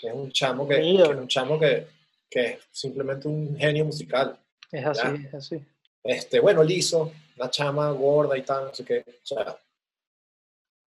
Es 0.02 0.12
un 0.12 0.30
chamo 0.32 0.68
que, 0.68 0.74
que 0.74 1.02
es 1.02 1.08
un 1.08 1.28
chamo 1.28 1.58
que, 1.58 1.97
que, 2.30 2.44
es 2.44 2.58
simplemente 2.70 3.28
un 3.28 3.56
genio 3.56 3.84
musical. 3.84 4.38
Es 4.70 4.84
así, 4.84 5.26
es 5.26 5.34
así. 5.34 5.66
Este, 6.02 6.40
bueno, 6.40 6.62
liso, 6.62 7.12
una 7.36 7.50
chama 7.50 7.90
gorda 7.90 8.36
y 8.36 8.42
tal, 8.42 8.66
no 8.66 8.74
sé 8.74 8.84
qué. 8.84 9.04
O 9.06 9.26
sea, 9.26 9.58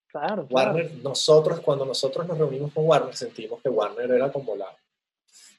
claro, 0.09 0.47
Warner, 0.51 0.95
nosotros, 0.97 1.61
cuando 1.61 1.85
nosotros 1.85 2.26
nos 2.26 2.39
reunimos 2.39 2.72
con 2.72 2.87
Warner, 2.87 3.14
sentimos 3.14 3.61
que 3.62 3.68
Warner 3.68 4.11
era 4.11 4.33
como 4.33 4.57
la, 4.57 4.76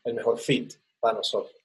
el 0.03 0.13
mejor 0.13 0.39
fit 0.39 0.73
para 0.99 1.17
nosotros. 1.17 1.55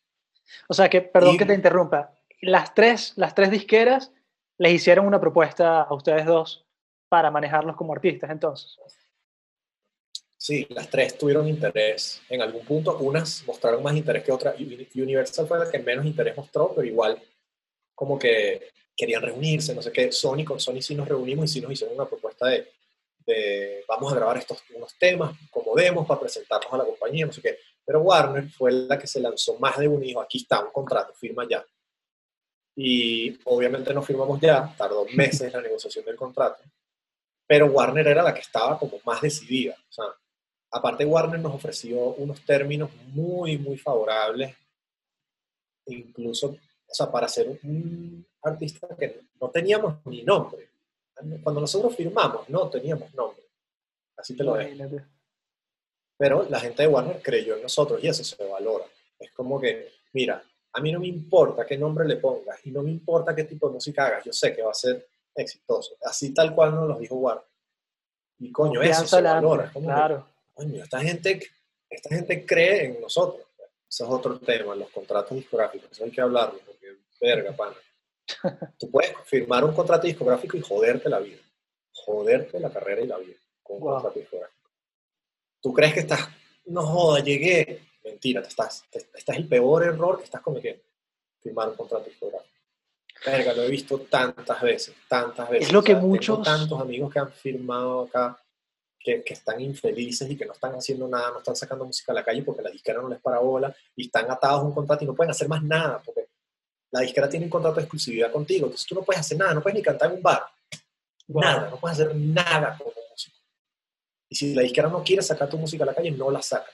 O 0.69 0.75
sea 0.75 0.89
que, 0.89 1.01
perdón 1.01 1.37
que 1.39 1.47
te 1.47 1.55
interrumpa, 1.55 2.13
las 2.41 2.75
tres, 2.75 3.15
las 3.17 3.35
tres 3.35 3.51
disqueras 3.51 4.13
les 4.59 4.73
hicieron 4.73 5.07
una 5.07 5.21
propuesta 5.21 5.83
a 5.83 5.95
ustedes 5.95 6.27
dos 6.27 6.67
para 7.09 7.31
manejarlos 7.31 7.77
como 7.77 7.93
artistas, 7.93 8.31
entonces. 8.31 8.77
Sí, 10.45 10.66
las 10.68 10.90
tres 10.90 11.16
tuvieron 11.16 11.49
interés 11.49 12.20
en 12.28 12.42
algún 12.42 12.66
punto. 12.66 12.99
Unas 12.99 13.42
mostraron 13.47 13.82
más 13.82 13.97
interés 13.97 14.22
que 14.22 14.30
otras. 14.30 14.55
Universal 14.95 15.47
fue 15.47 15.59
la 15.59 15.70
que 15.70 15.78
menos 15.78 16.05
interés 16.05 16.36
mostró, 16.36 16.74
pero 16.74 16.86
igual 16.86 17.18
como 17.95 18.18
que 18.18 18.68
querían 18.95 19.22
reunirse, 19.22 19.74
no 19.74 19.80
sé 19.80 19.90
qué. 19.90 20.12
Sony, 20.12 20.45
con 20.45 20.61
Sony 20.61 20.82
sí 20.82 20.95
nos 20.95 21.09
reunimos 21.09 21.47
y 21.47 21.49
sí 21.49 21.61
nos 21.62 21.72
hicieron 21.72 21.97
una 21.97 22.07
propuesta 22.07 22.49
de, 22.49 22.70
de 23.24 23.84
vamos 23.88 24.12
a 24.12 24.16
grabar 24.16 24.36
estos 24.36 24.62
unos 24.74 24.95
temas 24.99 25.34
como 25.51 25.74
demos 25.74 26.07
para 26.07 26.20
presentarnos 26.20 26.70
a 26.74 26.76
la 26.76 26.84
compañía, 26.84 27.24
no 27.24 27.32
sé 27.32 27.40
qué. 27.40 27.59
Pero 27.82 28.03
Warner 28.03 28.51
fue 28.51 28.70
la 28.70 28.99
que 28.99 29.07
se 29.07 29.20
lanzó 29.20 29.59
más 29.59 29.78
de 29.78 29.88
un 29.88 30.05
hijo, 30.05 30.20
aquí 30.20 30.36
está 30.36 30.62
un 30.62 30.72
contrato, 30.72 31.14
firma 31.14 31.47
ya. 31.49 31.64
Y 32.76 33.38
obviamente 33.45 33.95
no 33.95 34.03
firmamos 34.03 34.38
ya, 34.42 34.74
tardó 34.76 35.07
meses 35.07 35.51
la 35.51 35.62
negociación 35.62 36.05
del 36.05 36.16
contrato, 36.16 36.62
pero 37.47 37.64
Warner 37.68 38.09
era 38.09 38.22
la 38.22 38.34
que 38.34 38.40
estaba 38.40 38.78
como 38.78 39.01
más 39.07 39.22
decidida. 39.22 39.74
O 39.88 39.92
sea, 39.92 40.05
aparte 40.75 41.05
Warner 41.05 41.39
nos 41.39 41.55
ofreció 41.55 41.99
unos 42.14 42.45
términos 42.45 42.91
muy, 43.12 43.57
muy 43.59 43.79
favorables, 43.79 44.57
incluso, 45.87 46.49
o 46.49 46.95
sea, 46.95 47.11
para 47.11 47.29
ser 47.29 47.49
un 47.62 48.27
artista 48.43 48.89
que 48.99 49.20
no 49.41 49.51
teníamos 49.51 50.05
ni 50.07 50.22
nombre. 50.22 50.68
Cuando 51.43 51.61
nosotros 51.61 51.95
firmamos, 51.95 52.49
no 52.49 52.68
teníamos 52.68 53.14
nombre. 53.14 53.45
Así 54.16 54.37
te 54.37 54.43
lo 54.43 54.55
dejo. 54.55 55.01
Pero 56.18 56.47
la 56.51 56.59
gente 56.59 56.83
de 56.83 56.89
Warner 56.89 57.22
creyó 57.22 57.55
en 57.55 57.62
nosotros 57.62 58.03
y 58.03 58.09
eso 58.09 58.25
se 58.25 58.45
valora. 58.45 58.85
Es 59.18 59.31
como 59.31 59.61
que, 59.61 59.93
mira, 60.12 60.43
a 60.72 60.81
mí 60.81 60.91
no 60.91 60.99
me 60.99 61.07
importa 61.07 61.64
qué 61.64 61.79
nombre 61.79 62.05
le 62.07 62.16
pongas 62.16 62.59
y 62.66 62.72
no 62.72 62.83
me 62.83 62.91
importa 62.91 63.35
qué 63.35 63.45
tipo 63.45 63.68
de 63.68 63.75
música 63.75 64.07
hagas, 64.07 64.25
yo 64.25 64.33
sé 64.33 64.53
que 64.53 64.62
va 64.62 64.72
a 64.72 64.75
ser 64.75 65.07
exitoso. 65.37 65.97
Así 66.05 66.35
tal 66.35 66.53
cual 66.53 66.75
nos 66.75 66.89
lo 66.89 66.99
dijo 66.99 67.14
Warner. 67.14 67.45
Y 68.41 68.51
coño, 68.51 68.83
eso 68.83 69.07
se 69.07 69.22
valora. 69.22 69.70
claro. 69.70 70.34
Coño, 70.55 70.83
esta 70.83 71.01
gente, 71.01 71.41
esta 71.91 72.15
gente 72.15 72.47
cree 72.47 72.87
en 72.87 73.01
nosotros. 73.01 73.47
Ese 73.89 74.05
es 74.05 74.11
otro 74.11 74.39
tema, 74.41 74.75
los 74.75 74.91
contratos 74.91 75.37
discográficos. 75.37 75.93
Eso 75.93 76.05
hay 76.05 76.11
que 76.11 76.21
hablarlo, 76.21 76.59
porque 76.65 76.97
verga, 77.21 77.53
pana. 77.53 77.77
Tú 78.79 78.91
puedes 78.91 79.13
firmar 79.25 79.65
un 79.65 79.75
contrato 79.75 80.07
discográfico 80.07 80.57
y 80.57 80.63
joderte 80.63 81.09
la 81.09 81.19
vida. 81.19 81.43
Joderte 81.93 82.59
la 82.59 82.71
carrera 82.71 83.03
y 83.03 83.07
la 83.07 83.19
vida 83.19 83.37
con 83.63 83.77
un 83.77 83.83
contrato 83.83 84.19
discográfico 84.19 84.65
tú 85.65 85.73
crees 85.73 85.95
que 85.95 86.01
estás, 86.01 86.29
no 86.67 86.83
joda, 86.83 87.21
llegué. 87.21 87.81
Mentira, 88.05 88.43
te 88.43 88.49
estás, 88.49 88.85
este 88.93 89.33
es 89.33 89.39
el 89.39 89.49
peor 89.49 89.83
error 89.83 90.19
que 90.19 90.25
estás 90.25 90.43
cometiendo. 90.43 90.83
Firmar 91.41 91.71
un 91.71 91.75
contrato 91.75 92.05
discográfico. 92.05 92.53
Verga, 93.25 93.55
lo 93.55 93.63
he 93.63 93.71
visto 93.71 93.99
tantas 94.01 94.61
veces, 94.61 94.95
tantas 95.09 95.49
veces. 95.49 95.69
Es 95.69 95.73
lo 95.73 95.83
que 95.83 95.95
muchos... 95.95 96.43
Tengo 96.43 96.59
tantos 96.59 96.81
amigos 96.83 97.11
que 97.11 97.19
han 97.19 97.33
firmado 97.33 98.03
acá 98.03 98.39
que, 99.05 99.23
que, 99.23 99.35
están 99.35 99.61
infelices 99.61 100.29
y 100.31 100.37
que 100.37 100.47
no 100.47 100.55
están 100.55 100.73
haciendo 100.75 101.07
nada, 101.07 101.31
no 101.31 101.39
están 101.39 101.55
sacando 101.55 101.85
música 101.85 102.13
a 102.13 102.15
la 102.15 102.25
calle 102.25 102.43
porque 102.43 102.63
la 102.63 102.71
disquera 102.71 103.03
no 103.03 103.09
les 103.09 103.21
para 103.21 103.39
bola 103.39 103.75
y 103.95 104.07
están 104.07 104.31
atados 104.31 104.61
a 104.61 104.65
un 104.65 104.73
contrato 104.73 105.05
y 105.05 105.07
no 105.07 105.15
pueden 105.15 105.31
hacer 105.31 105.47
más 105.47 105.63
nada 105.63 106.03
porque 106.03 106.29
la 106.91 107.01
disquera 107.01 107.29
tiene 107.29 107.47
un 107.47 107.51
contrato 107.51 107.77
de 107.77 107.83
exclusividad 107.83 108.33
contigo. 108.33 108.67
Entonces 108.67 108.87
tú 108.87 108.95
no 108.95 109.03
puedes 109.03 109.21
hacer 109.21 109.37
nada, 109.37 109.53
no 109.53 109.63
puedes 109.63 109.77
ni 109.77 109.83
cantar 109.83 110.11
en 110.11 110.17
un 110.17 110.23
bar. 110.23 110.45
Nada, 111.27 111.69
no 111.69 111.79
puedes 111.79 111.99
hacer 111.99 112.15
nada 112.15 112.79
como 112.79 112.93
músico. 113.11 113.37
Y 114.29 114.37
si 114.37 114.55
la 114.55 114.63
disquera 114.63 114.89
no 114.89 115.03
quiere 115.03 115.23
sacar 115.23 115.49
tu 115.49 115.59
música 115.59 115.85
a 115.85 115.87
la 115.89 115.95
calle, 115.95 116.13
no 116.13 116.31
la 116.31 116.41
saca. 116.41 116.71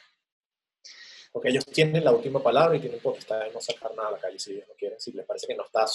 Porque 1.32 1.48
ellos 1.48 1.64
tienen 1.66 2.04
la 2.04 2.12
última 2.12 2.42
palabra 2.42 2.76
y 2.76 2.80
tienen 2.80 3.00
potestad 3.00 3.40
de 3.40 3.50
no 3.50 3.60
sacar 3.60 3.94
nada 3.94 4.08
a 4.08 4.12
la 4.12 4.18
calle 4.18 4.38
si 4.38 4.52
ellos 4.52 4.68
no 4.68 4.74
quieren, 4.74 5.00
si 5.00 5.12
les 5.12 5.24
parece 5.24 5.46
que 5.46 5.54
no 5.54 5.64
está 5.64 5.86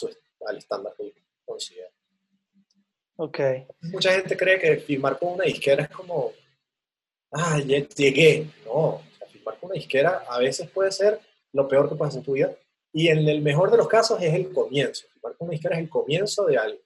al 0.48 0.58
estándar 0.58 0.94
que 0.98 1.14
consideran. 1.46 1.92
Ok. 3.18 3.39
Mucha 3.82 4.11
gente 4.11 4.36
cree 4.36 4.59
que 4.59 4.78
firmar 4.78 5.18
con 5.18 5.34
una 5.34 5.45
disquera 5.45 5.84
es 5.84 5.89
como, 5.89 6.34
ah, 7.32 7.59
llegué. 7.59 8.47
No, 8.66 9.01
firmar 9.32 9.57
con 9.59 9.70
una 9.70 9.76
disquera 9.76 10.24
a 10.28 10.39
veces 10.39 10.70
puede 10.70 10.91
ser 10.91 11.20
lo 11.53 11.68
peor 11.68 11.88
que 11.88 12.03
hacer 12.03 12.20
en 12.20 12.26
tu 12.26 12.34
vida. 12.34 12.55
Y 12.91 13.07
en 13.07 13.28
el 13.28 13.41
mejor 13.41 13.72
de 13.72 13.78
los 13.78 13.88
casos 13.88 14.22
es 14.22 14.34
el 14.34 14.51
comienzo. 14.51 15.07
Firmar 15.13 15.36
con 15.38 15.47
una 15.47 15.53
disquera 15.53 15.76
es 15.76 15.82
el 15.82 15.89
comienzo 15.89 16.45
de 16.45 16.57
algo. 16.57 16.80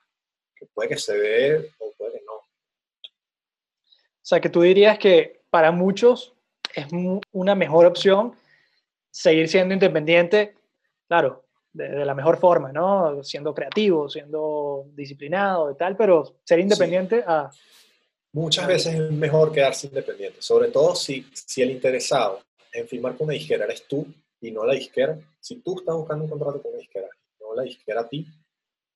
Que 0.56 0.66
puede 0.68 0.90
que 0.90 0.98
se 0.98 1.18
dé 1.18 1.72
o 1.80 1.92
puede 1.98 2.20
que 2.20 2.26
no. 2.26 2.34
O 2.34 2.46
sea, 4.22 4.40
que 4.40 4.50
tú 4.50 4.62
dirías 4.62 5.00
que 5.00 5.42
para 5.50 5.72
muchos 5.72 6.34
es 6.76 6.88
una 7.32 7.56
mejor 7.56 7.86
opción 7.86 8.36
seguir 9.12 9.50
siendo 9.50 9.74
independiente, 9.74 10.56
claro, 11.08 11.44
de, 11.74 12.06
la 12.06 12.14
mejor 12.14 12.38
forma, 12.38 12.72
¿no? 12.72 13.24
Siendo 13.24 13.54
creativo, 13.54 14.10
siendo 14.10 14.86
disciplinado 14.94 15.72
y 15.72 15.76
tal, 15.76 15.96
pero 15.96 16.40
ser 16.44 16.60
independiente 16.60 17.24
a... 17.26 17.50
Muchas 18.32 18.68
veces 18.68 18.94
es 18.96 19.12
mejor 19.12 19.52
quedarse 19.52 19.88
independiente, 19.88 20.42
sobre 20.42 20.70
todo 20.70 20.96
si, 20.96 21.26
si 21.34 21.62
el 21.62 21.72
interesado 21.72 22.42
en 22.72 22.88
firmar 22.88 23.16
con 23.18 23.26
una 23.26 23.34
disquera 23.34 23.66
eres 23.66 23.88
tú 23.88 24.06
y 24.42 24.52
no 24.52 24.66
la 24.66 24.74
disquera. 24.74 25.18
Si 25.40 25.56
tú 25.62 25.80
estás 25.80 25.96
buscando 25.96 26.26
un 26.26 26.30
contrato 26.30 26.62
con 26.62 26.72
una 26.72 26.80
disquera, 26.80 27.08
no 27.40 27.56
la 27.56 27.64
disquera 27.64 28.02
a 28.02 28.08
ti, 28.08 28.28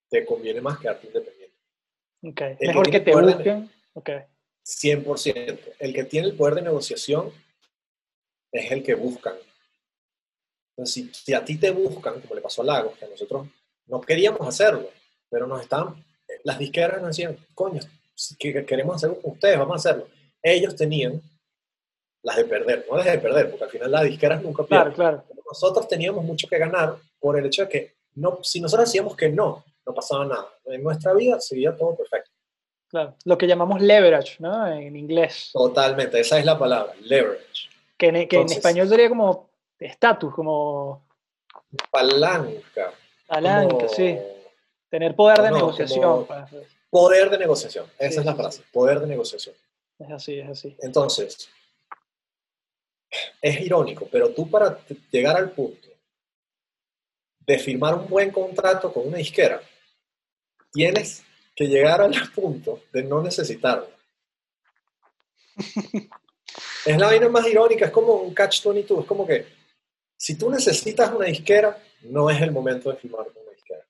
te 0.10 0.26
conviene 0.26 0.62
más 0.62 0.80
quedarte 0.80 1.08
independiente. 1.08 1.58
Okay. 2.22 2.56
Mejor 2.62 2.90
que, 2.90 3.00
te 3.00 3.16
busquen. 3.16 3.70
Okay. 3.94 4.22
100%. 4.66 5.60
El 5.80 5.94
que 5.94 6.04
tiene 6.06 6.28
el 6.28 6.36
poder 6.36 6.56
de 6.56 6.62
negociación 6.62 7.32
es 8.52 8.72
el 8.72 8.84
que 8.84 8.94
buscan. 8.96 9.36
Entonces, 10.76 11.10
si, 11.14 11.34
a 11.34 11.46
ti 11.46 11.58
te 11.58 11.72
buscan, 11.72 12.20
como 12.22 12.36
le 12.36 12.42
pasó 12.42 12.62
a 12.62 12.66
Lagos, 12.66 12.98
que 12.98 13.08
nosotros 13.08 13.48
no 13.88 14.02
queríamos 14.02 14.48
hacerlo, 14.48 14.90
pero 15.30 15.46
nos 15.46 15.62
estaban, 15.62 16.04
las 16.44 16.58
disqueras 16.58 17.00
nos 17.02 17.16
decían, 17.16 17.38
coño, 17.54 17.82
que 18.40 18.66
queremos 18.66 18.96
hacerlo 18.96 19.20
con 19.22 19.34
ustedes, 19.34 19.58
vamos 19.58 19.74
a 19.74 19.90
hacerlo. 19.90 20.08
Ellos 20.42 20.76
tenían 20.76 21.22
las 22.24 22.38
de 22.38 22.46
perder, 22.46 22.86
no 22.90 22.98
las 22.98 23.06
de 23.06 23.20
perder, 23.20 23.50
porque 23.50 23.66
al 23.66 23.70
final 23.70 23.92
las 23.92 24.04
disqueras 24.04 24.42
nunca 24.42 24.64
pierden. 24.64 24.94
Claro, 24.94 25.24
claro. 25.26 25.44
nosotros 25.46 25.88
teníamos 25.88 26.24
mucho 26.24 26.48
que 26.48 26.58
ganar 26.58 26.96
por 27.20 27.38
el 27.38 27.46
hecho 27.46 27.64
de 27.64 27.70
que 27.70 27.96
no, 28.16 28.40
si 28.42 28.62
nosotros 28.62 28.90
decíamos 28.90 29.16
que 29.16 29.30
no, 29.30 29.64
no 29.86 29.94
pasaba 29.94 30.26
nada. 30.26 30.48
En 30.66 30.84
nuestra 30.84 31.14
vida 31.14 31.40
seguía 31.40 31.76
todo 31.76 31.96
perfecto. 31.96 32.32
Claro, 32.88 33.16
lo 33.26 33.38
que 33.38 33.48
llamamos 33.48 33.82
leverage, 33.82 34.36
¿no? 34.40 34.68
En 34.68 34.96
inglés. 34.96 35.50
Totalmente, 35.52 36.20
esa 36.20 36.38
es 36.38 36.46
la 36.46 36.58
palabra, 36.58 36.94
leverage. 37.02 37.70
Que 37.98 38.08
en, 38.08 38.28
que 38.28 38.38
en 38.38 38.52
español 38.52 38.88
sería 38.88 39.10
como 39.10 39.53
estatus, 39.86 40.34
como... 40.34 41.08
Palanca. 41.92 42.94
Palanca, 43.28 43.88
sí. 43.88 44.18
Tener 44.90 45.16
poder 45.16 45.42
de 45.42 45.52
negociación. 45.52 46.28
Poder 46.90 47.30
de 47.32 47.38
negociación, 47.40 47.88
esa 47.98 48.20
es 48.20 48.26
la 48.26 48.36
frase, 48.36 48.64
poder 48.72 49.00
de 49.00 49.08
negociación. 49.08 49.56
Es 49.98 50.12
así, 50.12 50.40
es 50.40 50.50
así. 50.50 50.78
Entonces, 50.82 51.50
es 53.42 53.62
irónico, 53.62 54.08
pero 54.12 54.30
tú 54.30 54.50
para 54.50 54.80
llegar 55.12 55.38
al 55.38 55.52
punto 55.52 55.88
de 57.40 57.60
firmar 57.60 57.96
un 57.96 58.08
buen 58.08 58.32
contrato 58.32 58.94
con 58.94 59.08
una 59.08 59.18
disquera, 59.18 59.62
tienes 60.72 61.24
que 61.56 61.68
llegar 61.68 62.02
al 62.02 62.14
punto 62.36 62.82
de 62.92 63.04
no 63.04 63.22
necesitarlo. 63.22 63.90
es 66.86 66.98
la 66.98 67.08
vaina 67.08 67.30
más 67.30 67.48
irónica, 67.48 67.86
es 67.86 67.92
como 67.92 68.14
un 68.14 68.34
catch-22, 68.34 69.02
es 69.02 69.06
como 69.08 69.26
que 69.26 69.63
si 70.24 70.36
tú 70.36 70.50
necesitas 70.50 71.12
una 71.12 71.26
disquera, 71.26 71.78
no 72.04 72.30
es 72.30 72.42
el 72.42 72.50
momento 72.50 72.90
de 72.90 72.96
firmar 72.96 73.26
con 73.26 73.44
una 73.44 73.52
disquera. 73.52 73.86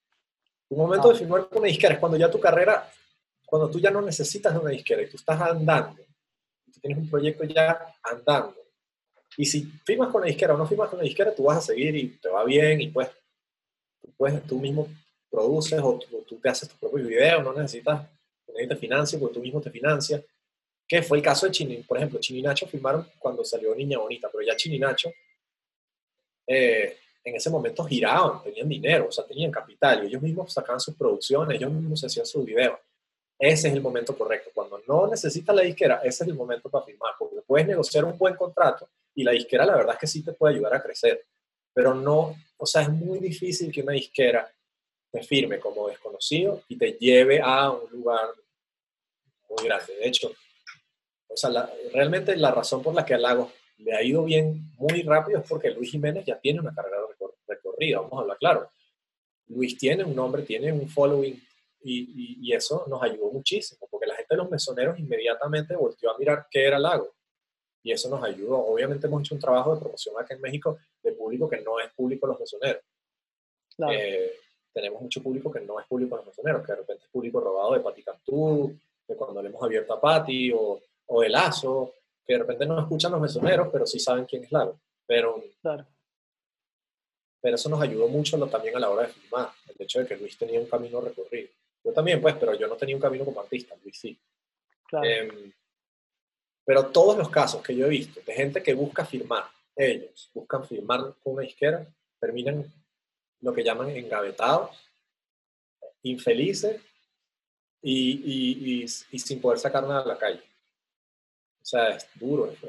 Un 0.70 0.80
momento 0.80 1.10
de 1.10 1.20
firmar 1.20 1.48
con 1.48 1.60
una 1.60 1.68
disquera 1.68 1.94
es 1.94 2.00
cuando 2.00 2.18
ya 2.18 2.32
tu 2.32 2.40
carrera, 2.40 2.92
cuando 3.46 3.70
tú 3.70 3.80
ya 3.80 3.92
no 3.92 4.02
necesitas 4.02 4.52
de 4.52 4.58
una 4.58 4.72
disquera 4.72 5.04
y 5.04 5.10
tú 5.12 5.18
estás 5.18 5.40
andando, 5.40 6.02
tú 6.74 6.80
tienes 6.82 6.98
un 6.98 7.08
proyecto 7.08 7.44
ya 7.44 7.86
andando. 8.02 8.56
Y 9.38 9.46
si 9.46 9.62
firmas 9.86 10.08
con 10.08 10.22
una 10.22 10.28
disquera 10.28 10.56
o 10.56 10.58
no 10.58 10.66
firmas 10.66 10.90
con 10.90 10.98
una 10.98 11.06
disquera, 11.06 11.36
tú 11.36 11.44
vas 11.44 11.60
a 11.60 11.62
seguir 11.62 11.96
y 11.96 12.08
te 12.18 12.30
va 12.30 12.44
bien 12.46 12.82
y 12.82 12.88
pues 12.88 13.12
tú, 14.02 14.12
puedes, 14.18 14.44
tú 14.48 14.60
mismo 14.60 14.88
produces 15.30 15.80
o 15.84 16.00
tú, 16.28 16.40
te 16.40 16.50
haces 16.50 16.68
tus 16.68 16.80
propios 16.80 17.10
videos, 17.10 17.44
no 17.44 17.54
necesitas 17.54 18.10
te 18.48 18.76
financie 18.76 19.20
porque 19.20 19.36
tú 19.36 19.40
mismo 19.40 19.62
te 19.62 19.70
financias. 19.70 20.24
Que 20.88 21.04
fue 21.04 21.20
el 21.20 21.24
caso 21.24 21.46
de 21.46 21.52
Chini, 21.52 21.78
por 21.84 21.98
ejemplo, 21.98 22.20
Chini 22.20 22.40
y 22.40 22.42
Nacho 22.42 22.66
firmaron 22.66 23.08
cuando 23.20 23.46
salió 23.46 23.76
Niña 23.76 24.00
Bonita, 24.00 24.30
pero 24.32 24.44
ya 24.44 24.56
Chini 24.56 24.78
y 24.78 24.80
Nacho 24.80 25.12
eh, 26.48 26.98
en 27.24 27.36
ese 27.36 27.50
momento 27.50 27.86
giraban, 27.86 28.44
tenían 28.44 28.68
dinero, 28.68 29.08
o 29.08 29.12
sea, 29.12 29.26
tenían 29.26 29.52
capital 29.52 30.04
y 30.04 30.08
ellos 30.08 30.22
mismos 30.22 30.52
sacaban 30.52 30.80
sus 30.80 30.96
producciones, 30.96 31.56
ellos 31.56 31.72
mismos 31.72 32.04
hacían 32.04 32.26
sus 32.26 32.46
videos. 32.46 32.78
ese 33.40 33.70
es 33.70 33.74
el 33.74 33.82
momento 33.82 34.18
correcto. 34.18 34.52
Cuando 34.54 34.82
no 34.88 35.08
necesitas 35.08 35.56
la 35.56 35.62
disquera, 35.62 36.02
ese 36.04 36.24
es 36.24 36.30
el 36.30 36.36
momento 36.36 36.70
para 36.70 36.86
firmar, 36.86 37.14
porque 37.18 37.42
puedes 37.46 37.68
negociar 37.68 38.06
un 38.06 38.18
buen 38.18 38.36
contrato 38.36 38.90
y 39.16 39.24
la 39.24 39.32
disquera 39.32 39.66
la 39.66 39.76
verdad 39.76 39.94
es 39.94 40.00
que 40.00 40.08
sí 40.08 40.24
te 40.24 40.34
puede 40.34 40.56
ayudar 40.56 40.76
a 40.76 40.82
crecer, 40.82 41.26
pero 41.74 41.94
no, 41.94 42.36
o 42.58 42.66
sea, 42.66 42.82
es 42.82 42.90
muy 42.90 43.20
difícil 43.20 43.72
que 43.72 43.82
una 43.82 43.94
disquera 43.94 44.52
te 45.12 45.24
firme 45.24 45.60
como 45.60 45.88
desconocido 45.88 46.64
y 46.68 46.78
te 46.78 46.94
lleve 46.94 47.40
a 47.42 47.72
un 47.72 47.90
lugar 47.92 48.30
muy 49.50 49.66
grande. 49.66 49.96
De 49.96 50.08
hecho, 50.08 50.32
o 51.28 51.38
sea, 51.38 51.72
realmente 51.94 52.36
la 52.36 52.52
razón 52.52 52.82
por 52.82 52.94
la 52.94 53.06
que 53.06 53.18
Lagos 53.18 53.52
le 53.78 53.94
ha 53.94 54.04
ido 54.04 54.24
bien 54.24 54.72
muy 54.78 55.02
rápido 55.04 55.40
es 55.40 55.48
porque 55.48 55.72
Luis 55.72 55.92
Jiménez 55.92 56.26
ya 56.26 56.40
tiene 56.40 56.60
una 56.60 56.74
carrera 56.74 56.98
recorrida, 57.48 58.00
vamos 58.00 58.20
a 58.20 58.22
hablar 58.22 58.38
claro. 58.38 58.70
Luis 59.48 59.78
tiene 59.78 60.04
un 60.04 60.16
nombre, 60.16 60.44
tiene 60.44 60.72
un 60.72 60.88
following 60.88 61.40
y, 61.86 62.54
eso 62.54 62.86
nos 62.88 63.02
ayudó 63.02 63.32
muchísimo, 63.32 63.88
porque 63.90 64.08
la 64.08 64.16
gente 64.16 64.36
de 64.36 64.38
los 64.38 64.50
mesoneros 64.50 64.98
inmediatamente 65.00 65.76
volvió 65.76 66.12
a 66.12 66.18
mirar 66.18 66.48
qué 66.50 66.66
era 66.66 66.80
Lago. 66.80 67.14
Y 67.82 67.92
eso 67.92 68.10
nos 68.10 68.24
ayudó. 68.24 68.58
Obviamente 68.60 69.08
hemos 69.08 69.22
hecho 69.22 69.36
un 69.36 69.42
trabajo 69.42 69.74
de 69.74 69.82
promoción 69.82 70.16
acá 70.18 70.34
en 70.34 70.42
México 70.42 70.78
de 71.02 71.12
público 71.12 71.50
que 71.50 71.62
no 71.62 71.80
es 71.80 71.92
público 71.92 72.28
los 72.28 72.40
mesoneros. 72.40 72.82
Eh, 73.92 74.32
tenemos 74.72 75.02
mucho 75.02 75.22
público 75.22 75.52
que 75.52 75.60
no 75.62 75.80
es 75.80 75.86
público 75.88 76.16
los 76.16 76.26
mesoneros, 76.26 76.66
que 76.66 76.72
de 76.72 76.78
repente 76.78 77.04
es 77.04 77.10
público 77.10 77.42
robado 77.42 77.74
de 77.74 77.82
Paticantú, 77.82 78.80
de 79.06 79.16
cuando 79.16 79.42
le 79.42 79.50
hemos 79.50 79.62
abierto 79.62 79.94
a 79.94 80.00
Pati 80.00 80.52
o, 80.54 80.80
o 81.08 81.22
de 81.22 81.30
Lazo, 81.30 81.94
que 82.26 82.34
de 82.34 82.40
repente 82.40 82.66
no 82.66 82.80
escuchan 82.80 83.12
los 83.12 83.22
mesoneros, 83.22 83.70
pero 83.72 83.86
sí 83.86 84.00
saben 84.00 84.26
quién 84.26 84.44
es 84.44 84.52
Lago. 84.52 84.80
Pero, 85.06 85.44
pero 87.42 87.56
eso 87.56 87.70
nos 87.70 87.82
ayudó 87.82 88.08
mucho 88.08 88.38
también 88.48 88.76
a 88.78 88.80
la 88.80 88.90
hora 88.90 89.04
de 89.04 89.14
filmar, 89.14 89.50
el 89.68 89.76
hecho 89.80 90.00
de 90.00 90.08
que 90.08 90.18
Luis 90.18 90.38
tenía 90.38 90.60
un 90.60 90.68
camino 90.68 91.02
recorrido. 91.02 91.50
Yo 91.84 91.92
también, 91.92 92.22
pues, 92.22 92.36
pero 92.36 92.54
yo 92.54 92.68
no 92.68 92.76
tenía 92.76 92.96
un 92.96 93.02
camino 93.02 93.26
como 93.26 93.42
artista, 93.42 93.76
Luis 93.84 94.00
sí. 94.00 94.18
Em, 95.04 95.52
pero 96.66 96.88
todos 96.88 97.18
los 97.18 97.30
casos 97.30 97.62
que 97.62 97.76
yo 97.76 97.88
he 97.88 97.90
visto 97.90 98.22
de 98.26 98.34
gente 98.34 98.64
que 98.64 98.74
busca 98.74 99.06
firmar, 99.06 99.46
ellos 99.76 100.30
buscan 100.34 100.66
firmar 100.66 101.16
con 101.22 101.34
una 101.34 101.44
izquierda, 101.44 101.86
terminan 102.20 102.72
lo 103.42 103.54
que 103.54 103.64
llaman 103.64 103.90
engavetados, 103.90 104.72
infelices 106.04 106.82
y, 107.82 108.88
sin 108.88 109.42
poder 109.42 109.60
sacar 109.60 109.84
nada 109.84 110.02
a 110.02 110.08
la 110.08 110.18
calle. 110.18 110.42
O 111.64 111.66
sea, 111.66 111.96
es 111.96 112.08
duro, 112.16 112.52
es, 112.52 112.60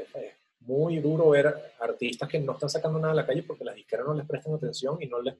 muy 0.60 0.98
duro 0.98 1.30
ver 1.30 1.74
artistas 1.80 2.28
que 2.28 2.38
no 2.38 2.52
están 2.52 2.70
sacando 2.70 2.98
nada 2.98 3.12
a 3.12 3.16
la 3.16 3.26
calle 3.26 3.42
porque 3.42 3.64
las 3.64 3.76
izquierdas 3.76 4.08
no 4.08 4.14
les 4.14 4.26
prestan 4.26 4.54
atención 4.54 4.96
y 5.02 5.06
no 5.06 5.20
les 5.20 5.34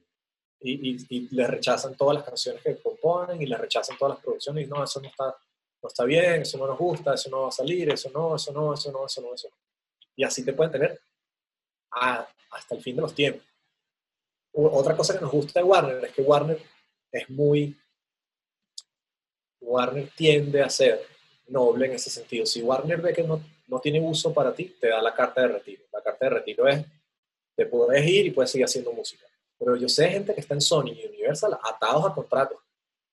y, 0.59 0.97
y, 1.09 1.29
les 1.35 1.47
rechazan 1.47 1.95
todas 1.95 2.15
las 2.15 2.23
canciones 2.23 2.61
que 2.61 2.77
componen 2.77 3.41
y 3.41 3.45
les 3.45 3.59
rechazan 3.59 3.97
todas 3.97 4.15
las 4.15 4.23
producciones 4.23 4.65
y 4.65 4.69
no, 4.69 4.83
eso 4.83 4.99
no 4.99 5.07
está, 5.07 5.35
no 5.81 5.87
está 5.87 6.03
bien, 6.03 6.41
eso 6.41 6.57
no 6.57 6.67
nos 6.67 6.77
gusta, 6.77 7.13
eso 7.13 7.29
no 7.29 7.43
va 7.43 7.47
a 7.49 7.51
salir, 7.51 7.89
eso 7.91 8.09
no, 8.11 8.35
eso 8.35 8.51
no, 8.51 8.73
eso 8.73 8.91
no, 8.91 9.05
eso 9.05 9.21
no, 9.21 9.33
eso 9.33 9.49
no. 9.49 9.55
Y 10.15 10.23
así 10.23 10.43
te 10.43 10.53
pueden 10.53 10.71
tener 10.71 10.99
hasta 11.91 12.75
el 12.75 12.81
fin 12.81 12.95
de 12.95 13.01
los 13.03 13.13
tiempos. 13.13 13.43
Otra 14.53 14.95
cosa 14.95 15.13
que 15.13 15.21
nos 15.21 15.31
gusta 15.31 15.59
de 15.59 15.65
Warner 15.65 16.05
es 16.05 16.11
que 16.13 16.21
Warner 16.21 16.61
es 17.11 17.29
muy... 17.29 17.77
Warner 19.61 20.09
tiende 20.15 20.61
a 20.61 20.69
ser 20.69 21.14
noble 21.47 21.87
en 21.87 21.93
ese 21.93 22.09
sentido. 22.09 22.45
Si 22.45 22.61
Warner 22.61 23.01
ve 23.01 23.13
que 23.13 23.23
no, 23.23 23.41
no 23.67 23.79
tiene 23.79 23.99
uso 23.99 24.33
para 24.33 24.53
ti, 24.53 24.75
te 24.79 24.89
da 24.89 25.01
la 25.01 25.13
carta 25.13 25.41
de 25.41 25.47
retiro. 25.49 25.83
La 25.91 26.01
carta 26.01 26.25
de 26.25 26.35
retiro 26.35 26.67
es, 26.67 26.85
te 27.55 27.65
puedes 27.65 28.05
ir 28.05 28.27
y 28.27 28.31
puedes 28.31 28.51
seguir 28.51 28.65
haciendo 28.65 28.91
música 28.91 29.25
pero 29.57 29.75
yo 29.75 29.87
sé 29.87 30.09
gente 30.09 30.33
que 30.33 30.41
está 30.41 30.53
en 30.53 30.61
Sony 30.61 30.91
y 30.91 31.07
Universal 31.07 31.57
atados 31.63 32.05
a 32.05 32.13
contratos 32.13 32.57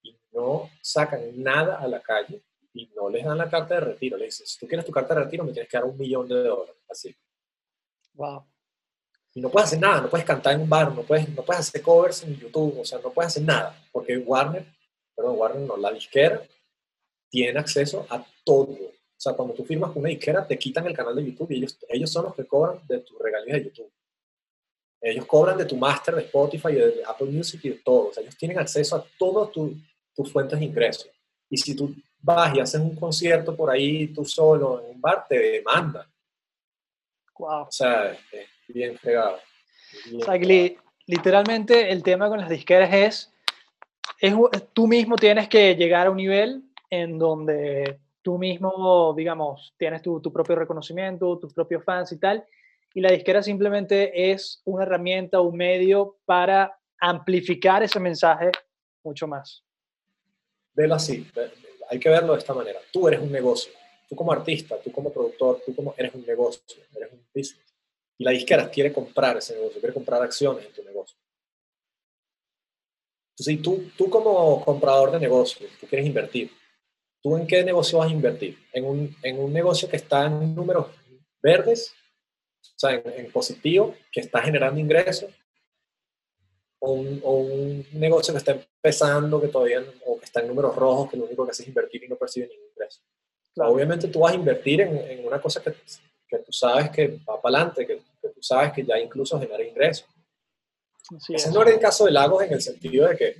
y 0.03 0.17
no 0.33 0.71
sacan 0.81 1.21
nada 1.43 1.77
a 1.77 1.87
la 1.87 2.01
calle 2.01 2.43
y 2.75 2.87
no 2.95 3.09
les 3.09 3.25
dan 3.25 3.39
la 3.39 3.51
carta 3.51 3.75
de 3.75 3.81
retiro. 3.81 4.17
Le 4.17 4.27
dicen, 4.27 4.47
si 4.47 4.59
tú 4.59 4.67
quieres 4.67 4.85
tu 4.85 4.93
carta 4.93 5.15
de 5.15 5.25
retiro, 5.25 5.45
me 5.45 5.53
tienes 5.53 5.71
que 5.71 5.77
dar 5.77 5.85
un 5.85 5.97
millón 5.97 6.27
de 6.29 6.43
dólares. 6.43 6.75
Así. 6.89 7.15
Wow. 8.15 8.45
Y 9.35 9.41
no 9.41 9.51
puedes 9.51 9.69
hacer 9.69 9.81
nada, 9.81 10.03
no 10.03 10.11
puedes 10.11 10.27
cantar 10.27 10.55
en 10.55 10.61
un 10.61 10.69
bar, 10.69 10.93
no 10.93 11.03
puedes, 11.03 11.29
no 11.31 11.43
puedes 11.43 11.61
hacer 11.61 11.81
covers 11.81 12.23
en 12.23 12.37
YouTube, 12.37 12.81
o 12.81 12.85
sea, 12.85 12.99
no 12.99 13.11
puedes 13.11 13.29
hacer 13.29 13.43
nada, 13.45 13.83
porque 13.91 14.19
Warner, 14.19 14.67
perdón, 15.17 15.39
Warner 15.39 15.63
no, 15.63 15.77
la 15.79 15.91
disquera 15.91 16.43
tiene 17.33 17.59
acceso 17.59 18.07
a 18.11 18.25
todo. 18.45 18.73
O 18.73 19.17
sea, 19.17 19.33
cuando 19.33 19.55
tú 19.55 19.65
firmas 19.65 19.91
con 19.91 20.01
una 20.01 20.11
disquera, 20.11 20.47
te 20.47 20.59
quitan 20.59 20.87
el 20.87 20.95
canal 20.95 21.17
de 21.17 21.25
YouTube 21.25 21.51
y 21.51 21.57
ellos, 21.57 21.79
ellos 21.89 22.13
son 22.13 22.27
los 22.27 22.35
que 22.35 22.45
cobran 22.45 22.79
de 22.87 22.99
tus 22.99 23.19
regalías 23.19 23.57
de 23.57 23.65
YouTube. 23.65 23.91
Ellos 25.01 25.25
cobran 25.25 25.57
de 25.57 25.65
tu 25.65 25.77
máster 25.77 26.15
de 26.15 26.23
Spotify, 26.23 26.73
de 26.73 27.03
Apple 27.07 27.29
Music 27.29 27.61
y 27.65 27.71
de 27.71 27.77
todo. 27.77 28.09
O 28.09 28.13
sea, 28.13 28.23
ellos 28.23 28.37
tienen 28.37 28.59
acceso 28.59 28.97
a 28.97 29.05
todas 29.19 29.51
tus 29.51 30.31
fuentes 30.31 30.59
de 30.59 30.67
ingresos. 30.67 31.11
Y 31.49 31.57
si 31.57 31.75
tú 31.75 31.95
vas 32.21 32.55
y 32.55 32.61
haces 32.61 32.81
un 32.81 32.95
concierto 32.95 33.57
por 33.57 33.71
ahí 33.71 34.09
tú 34.09 34.27
solo 34.27 34.85
en 34.85 34.97
un 34.97 35.01
bar, 35.01 35.25
te 35.27 35.39
demandan. 35.39 36.07
Wow. 37.39 37.63
O 37.63 37.73
sea, 37.73 38.13
es 38.13 38.47
bien 38.69 38.99
fregado. 38.99 39.39
o 40.21 40.25
sea, 40.25 40.35
literalmente 41.07 41.91
el 41.91 42.03
tema 42.03 42.29
con 42.29 42.39
las 42.39 42.51
disqueras 42.51 42.93
es, 42.93 43.33
es, 44.21 44.35
tú 44.75 44.87
mismo 44.87 45.17
tienes 45.17 45.49
que 45.49 45.75
llegar 45.75 46.07
a 46.07 46.11
un 46.11 46.19
nivel 46.19 46.63
en 46.93 47.19
donde 47.19 48.01
tú 48.21 48.37
mismo, 48.37 49.15
digamos, 49.17 49.75
tienes 49.79 50.03
tu, 50.03 50.21
tu 50.21 50.31
propio 50.31 50.57
reconocimiento, 50.57 51.39
tus 51.39 51.55
propios 51.55 51.83
fans 51.83 52.13
y 52.13 52.19
tal, 52.19 52.45
y 52.93 53.01
la 53.01 53.11
disquera 53.11 53.43
simplemente 53.43 54.31
es 54.31 54.61
una 54.67 54.83
herramienta, 54.83 55.41
un 55.41 55.57
medio 55.57 56.19
para 56.27 56.79
amplificar 57.01 57.83
ese 57.83 57.99
mensaje 57.99 58.53
mucho 59.03 59.27
más. 59.27 59.65
Velo 60.75 60.95
así, 60.97 61.27
hay 61.89 61.99
que 61.99 62.11
verlo 62.11 62.35
de 62.35 62.41
esta 62.41 62.53
manera. 62.53 62.79
Tú 62.93 63.09
eres 63.09 63.21
un 63.21 63.33
negocio, 63.33 63.73
tú 64.07 64.15
como 64.15 64.31
artista, 64.31 64.79
tú 64.79 64.93
como 64.93 65.11
productor, 65.11 65.63
tú 65.65 65.75
como 65.75 65.95
eres 65.97 66.15
un 66.15 66.27
negocio, 66.27 66.63
eres 66.95 67.11
un 67.11 67.25
business. 67.35 67.75
Y 68.19 68.25
la 68.25 68.33
disquera 68.33 68.69
quiere 68.69 68.93
comprar 68.93 69.39
ese 69.39 69.55
negocio, 69.55 69.81
quiere 69.81 69.95
comprar 69.95 70.21
acciones 70.21 70.67
en 70.67 70.73
tu 70.73 70.83
negocio. 70.83 71.17
Entonces, 73.31 73.63
tú, 73.63 73.91
tú 73.97 74.11
como 74.11 74.63
comprador 74.63 75.11
de 75.11 75.21
negocios, 75.21 75.71
tú 75.81 75.87
quieres 75.87 76.07
invertir, 76.07 76.51
¿tú 77.23 77.37
en 77.37 77.47
qué 77.47 77.65
negocio 77.65 77.99
vas 77.99 78.09
a 78.11 78.13
invertir? 78.13 78.59
¿En 78.73 78.85
un, 78.85 79.17
en 79.23 79.39
un 79.39 79.53
negocio 79.53 79.89
que 79.89 79.97
está 79.97 80.27
en 80.27 80.55
números 80.55 80.87
verdes 81.43 81.95
o 82.63 82.79
sea, 82.79 82.95
en, 82.95 83.31
positivo, 83.31 83.95
que 84.11 84.21
está 84.21 84.41
generando 84.41 84.81
ingresos, 84.81 85.31
o 86.81 86.93
un, 86.93 87.87
negocio 87.93 88.35
que 88.35 88.39
está 88.39 88.53
empezando, 88.53 89.41
que 89.41 89.49
todavía, 89.49 89.85
o 90.05 90.19
que 90.19 90.25
está 90.25 90.41
en 90.41 90.49
números 90.49 90.75
rojos, 90.75 91.11
que 91.11 91.17
lo 91.17 91.27
único 91.27 91.45
que 91.45 91.53
hace 91.53 91.63
es 91.63 91.69
invertir 91.69 92.03
y 92.05 92.09
no 92.09 92.17
percibe 92.17 92.49
ningún 92.49 92.69
ingreso. 92.71 93.01
Obviamente 93.57 94.09
tú 94.09 94.21
vas 94.21 94.33
a 94.33 94.37
invertir 94.37 94.81
en, 94.81 95.25
una 95.25 95.41
cosa 95.41 95.63
que, 95.63 95.75
que, 96.27 96.39
tú 96.39 96.53
sabes 96.53 96.91
que 96.91 97.21
va 97.29 97.41
para 97.41 97.59
adelante, 97.59 97.87
que, 97.87 98.03
tú 98.21 98.43
sabes 98.43 98.73
que 98.73 98.85
ya 98.85 98.99
incluso 98.99 99.39
genera 99.39 99.63
ingresos. 99.63 100.09
Ese 101.29 101.51
no 101.53 101.63
era 101.63 101.73
el 101.73 101.81
caso 101.81 102.05
de 102.05 102.13
Lagos 102.13 102.43
en 102.43 102.53
el 102.53 102.63
sentido 102.63 103.09
de 103.09 103.17
que 103.17 103.37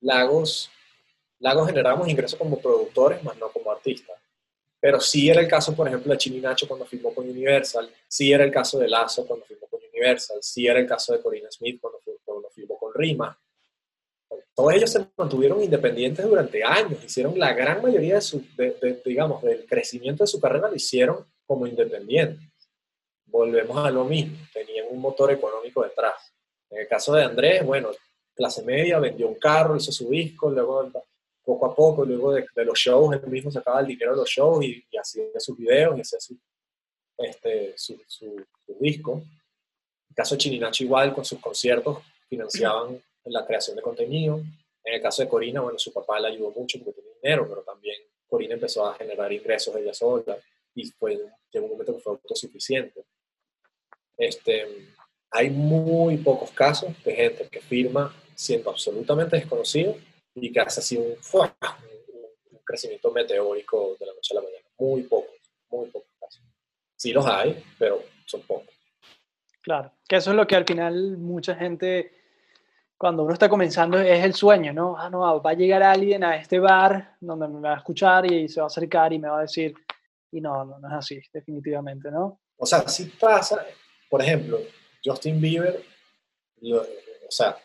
Lagos, 0.00 0.70
Lagos 1.44 1.66
generamos 1.66 2.08
ingresos 2.08 2.38
como 2.38 2.58
productores, 2.58 3.22
más 3.22 3.36
no 3.36 3.50
como 3.52 3.70
artistas. 3.70 4.16
Pero 4.80 4.98
sí 4.98 5.28
era 5.28 5.42
el 5.42 5.46
caso, 5.46 5.76
por 5.76 5.86
ejemplo, 5.86 6.10
de 6.10 6.16
Chini 6.16 6.40
Nacho 6.40 6.66
cuando 6.66 6.86
firmó 6.86 7.14
con 7.14 7.28
Universal, 7.28 7.90
sí 8.08 8.32
era 8.32 8.44
el 8.44 8.50
caso 8.50 8.78
de 8.78 8.88
Lazo 8.88 9.26
cuando 9.26 9.44
firmó 9.44 9.66
con 9.66 9.78
Universal, 9.92 10.38
sí 10.40 10.66
era 10.66 10.80
el 10.80 10.86
caso 10.86 11.12
de 11.12 11.20
Corina 11.20 11.50
Smith 11.50 11.78
cuando, 11.82 11.98
cuando 12.24 12.48
firmó 12.48 12.78
con 12.78 12.94
Rima. 12.94 13.38
Todos 14.54 14.72
ellos 14.72 14.90
se 14.90 15.06
mantuvieron 15.18 15.62
independientes 15.62 16.26
durante 16.26 16.64
años, 16.64 17.04
hicieron 17.04 17.38
la 17.38 17.52
gran 17.52 17.82
mayoría 17.82 18.14
de 18.14 18.20
su, 18.22 18.42
digamos, 19.04 19.42
del 19.42 19.66
crecimiento 19.66 20.24
de 20.24 20.28
su 20.28 20.40
carrera, 20.40 20.70
lo 20.70 20.76
hicieron 20.76 21.26
como 21.44 21.66
independientes. 21.66 22.48
Volvemos 23.26 23.76
a 23.84 23.90
lo 23.90 24.06
mismo, 24.06 24.38
tenían 24.50 24.86
un 24.88 24.98
motor 24.98 25.30
económico 25.30 25.82
detrás. 25.82 26.32
En 26.70 26.78
el 26.78 26.88
caso 26.88 27.12
de 27.12 27.22
Andrés, 27.22 27.66
bueno, 27.66 27.90
clase 28.34 28.62
media, 28.62 28.98
vendió 28.98 29.28
un 29.28 29.34
carro, 29.34 29.76
hizo 29.76 29.92
su 29.92 30.08
disco, 30.08 30.48
luego 30.48 30.90
poco 31.44 31.66
a 31.66 31.74
poco, 31.74 32.04
luego 32.04 32.32
de, 32.32 32.46
los 32.64 32.78
shows, 32.78 33.14
él 33.14 33.30
mismo 33.30 33.50
sacaba 33.50 33.80
el 33.80 33.86
dinero 33.86 34.12
de 34.12 34.18
los 34.18 34.28
shows 34.28 34.64
y, 34.64 34.84
hacía 34.98 35.24
sus 35.38 35.56
videos 35.56 35.96
y 35.98 36.00
hacía 36.00 36.20
su, 36.20 36.38
este, 37.18 37.74
su, 37.76 38.00
su, 38.06 38.46
disco. 38.80 39.12
En 39.14 40.08
el 40.10 40.14
caso 40.14 40.34
de 40.34 40.38
Chininacho 40.38 40.84
igual, 40.84 41.14
con 41.14 41.24
sus 41.24 41.38
conciertos 41.38 41.98
financiaban 42.28 43.00
la 43.24 43.46
creación 43.46 43.76
de 43.76 43.82
contenido. 43.82 44.40
En 44.82 44.94
el 44.94 45.02
caso 45.02 45.22
de 45.22 45.28
Corina, 45.28 45.60
bueno, 45.60 45.78
su 45.78 45.92
papá 45.92 46.18
le 46.20 46.28
ayudó 46.28 46.50
mucho 46.50 46.78
porque 46.82 47.00
tenía 47.00 47.16
dinero, 47.22 47.48
pero 47.48 47.62
también 47.62 47.96
Corina 48.26 48.54
empezó 48.54 48.86
a 48.86 48.94
generar 48.94 49.32
ingresos 49.32 49.76
ella 49.76 49.94
sola 49.94 50.36
y 50.74 50.86
fue, 50.90 51.18
llegó 51.52 51.66
un 51.66 51.72
momento 51.72 51.94
que 51.94 52.00
fue 52.00 52.12
autosuficiente. 52.12 53.04
Este, 54.16 54.88
hay 55.30 55.50
muy 55.50 56.16
pocos 56.18 56.50
casos 56.52 56.90
de 57.04 57.14
gente 57.14 57.48
que 57.48 57.60
firma 57.60 58.14
siendo 58.34 58.70
absolutamente 58.70 59.36
desconocido 59.36 59.96
y 60.34 60.52
que 60.52 60.60
hace 60.60 60.80
así 60.80 60.96
un, 60.96 61.12
un, 61.12 62.58
crecimiento 62.64 63.10
meteórico 63.12 63.96
de 64.00 64.06
la 64.06 64.12
noche 64.14 64.32
a 64.32 64.36
la 64.36 64.42
mañana. 64.42 64.66
Muy 64.78 65.02
pocos, 65.02 65.34
muy 65.70 65.88
pocos 65.90 66.08
casos. 66.18 66.42
Sí 66.96 67.12
los 67.12 67.26
hay, 67.26 67.62
pero 67.78 68.02
son 68.26 68.42
pocos. 68.42 68.74
Claro, 69.60 69.92
que 70.08 70.16
eso 70.16 70.30
es 70.30 70.36
lo 70.36 70.46
que 70.46 70.56
al 70.56 70.64
final 70.64 71.16
mucha 71.18 71.54
gente 71.54 72.12
cuando 72.96 73.22
uno 73.24 73.32
está 73.32 73.48
comenzando 73.48 73.98
es 73.98 74.24
el 74.24 74.34
sueño, 74.34 74.72
¿no? 74.72 74.96
Ah, 74.98 75.10
no, 75.10 75.20
va 75.42 75.50
a 75.50 75.54
llegar 75.54 75.82
alguien 75.82 76.24
a 76.24 76.36
este 76.36 76.58
bar 76.58 77.16
donde 77.20 77.48
me 77.48 77.60
va 77.60 77.74
a 77.74 77.78
escuchar 77.78 78.30
y 78.30 78.48
se 78.48 78.60
va 78.60 78.64
a 78.64 78.68
acercar 78.68 79.12
y 79.12 79.18
me 79.18 79.28
va 79.28 79.38
a 79.38 79.42
decir, 79.42 79.74
y 80.30 80.40
no, 80.40 80.64
no, 80.64 80.78
no 80.78 80.88
es 80.88 80.94
así, 80.94 81.20
definitivamente, 81.32 82.10
¿no? 82.10 82.40
O 82.56 82.66
sea, 82.66 82.88
si 82.88 83.06
pasa, 83.06 83.64
por 84.08 84.22
ejemplo, 84.22 84.58
Justin 85.04 85.40
Bieber, 85.40 85.82
o 86.62 87.30
sea, 87.30 87.56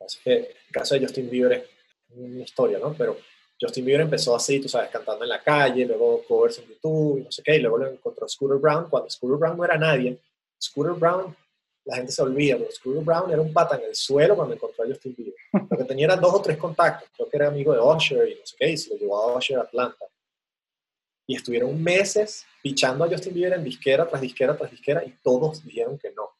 es 0.00 0.16
que 0.22 0.32
el 0.34 0.72
caso 0.72 0.94
de 0.94 1.02
Justin 1.02 1.28
Bieber 1.28 1.52
es 1.52 1.64
una 2.10 2.42
historia, 2.42 2.78
¿no? 2.78 2.94
Pero 2.94 3.16
Justin 3.60 3.84
Bieber 3.84 4.02
empezó 4.02 4.36
así, 4.36 4.60
tú 4.60 4.68
sabes, 4.68 4.90
cantando 4.90 5.24
en 5.24 5.30
la 5.30 5.42
calle, 5.42 5.86
luego 5.86 6.22
covers 6.24 6.58
en 6.58 6.68
YouTube 6.68 7.18
y 7.18 7.22
no 7.22 7.32
sé 7.32 7.42
qué, 7.42 7.56
y 7.56 7.60
luego 7.60 7.78
lo 7.78 7.88
encontró 7.88 8.28
Scooter 8.28 8.58
Brown, 8.58 8.88
cuando 8.90 9.08
Scooter 9.08 9.38
Brown 9.38 9.56
no 9.56 9.64
era 9.64 9.78
nadie. 9.78 10.18
Scooter 10.62 10.92
Brown, 10.92 11.34
la 11.84 11.96
gente 11.96 12.12
se 12.12 12.22
olvida, 12.22 12.58
pero 12.58 12.70
Scooter 12.70 13.02
Brown 13.02 13.30
era 13.30 13.40
un 13.40 13.52
pata 13.52 13.76
en 13.76 13.84
el 13.84 13.94
suelo 13.94 14.36
cuando 14.36 14.54
encontró 14.54 14.84
a 14.84 14.88
Justin 14.88 15.14
Bieber. 15.16 15.34
Lo 15.70 15.78
que 15.78 15.84
tenía 15.84 16.06
eran 16.06 16.20
dos 16.20 16.34
o 16.34 16.42
tres 16.42 16.58
contactos, 16.58 17.08
creo 17.16 17.28
que 17.28 17.36
era 17.36 17.48
amigo 17.48 17.72
de 17.72 17.80
Usher 17.80 18.28
y 18.28 18.34
no 18.34 18.46
sé 18.46 18.56
qué, 18.58 18.70
y 18.70 18.76
se 18.76 18.90
lo 18.90 18.96
llevó 18.96 19.22
a 19.22 19.36
Usher 19.36 19.58
a 19.58 19.62
Atlanta. 19.62 20.04
Y 21.28 21.34
estuvieron 21.34 21.82
meses 21.82 22.44
pichando 22.62 23.04
a 23.04 23.08
Justin 23.08 23.34
Bieber 23.34 23.54
en 23.54 23.64
disquera 23.64 24.06
tras 24.06 24.20
disquera 24.20 24.56
tras 24.56 24.70
disquera 24.70 25.02
y 25.04 25.12
todos 25.22 25.64
dijeron 25.64 25.98
que 25.98 26.10
no. 26.12 26.30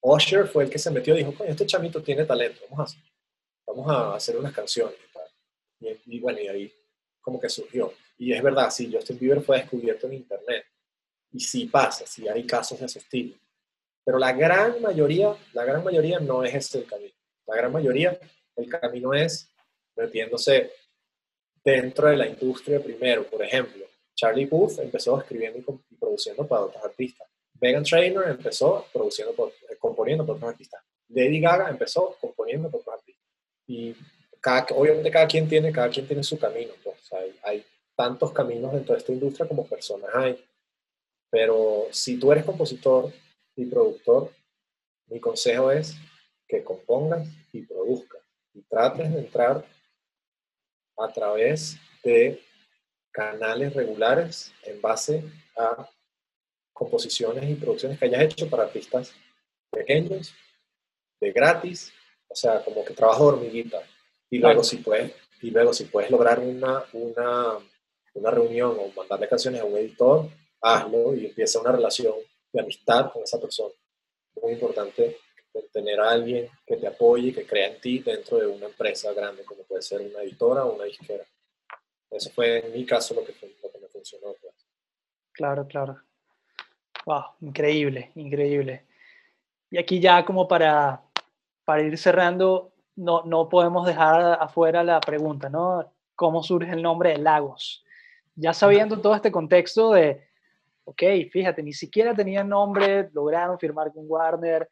Usher 0.00 0.46
fue 0.46 0.64
el 0.64 0.70
que 0.70 0.78
se 0.78 0.90
metió 0.90 1.14
y 1.14 1.18
dijo, 1.18 1.34
coño, 1.34 1.50
este 1.50 1.66
chamito 1.66 2.02
tiene 2.02 2.24
talento, 2.24 2.60
vamos 2.70 2.94
a, 2.94 3.07
vamos 3.86 4.12
a 4.12 4.16
hacer 4.16 4.36
unas 4.36 4.52
canciones. 4.52 4.96
Y, 6.06 6.18
bueno, 6.20 6.40
y 6.40 6.48
ahí 6.48 6.74
como 7.20 7.40
que 7.40 7.48
surgió. 7.48 7.92
Y 8.16 8.32
es 8.32 8.42
verdad, 8.42 8.70
sí, 8.70 8.90
Justin 8.92 9.18
Bieber 9.18 9.42
fue 9.42 9.58
descubierto 9.58 10.06
en 10.06 10.14
Internet. 10.14 10.64
Y 11.32 11.40
sí 11.40 11.66
pasa, 11.66 12.06
sí 12.06 12.26
hay 12.26 12.44
casos 12.44 12.80
de 12.80 12.86
ese 12.86 12.98
estilo. 12.98 13.36
Pero 14.04 14.18
la 14.18 14.32
gran 14.32 14.80
mayoría, 14.80 15.36
la 15.52 15.64
gran 15.64 15.84
mayoría 15.84 16.18
no 16.18 16.42
es 16.42 16.54
ese 16.54 16.78
el 16.78 16.86
camino. 16.86 17.14
La 17.46 17.56
gran 17.56 17.72
mayoría, 17.72 18.18
el 18.56 18.68
camino 18.68 19.14
es 19.14 19.50
metiéndose 19.94 20.72
dentro 21.62 22.08
de 22.08 22.16
la 22.16 22.26
industria 22.26 22.82
primero. 22.82 23.24
Por 23.28 23.42
ejemplo, 23.42 23.84
Charlie 24.14 24.46
Puth 24.46 24.78
empezó 24.78 25.20
escribiendo 25.20 25.58
y, 25.90 25.94
produciendo 25.96 26.46
para 26.46 26.62
otros 26.62 26.82
artistas. 26.84 27.28
Megan 27.60 27.84
Trainor 27.84 28.28
empezó 28.28 28.86
produciendo, 28.92 29.52
eh, 29.70 29.76
componiendo 29.78 30.24
para 30.24 30.36
otros 30.36 30.50
artistas. 30.52 30.82
Lady 31.08 31.40
Gaga 31.40 31.68
empezó 31.70 32.16
componiendo 32.20 32.68
para 32.68 32.80
otros 32.80 32.94
artistas. 32.94 33.07
Y 33.68 33.94
obviamente 34.74 35.10
cada 35.10 35.26
quien 35.26 35.48
tiene, 35.48 35.70
cada 35.70 35.90
quien 35.90 36.06
tiene 36.06 36.24
su 36.24 36.38
camino, 36.38 36.72
pues, 36.82 36.96
hay, 37.42 37.64
tantos 37.94 38.32
caminos 38.32 38.72
dentro 38.72 38.94
de 38.94 39.00
esta 39.00 39.12
industria 39.12 39.48
como 39.48 39.66
personas 39.66 40.10
hay. 40.14 40.44
Pero 41.30 41.88
si 41.90 42.16
tú 42.18 42.30
eres 42.32 42.44
compositor 42.44 43.12
y 43.56 43.66
productor, 43.66 44.32
mi 45.08 45.18
consejo 45.20 45.72
es 45.72 45.96
que 46.46 46.62
compongas 46.62 47.28
y 47.52 47.62
produzcas 47.62 48.22
y 48.54 48.62
trates 48.62 49.12
de 49.12 49.18
entrar 49.18 49.64
a 50.96 51.12
través 51.12 51.76
de 52.04 52.40
canales 53.10 53.74
regulares 53.74 54.52
en 54.62 54.80
base 54.80 55.24
a 55.56 55.88
composiciones 56.72 57.50
y 57.50 57.54
producciones 57.54 57.98
que 57.98 58.04
hayas 58.04 58.22
hecho 58.22 58.48
para 58.48 58.62
artistas 58.62 59.12
pequeños, 59.70 60.32
de 61.20 61.32
gratis, 61.32 61.92
o 62.28 62.34
sea, 62.34 62.62
como 62.64 62.84
que 62.84 62.94
trabajo 62.94 63.24
de 63.30 63.38
hormiguita, 63.38 63.82
y 64.30 64.38
luego, 64.38 64.62
si 64.62 64.78
puedes, 64.78 65.12
y 65.40 65.50
luego 65.50 65.72
si 65.72 65.84
puedes 65.84 66.10
lograr 66.10 66.38
una, 66.38 66.84
una, 66.92 67.58
una 68.14 68.30
reunión 68.30 68.76
o 68.78 68.92
mandarle 68.94 69.28
canciones 69.28 69.60
a 69.60 69.64
un 69.64 69.76
editor, 69.76 70.28
hazlo 70.60 71.14
y 71.14 71.26
empieza 71.26 71.60
una 71.60 71.72
relación 71.72 72.14
de 72.52 72.60
amistad 72.60 73.10
con 73.12 73.22
esa 73.22 73.40
persona. 73.40 73.72
Muy 74.42 74.52
importante 74.52 75.18
tener 75.72 76.00
a 76.00 76.10
alguien 76.10 76.48
que 76.66 76.76
te 76.76 76.86
apoye, 76.86 77.32
que 77.32 77.46
crea 77.46 77.68
en 77.68 77.80
ti 77.80 78.00
dentro 78.00 78.38
de 78.38 78.46
una 78.46 78.66
empresa 78.66 79.12
grande, 79.12 79.44
como 79.44 79.62
puede 79.64 79.82
ser 79.82 80.00
una 80.00 80.22
editora 80.22 80.64
o 80.64 80.74
una 80.74 80.84
disquera. 80.84 81.24
Eso 82.10 82.30
fue 82.30 82.66
en 82.66 82.72
mi 82.72 82.86
caso 82.86 83.14
lo 83.14 83.24
que, 83.24 83.32
lo 83.62 83.70
que 83.70 83.78
me 83.78 83.88
funcionó. 83.88 84.34
Pues. 84.40 84.54
Claro, 85.32 85.66
claro. 85.66 86.02
Wow, 87.06 87.24
increíble, 87.40 88.12
increíble. 88.14 88.86
Y 89.70 89.78
aquí 89.78 90.00
ya 90.00 90.24
como 90.24 90.48
para, 90.48 91.02
para 91.68 91.82
ir 91.82 91.98
cerrando, 91.98 92.72
no, 92.96 93.24
no 93.24 93.50
podemos 93.50 93.86
dejar 93.86 94.38
afuera 94.40 94.82
la 94.82 95.00
pregunta, 95.00 95.50
¿no? 95.50 95.92
¿Cómo 96.14 96.42
surge 96.42 96.72
el 96.72 96.82
nombre 96.82 97.10
de 97.10 97.18
Lagos? 97.18 97.84
Ya 98.36 98.54
sabiendo 98.54 99.02
todo 99.02 99.14
este 99.14 99.30
contexto 99.30 99.92
de, 99.92 100.30
ok, 100.84 101.02
fíjate, 101.30 101.62
ni 101.62 101.74
siquiera 101.74 102.14
tenía 102.14 102.42
nombre, 102.42 103.10
lograron 103.12 103.58
firmar 103.58 103.92
con 103.92 104.06
Warner, 104.08 104.66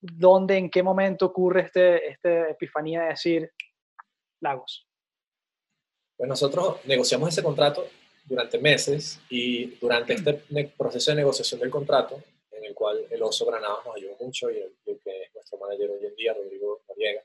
¿dónde, 0.00 0.56
en 0.56 0.70
qué 0.70 0.82
momento 0.82 1.26
ocurre 1.26 1.66
este, 1.66 2.08
esta 2.08 2.48
epifanía 2.48 3.02
de 3.02 3.08
decir 3.08 3.52
Lagos? 4.40 4.88
Pues 6.16 6.26
nosotros 6.30 6.78
negociamos 6.86 7.28
ese 7.28 7.42
contrato 7.42 7.84
durante 8.24 8.58
meses 8.58 9.20
y 9.28 9.66
durante 9.78 10.14
este 10.14 10.32
proceso 10.78 11.10
de 11.10 11.16
negociación 11.18 11.60
del 11.60 11.68
contrato, 11.68 12.22
en 12.52 12.64
el 12.64 12.72
cual 12.72 13.04
el 13.10 13.22
Oso 13.22 13.44
Granados 13.44 13.84
nos 13.84 13.96
ayudó 13.96 14.16
mucho 14.18 14.50
y 14.50 14.56
el, 14.56 14.74
el 14.86 14.98
que 14.98 15.24
es 15.24 15.34
nuestro 15.34 15.51
manager 15.62 15.90
hoy 15.90 16.06
en 16.06 16.14
día, 16.16 16.34
Rodrigo 16.34 16.82
Noriega, 16.88 17.22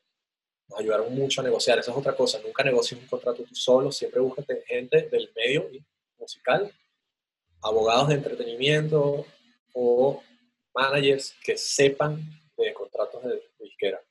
nos 0.69 0.79
ayudaron 0.79 1.15
mucho 1.15 1.41
a 1.41 1.43
negociar. 1.43 1.79
Esa 1.79 1.91
es 1.91 1.97
otra 1.97 2.15
cosa, 2.15 2.39
nunca 2.43 2.63
negocies 2.63 3.01
un 3.01 3.07
contrato 3.07 3.43
tú 3.43 3.55
solo, 3.55 3.91
siempre 3.91 4.19
búscate 4.19 4.63
gente 4.65 5.09
del 5.09 5.31
medio 5.35 5.69
musical, 6.17 6.71
abogados 7.61 8.09
de 8.09 8.15
entretenimiento 8.15 9.25
o 9.73 10.23
managers 10.73 11.35
que 11.43 11.57
sepan 11.57 12.21
de 12.57 12.73
contratos 12.73 13.23
de, 13.23 13.41
disquera. 13.59 14.01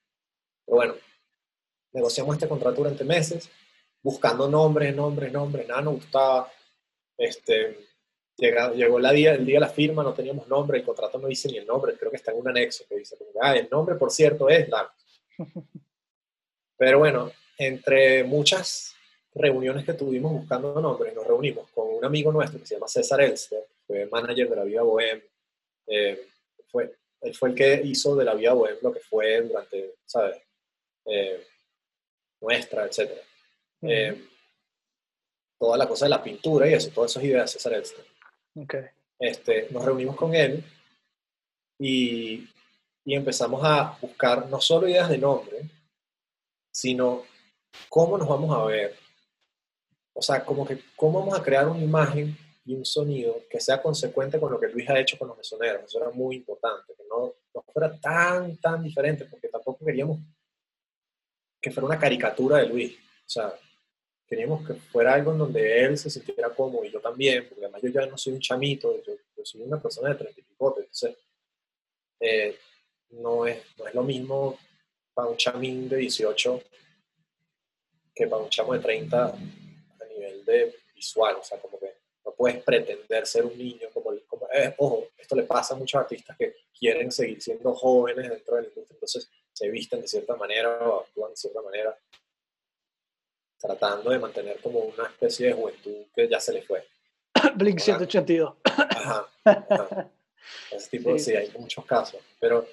Pero 0.64 0.76
bueno, 0.76 0.94
negociamos 1.92 2.34
este 2.34 2.48
contrato 2.48 2.82
durante 2.82 3.04
meses, 3.04 3.48
buscando 4.02 4.48
nombres, 4.48 4.94
nombres, 4.94 5.32
nombres, 5.32 5.66
nada 5.68 5.82
nos 5.82 5.94
gustaba. 5.94 6.52
Este, 7.16 7.78
llegó 8.38 8.98
la 8.98 9.12
día, 9.12 9.34
el 9.34 9.46
día 9.46 9.56
de 9.56 9.60
la 9.60 9.68
firma, 9.68 10.02
no 10.02 10.12
teníamos 10.12 10.46
nombre, 10.48 10.78
el 10.78 10.84
contrato 10.84 11.18
no 11.18 11.28
dice 11.28 11.48
ni 11.48 11.58
el 11.58 11.66
nombre, 11.66 11.96
creo 11.96 12.10
que 12.10 12.18
está 12.18 12.32
en 12.32 12.38
un 12.38 12.48
anexo 12.48 12.84
que 12.88 12.96
dice, 12.96 13.16
ah, 13.40 13.56
el 13.56 13.68
nombre, 13.70 13.94
por 13.94 14.10
cierto, 14.10 14.48
es 14.48 14.68
la 14.68 14.92
Pero 16.78 16.98
bueno, 16.98 17.32
entre 17.58 18.24
muchas 18.24 18.94
reuniones 19.34 19.84
que 19.84 19.94
tuvimos 19.94 20.32
buscando 20.32 20.78
nombres, 20.80 21.14
nos 21.14 21.26
reunimos 21.26 21.70
con 21.70 21.88
un 21.88 22.04
amigo 22.04 22.30
nuestro 22.32 22.60
que 22.60 22.66
se 22.66 22.74
llama 22.74 22.88
César 22.88 23.20
Elster, 23.20 23.66
fue 23.86 24.06
manager 24.06 24.48
de 24.50 24.56
la 24.56 24.64
Vida 24.64 24.82
Bohem, 24.82 25.22
eh, 25.86 26.26
fue, 26.68 26.94
él 27.20 27.34
fue 27.34 27.50
el 27.50 27.54
que 27.54 27.80
hizo 27.84 28.14
de 28.16 28.24
la 28.24 28.34
Vida 28.34 28.52
Bohem 28.52 28.76
lo 28.82 28.92
que 28.92 29.00
fue 29.00 29.40
durante, 29.42 29.94
¿sabes? 30.04 30.36
Eh, 31.06 31.46
nuestra, 32.40 32.86
etc. 32.86 33.10
Eh, 33.82 34.24
toda 35.58 35.78
la 35.78 35.88
cosa 35.88 36.04
de 36.04 36.10
la 36.10 36.22
pintura 36.22 36.68
y 36.68 36.74
eso, 36.74 36.90
todas 36.90 37.12
esas 37.12 37.24
ideas 37.24 37.52
de 37.52 37.58
César 37.58 37.72
Elster. 37.74 38.15
Okay. 38.56 38.86
Este, 39.18 39.68
nos 39.70 39.84
reunimos 39.84 40.16
con 40.16 40.34
él 40.34 40.64
y, 41.78 42.48
y 43.04 43.14
empezamos 43.14 43.60
a 43.62 43.98
buscar 44.00 44.48
no 44.48 44.60
solo 44.60 44.88
ideas 44.88 45.10
de 45.10 45.18
nombre, 45.18 45.58
sino 46.70 47.24
cómo 47.88 48.16
nos 48.16 48.28
vamos 48.28 48.56
a 48.56 48.64
ver. 48.64 48.96
O 50.14 50.22
sea, 50.22 50.44
como 50.44 50.66
que 50.66 50.80
cómo 50.96 51.20
vamos 51.20 51.38
a 51.38 51.42
crear 51.42 51.68
una 51.68 51.82
imagen 51.82 52.36
y 52.64 52.74
un 52.74 52.84
sonido 52.84 53.42
que 53.48 53.60
sea 53.60 53.80
consecuente 53.80 54.40
con 54.40 54.50
lo 54.50 54.58
que 54.58 54.68
Luis 54.68 54.88
ha 54.88 54.98
hecho 54.98 55.18
con 55.18 55.28
los 55.28 55.36
mesoneros. 55.36 55.84
Eso 55.84 55.98
era 55.98 56.10
muy 56.10 56.36
importante, 56.36 56.94
que 56.96 57.04
no, 57.08 57.34
no 57.54 57.62
fuera 57.72 57.94
tan, 58.00 58.56
tan 58.56 58.82
diferente, 58.82 59.26
porque 59.26 59.48
tampoco 59.48 59.84
queríamos 59.84 60.18
que 61.60 61.70
fuera 61.70 61.86
una 61.86 61.98
caricatura 61.98 62.58
de 62.58 62.68
Luis. 62.68 62.94
O 62.94 63.28
sea, 63.28 63.54
queríamos 64.26 64.66
que 64.66 64.74
fuera 64.74 65.14
algo 65.14 65.32
en 65.32 65.38
donde 65.38 65.84
él 65.84 65.96
se 65.96 66.10
sintiera 66.10 66.54
cómodo 66.54 66.84
y 66.84 66.90
yo 66.90 67.00
también, 67.00 67.46
porque 67.48 67.64
además 67.64 67.82
yo 67.82 67.88
ya 67.90 68.06
no 68.06 68.18
soy 68.18 68.34
un 68.34 68.40
chamito, 68.40 69.02
yo, 69.04 69.14
soy 69.44 69.62
una 69.62 69.80
persona 69.80 70.08
de 70.08 70.16
30 70.16 70.40
y 70.40 70.42
pico, 70.42 70.74
entonces 70.76 71.16
eh, 72.18 72.58
no, 73.10 73.46
es, 73.46 73.62
no 73.78 73.86
es 73.86 73.94
lo 73.94 74.02
mismo 74.02 74.58
para 75.14 75.28
un 75.28 75.36
chamín 75.36 75.88
de 75.88 75.96
18 75.96 76.62
que 78.14 78.26
para 78.26 78.42
un 78.42 78.48
chamo 78.48 78.72
de 78.72 78.80
30 78.80 79.26
a 79.26 80.04
nivel 80.12 80.44
de 80.44 80.74
visual, 80.94 81.36
o 81.36 81.44
sea, 81.44 81.60
como 81.60 81.78
que 81.78 81.92
no 82.24 82.32
puedes 82.32 82.62
pretender 82.62 83.26
ser 83.26 83.44
un 83.44 83.56
niño 83.56 83.88
como, 83.92 84.10
como 84.26 84.48
eh, 84.52 84.74
ojo, 84.78 85.08
esto 85.16 85.36
le 85.36 85.44
pasa 85.44 85.74
a 85.74 85.76
muchos 85.76 86.00
artistas 86.00 86.36
que 86.36 86.56
quieren 86.76 87.12
seguir 87.12 87.40
siendo 87.40 87.74
jóvenes 87.74 88.28
dentro 88.28 88.56
de 88.56 88.62
la 88.62 88.68
industria, 88.68 88.94
entonces 88.94 89.30
se 89.52 89.68
visten 89.70 90.00
de 90.00 90.08
cierta 90.08 90.34
manera 90.34 90.78
o 90.88 91.02
actúan 91.02 91.30
de 91.30 91.36
cierta 91.36 91.62
manera, 91.62 91.96
tratando 93.66 94.10
de 94.10 94.18
mantener 94.18 94.60
como 94.60 94.80
una 94.80 95.04
especie 95.04 95.48
de 95.48 95.52
juventud 95.52 96.04
que 96.14 96.28
ya 96.28 96.38
se 96.38 96.52
le 96.52 96.62
fue. 96.62 96.86
Blink 97.56 97.78
182. 97.78 98.54
Ajá, 98.64 99.28
ajá. 99.44 100.10
Ese 100.70 100.90
tipo, 100.90 101.18
sí. 101.18 101.34
hay 101.34 101.50
muchos 101.58 101.84
casos, 101.84 102.20
pero 102.38 102.66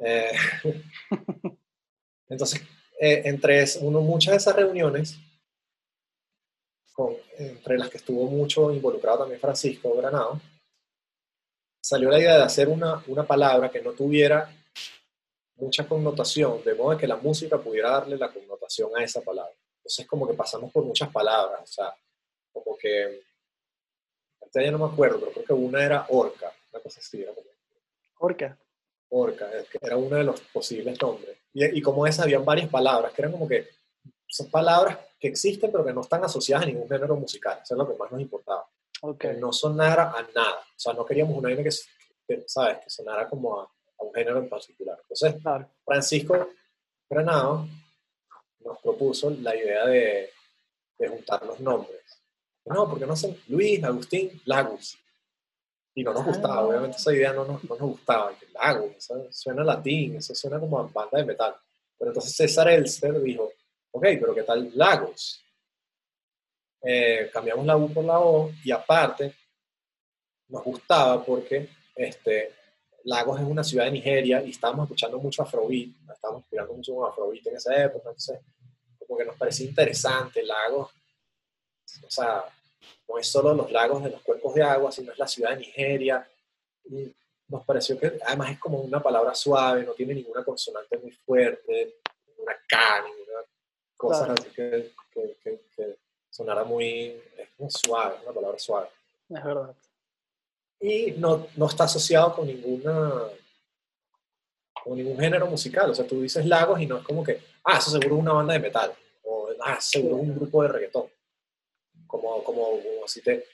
eh, 0.00 0.32
Entonces, 2.28 2.62
eh, 2.98 3.22
entre 3.26 3.64
uno, 3.80 4.00
muchas 4.00 4.32
de 4.32 4.38
esas 4.38 4.56
reuniones, 4.56 5.18
entre 7.38 7.78
las 7.78 7.88
que 7.90 7.98
estuvo 7.98 8.26
mucho 8.26 8.72
involucrado 8.72 9.18
también 9.18 9.40
Francisco 9.40 9.94
Granado, 9.96 10.40
salió 11.82 12.10
la 12.10 12.18
idea 12.18 12.36
de 12.36 12.44
hacer 12.44 12.68
una, 12.68 13.02
una 13.08 13.26
palabra 13.26 13.70
que 13.70 13.82
no 13.82 13.92
tuviera 13.92 14.50
mucha 15.56 15.86
connotación, 15.86 16.62
de 16.64 16.74
modo 16.74 16.96
que 16.96 17.06
la 17.06 17.16
música 17.16 17.58
pudiera 17.58 17.90
darle 17.90 18.16
la 18.16 18.32
connotación 18.32 18.90
a 18.96 19.02
esa 19.02 19.20
palabra. 19.20 19.54
Entonces, 19.82 20.06
como 20.06 20.28
que 20.28 20.34
pasamos 20.34 20.70
por 20.70 20.84
muchas 20.84 21.10
palabras, 21.10 21.60
o 21.62 21.66
sea, 21.66 21.94
como 22.52 22.76
que, 22.78 23.20
ya 24.54 24.70
no 24.70 24.78
me 24.78 24.92
acuerdo, 24.92 25.18
pero 25.18 25.32
creo 25.32 25.44
que 25.44 25.52
una 25.52 25.84
era 25.84 26.06
orca, 26.10 26.52
una 26.72 26.82
cosa 26.82 27.00
así. 27.00 27.20
Era 27.22 27.34
como, 27.34 27.48
orca. 28.18 28.56
Orca, 29.08 29.50
era 29.80 29.96
uno 29.96 30.16
de 30.16 30.24
los 30.24 30.40
posibles 30.40 31.00
nombres. 31.00 31.36
Y, 31.52 31.78
y 31.78 31.82
como 31.82 32.06
esa, 32.06 32.22
habían 32.22 32.44
varias 32.44 32.68
palabras 32.68 33.12
que 33.12 33.22
eran 33.22 33.32
como 33.32 33.48
que 33.48 33.68
son 34.28 34.50
palabras 34.50 34.98
que 35.18 35.28
existen, 35.28 35.70
pero 35.70 35.84
que 35.84 35.92
no 35.92 36.02
están 36.02 36.24
asociadas 36.24 36.64
a 36.64 36.66
ningún 36.66 36.88
género 36.88 37.16
musical. 37.16 37.58
Eso 37.62 37.74
es 37.74 37.78
lo 37.78 37.88
que 37.88 37.98
más 37.98 38.10
nos 38.10 38.20
importaba. 38.20 38.66
Okay. 39.00 39.34
Que 39.34 39.36
no 39.40 39.52
sonara 39.52 40.10
a 40.10 40.22
nada. 40.34 40.60
O 40.60 40.78
sea, 40.78 40.92
no 40.92 41.04
queríamos 41.04 41.36
una 41.36 41.54
que, 41.54 41.70
que 42.26 42.44
¿sabes? 42.46 42.78
Que 42.78 42.90
sonara 42.90 43.28
como 43.28 43.60
a, 43.60 43.70
un 43.98 44.14
género 44.14 44.38
en 44.38 44.48
particular. 44.48 44.98
Entonces, 45.02 45.42
Francisco 45.84 46.48
Granado 47.08 47.66
nos 48.64 48.78
propuso 48.80 49.30
la 49.30 49.54
idea 49.56 49.86
de, 49.86 50.30
de 50.98 51.08
juntar 51.08 51.44
los 51.44 51.60
nombres. 51.60 52.02
No, 52.64 52.88
porque 52.88 53.06
no 53.06 53.16
sé, 53.16 53.36
Luis, 53.48 53.82
Agustín, 53.82 54.40
Lagos. 54.44 54.96
Y 55.94 56.02
no 56.02 56.14
nos 56.14 56.24
gustaba, 56.24 56.56
ah. 56.56 56.66
obviamente 56.66 56.96
esa 56.96 57.12
idea 57.12 57.32
no 57.32 57.44
nos, 57.44 57.62
no 57.64 57.76
nos 57.76 57.90
gustaba. 57.90 58.32
Lagos, 58.54 58.96
eso 58.96 59.26
suena 59.30 59.62
latín, 59.64 60.16
eso 60.16 60.34
suena 60.34 60.58
como 60.58 60.78
a 60.78 60.84
banda 60.84 61.18
de 61.18 61.24
metal. 61.24 61.54
Pero 61.98 62.10
entonces 62.10 62.34
César 62.34 62.68
Elster 62.68 63.20
dijo, 63.20 63.52
ok, 63.90 64.02
pero 64.02 64.34
¿qué 64.34 64.42
tal 64.42 64.70
Lagos? 64.74 65.42
Eh, 66.82 67.30
cambiamos 67.32 67.66
la 67.66 67.76
U 67.76 67.92
por 67.92 68.04
la 68.04 68.18
O 68.18 68.50
y 68.64 68.72
aparte 68.72 69.34
nos 70.48 70.64
gustaba 70.64 71.24
porque 71.24 71.68
este, 71.94 72.54
Lagos 73.04 73.40
es 73.40 73.46
una 73.46 73.64
ciudad 73.64 73.84
de 73.86 73.92
Nigeria 73.92 74.42
y 74.42 74.50
estábamos 74.50 74.84
escuchando 74.84 75.18
mucho 75.18 75.42
Afrobeat, 75.42 75.90
estábamos 76.12 76.44
escuchando 76.44 76.74
mucho 76.74 77.06
Afrobeat 77.06 77.46
en 77.46 77.56
esa 77.56 77.84
época, 77.84 78.10
entonces 78.10 78.40
como 78.98 79.18
que 79.18 79.24
nos 79.24 79.36
parecía 79.36 79.66
interesante 79.66 80.42
Lagos, 80.42 80.90
o 82.06 82.10
sea, 82.10 82.44
no 83.08 83.18
es 83.18 83.26
solo 83.26 83.54
los 83.54 83.70
lagos 83.70 84.02
de 84.02 84.10
los 84.10 84.22
cuerpos 84.22 84.54
de 84.54 84.62
agua, 84.62 84.92
sino 84.92 85.12
es 85.12 85.18
la 85.18 85.26
ciudad 85.26 85.50
de 85.50 85.58
Nigeria, 85.58 86.26
y 86.84 87.12
nos 87.48 87.64
pareció 87.64 87.98
que 87.98 88.18
además 88.24 88.52
es 88.52 88.58
como 88.58 88.78
una 88.78 89.02
palabra 89.02 89.34
suave, 89.34 89.84
no 89.84 89.92
tiene 89.92 90.14
ninguna 90.14 90.44
consonante 90.44 90.96
muy 90.98 91.10
fuerte, 91.10 91.96
ninguna 92.28 92.56
K, 92.66 93.04
ninguna 93.04 93.40
cosa 93.96 94.32
así 94.32 94.48
que, 94.50 94.92
que, 95.42 95.98
sonara 96.30 96.64
muy, 96.64 97.20
es 97.36 97.48
muy 97.58 97.70
suave, 97.70 98.16
una 98.22 98.32
palabra 98.32 98.58
suave. 98.58 98.88
Es 99.28 99.44
verdad 99.44 99.74
y 100.82 101.12
no, 101.12 101.46
no 101.56 101.66
está 101.66 101.84
asociado 101.84 102.34
con 102.34 102.46
ninguna 102.46 103.30
con 104.82 104.96
ningún 104.96 105.18
género 105.18 105.46
musical. 105.46 105.90
O 105.90 105.94
sea, 105.94 106.06
tú 106.06 106.20
dices 106.20 106.44
Lagos 106.44 106.80
y 106.80 106.86
no 106.86 106.98
es 106.98 107.04
como 107.04 107.22
que, 107.22 107.40
ah, 107.64 107.78
eso 107.78 107.90
seguro 107.90 108.16
es 108.16 108.22
una 108.22 108.32
banda 108.32 108.54
de 108.54 108.60
metal, 108.60 108.92
o 109.22 109.48
ah, 109.60 109.80
seguro 109.80 110.16
es 110.16 110.22
un 110.22 110.34
grupo 110.34 110.62
de 110.62 110.68
reggaetón. 110.68 111.06
Como, 112.06 112.42
como, 112.42 112.80
si 113.06 113.22
te, 113.22 113.44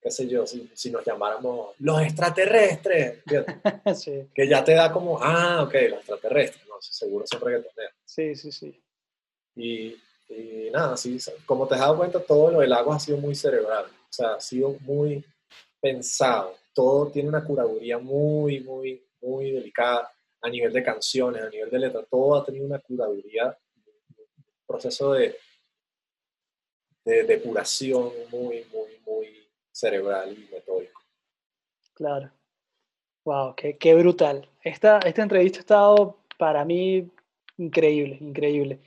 qué 0.00 0.10
sé 0.10 0.26
yo, 0.26 0.46
si, 0.46 0.70
si 0.74 0.90
nos 0.90 1.04
llamáramos 1.04 1.74
los 1.78 2.00
extraterrestres, 2.02 3.22
sí. 3.94 4.28
que 4.34 4.48
ya 4.48 4.64
te 4.64 4.74
da 4.74 4.90
como, 4.90 5.22
ah, 5.22 5.62
ok, 5.62 5.74
los 5.90 5.98
extraterrestres, 5.98 6.66
no, 6.66 6.74
seguro 6.80 7.26
son 7.26 7.40
reggaetoneros. 7.40 7.94
Sí, 8.04 8.34
sí, 8.34 8.50
sí. 8.50 8.82
Y, 9.54 9.96
y 10.30 10.70
nada, 10.72 10.96
sí, 10.96 11.18
como 11.46 11.68
te 11.68 11.74
has 11.74 11.80
dado 11.80 11.98
cuenta, 11.98 12.20
todo 12.20 12.50
lo 12.50 12.60
del 12.60 12.70
Lagos 12.70 12.96
ha 12.96 13.00
sido 13.00 13.18
muy 13.18 13.34
cerebral, 13.34 13.84
o 13.84 14.12
sea, 14.12 14.34
ha 14.34 14.40
sido 14.40 14.76
muy 14.80 15.24
pensado 15.80 16.56
todo 16.78 17.10
tiene 17.10 17.28
una 17.28 17.42
curaduría 17.42 17.98
muy, 17.98 18.60
muy, 18.60 19.04
muy 19.20 19.50
delicada 19.50 20.12
a 20.40 20.48
nivel 20.48 20.72
de 20.72 20.84
canciones, 20.84 21.42
a 21.42 21.50
nivel 21.50 21.68
de 21.68 21.78
letra, 21.80 22.04
todo 22.08 22.36
ha 22.36 22.44
tenido 22.44 22.66
una 22.66 22.78
curaduría, 22.78 23.58
un 24.06 24.44
proceso 24.64 25.12
de, 25.12 25.36
de 27.04 27.24
depuración 27.24 28.12
muy, 28.30 28.64
muy, 28.72 28.96
muy 29.04 29.50
cerebral 29.72 30.32
y 30.38 30.48
metódico. 30.54 31.02
Claro. 31.94 32.30
Wow, 33.24 33.56
qué, 33.56 33.76
qué 33.76 33.94
brutal. 33.96 34.48
Esta, 34.62 35.00
esta 35.00 35.22
entrevista 35.22 35.58
ha 35.58 35.62
estado 35.62 36.18
para 36.38 36.64
mí 36.64 37.10
increíble, 37.56 38.18
increíble. 38.20 38.78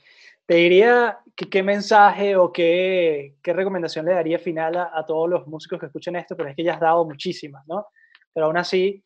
Te 0.52 0.58
diría 0.58 1.18
que, 1.34 1.50
qué 1.50 1.64
mensaje 1.64 2.36
o 2.36 2.52
qué, 2.52 3.38
qué, 3.42 3.54
recomendación 3.54 4.06
le 4.06 4.12
daría 4.12 4.38
final 4.38 4.76
a, 4.76 5.06
todos 5.08 5.30
los 5.30 5.48
músicos 5.48 5.80
que 5.80 5.86
escuchen 5.86 6.18
esto, 6.18 6.36
pero 6.36 6.50
es 6.50 6.58
que 6.58 6.64
ya 6.66 6.74
has 6.74 6.82
dado 6.82 7.06
muchísimas, 7.06 7.66
¿no? 7.68 7.88
Pero 8.34 8.48
aún 8.48 8.58
así, 8.58 9.02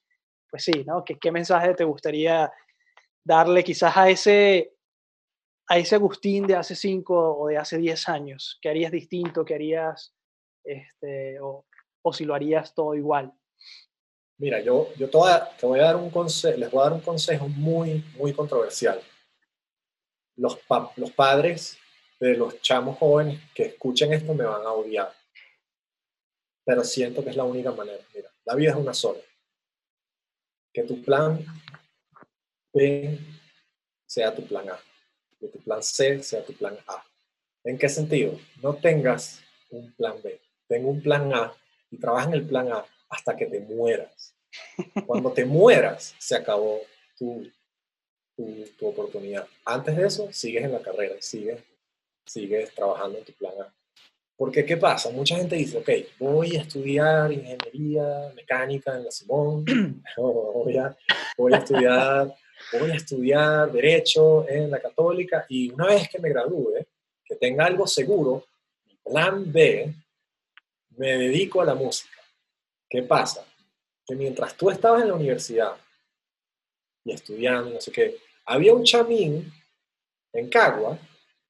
pues 0.49 0.63
sí, 0.63 0.83
¿no? 0.87 1.05
¿Qué, 1.05 1.19
qué 1.19 1.31
mensaje 1.31 1.75
te 1.75 1.83
gustaría 1.83 2.51
darle 3.23 3.63
quizás 3.63 3.95
a 3.95 4.09
ese, 4.09 4.73
a 5.67 5.77
ese 5.77 5.93
Agustín 5.93 6.47
de 6.47 6.55
hace 6.55 6.75
5 6.75 7.37
o 7.37 7.47
de 7.47 7.57
hace 7.59 7.77
10 7.77 8.09
años? 8.09 8.57
¿Qué 8.59 8.69
harías 8.69 8.91
distinto? 8.91 9.45
¿Qué 9.45 9.53
harías, 9.53 10.15
este, 10.63 11.39
o, 11.41 11.67
o 12.01 12.11
si 12.11 12.25
lo 12.25 12.33
harías 12.33 12.73
todo 12.73 12.95
igual? 12.95 13.31
Mira, 14.39 14.61
yo, 14.61 14.89
yo 14.97 15.11
te, 15.11 15.17
voy 15.67 15.79
a, 15.79 15.83
dar 15.83 15.95
un 15.95 16.09
consejo, 16.09 16.57
les 16.57 16.71
voy 16.71 16.79
a 16.79 16.83
dar 16.85 16.93
un 16.93 17.01
consejo 17.01 17.47
muy, 17.49 18.03
muy 18.17 18.33
controversial 18.33 18.99
los, 20.37 20.57
los 20.95 21.11
padres 21.11 21.77
de 22.19 22.35
los 22.35 22.61
chamos 22.61 22.97
jóvenes 22.97 23.39
que 23.53 23.63
escuchen 23.63 24.13
esto 24.13 24.33
me 24.33 24.45
van 24.45 24.61
a 24.63 24.71
odiar. 24.71 25.13
Pero 26.65 26.83
siento 26.83 27.23
que 27.23 27.29
es 27.29 27.35
la 27.35 27.43
única 27.43 27.71
manera. 27.71 28.03
Mira, 28.13 28.31
la 28.45 28.55
vida 28.55 28.71
es 28.71 28.77
una 28.77 28.93
sola. 28.93 29.21
Que 30.73 30.83
tu 30.83 31.01
plan 31.03 31.45
B 32.73 33.19
sea 34.05 34.33
tu 34.33 34.45
plan 34.45 34.69
A. 34.69 34.79
Que 35.39 35.47
tu 35.47 35.59
plan 35.59 35.83
C 35.83 36.23
sea 36.23 36.43
tu 36.43 36.53
plan 36.53 36.77
A. 36.87 37.03
¿En 37.63 37.77
qué 37.77 37.87
sentido? 37.89 38.39
No 38.61 38.75
tengas 38.75 39.41
un 39.69 39.91
plan 39.93 40.15
B. 40.23 40.39
Ten 40.67 40.85
un 40.85 41.01
plan 41.01 41.33
A 41.33 41.53
y 41.91 41.97
trabaja 41.97 42.27
en 42.27 42.33
el 42.33 42.47
plan 42.47 42.71
A 42.71 42.85
hasta 43.09 43.35
que 43.35 43.45
te 43.45 43.59
mueras. 43.59 44.35
Cuando 45.05 45.31
te 45.31 45.45
mueras, 45.45 46.15
se 46.17 46.35
acabó 46.35 46.81
tu 47.17 47.49
tu, 48.35 48.87
oportunidad. 48.87 49.47
Antes 49.65 49.95
de 49.95 50.07
eso, 50.07 50.29
sigues 50.31 50.63
en 50.63 50.73
la 50.73 50.81
carrera, 50.81 51.15
sigues, 51.19 51.61
sigues 52.25 52.73
trabajando 52.73 53.17
en 53.17 53.25
tu 53.25 53.33
plan 53.33 53.53
A. 53.61 53.73
Porque, 54.37 54.65
¿qué 54.65 54.75
pasa? 54.75 55.09
Mucha 55.11 55.37
gente 55.37 55.55
dice, 55.55 55.77
ok, 55.77 55.89
voy 56.19 56.57
a 56.57 56.61
estudiar 56.61 57.31
ingeniería 57.31 58.33
mecánica 58.35 58.95
en 58.95 59.05
la 59.05 59.11
Simón, 59.11 59.63
voy 60.17 60.77
a, 60.77 60.95
voy 61.37 61.53
a 61.53 61.57
estudiar, 61.57 62.35
voy 62.73 62.91
a 62.91 62.95
estudiar 62.95 63.71
Derecho 63.71 64.47
en 64.49 64.71
la 64.71 64.81
Católica, 64.81 65.45
y 65.47 65.71
una 65.71 65.87
vez 65.87 66.09
que 66.09 66.19
me 66.19 66.29
gradúe, 66.29 66.85
que 67.23 67.35
tenga 67.35 67.65
algo 67.65 67.87
seguro, 67.87 68.45
mi 68.85 68.95
plan 68.97 69.51
B, 69.51 69.93
me 70.97 71.17
dedico 71.17 71.61
a 71.61 71.65
la 71.65 71.75
música. 71.75 72.19
¿Qué 72.89 73.03
pasa? 73.03 73.45
Que 74.05 74.15
mientras 74.15 74.55
tú 74.55 74.69
estabas 74.69 75.01
en 75.01 75.09
la 75.09 75.13
universidad 75.15 75.75
y 77.05 77.13
estudiando, 77.13 77.69
no 77.69 77.79
sé 77.79 77.91
qué, 77.91 78.17
había 78.45 78.73
un 78.73 78.83
chamín 78.83 79.51
en 80.33 80.49
Cagua 80.49 80.97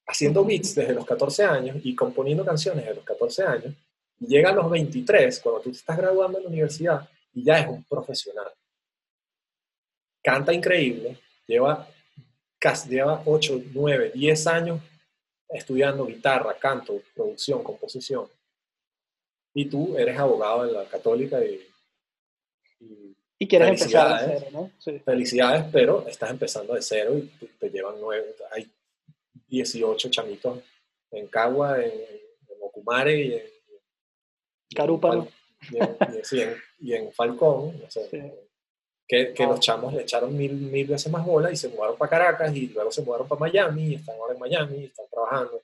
haciendo 0.07 0.45
beats 0.45 0.75
desde 0.75 0.93
los 0.93 1.05
14 1.05 1.43
años 1.43 1.77
y 1.83 1.95
componiendo 1.95 2.45
canciones 2.45 2.85
desde 2.85 2.95
los 2.95 3.05
14 3.05 3.43
años, 3.43 3.73
y 4.19 4.27
llega 4.27 4.49
a 4.49 4.53
los 4.53 4.69
23, 4.69 5.39
cuando 5.39 5.61
tú 5.61 5.71
te 5.71 5.77
estás 5.77 5.97
graduando 5.97 6.37
en 6.37 6.43
la 6.45 6.49
universidad, 6.49 7.09
y 7.33 7.43
ya 7.43 7.59
es 7.59 7.67
un 7.67 7.83
profesional. 7.83 8.51
Canta 10.23 10.53
increíble, 10.53 11.19
lleva, 11.45 11.87
casi, 12.59 12.89
lleva 12.89 13.21
8, 13.25 13.61
9, 13.73 14.11
10 14.13 14.47
años 14.47 14.79
estudiando 15.49 16.05
guitarra, 16.05 16.57
canto, 16.57 17.01
producción, 17.13 17.63
composición. 17.63 18.27
Y 19.53 19.65
tú 19.65 19.97
eres 19.97 20.17
abogado 20.17 20.65
de 20.65 20.71
la 20.71 20.85
católica 20.85 21.43
y 21.43 21.65
y 23.37 23.47
quieres 23.47 23.69
empezar 23.69 24.27
de 24.27 24.39
cero, 24.39 24.47
¿no? 24.51 24.71
Felicidades, 25.03 25.65
pero 25.71 26.07
estás 26.07 26.31
empezando 26.31 26.73
de 26.73 26.81
cero 26.81 27.17
y 27.17 27.27
te, 27.59 27.69
llevan 27.69 27.95
nueve. 27.99 28.33
Hay 28.51 28.71
18 29.47 30.09
chamitos 30.09 30.59
en 31.11 31.27
Cagua, 31.27 31.83
en, 31.83 31.91
en 31.91 32.57
Ocumare 32.61 33.21
y 33.21 33.33
en. 33.33 33.43
Carúpano. 34.73 35.27
Y, 36.79 36.93
en, 36.93 37.11
Falcón. 37.11 37.73
Que, 39.07 39.33
que 39.33 39.45
los 39.45 39.59
chamos 39.59 39.93
le 39.93 40.01
echaron 40.01 40.35
mil, 40.35 40.53
mil 40.53 40.87
veces 40.87 41.11
más 41.11 41.23
bola 41.23 41.51
y 41.51 41.55
se 41.55 41.69
mudaron 41.69 41.95
para 41.95 42.09
Caracas 42.09 42.55
y 42.55 42.69
luego 42.69 42.91
se 42.91 43.03
mudaron 43.03 43.27
para 43.27 43.39
Miami 43.39 43.89
y 43.89 43.95
están 43.95 44.15
ahora 44.15 44.33
en 44.33 44.39
Miami 44.39 44.77
y 44.77 44.85
están 44.85 45.05
trabajando. 45.11 45.61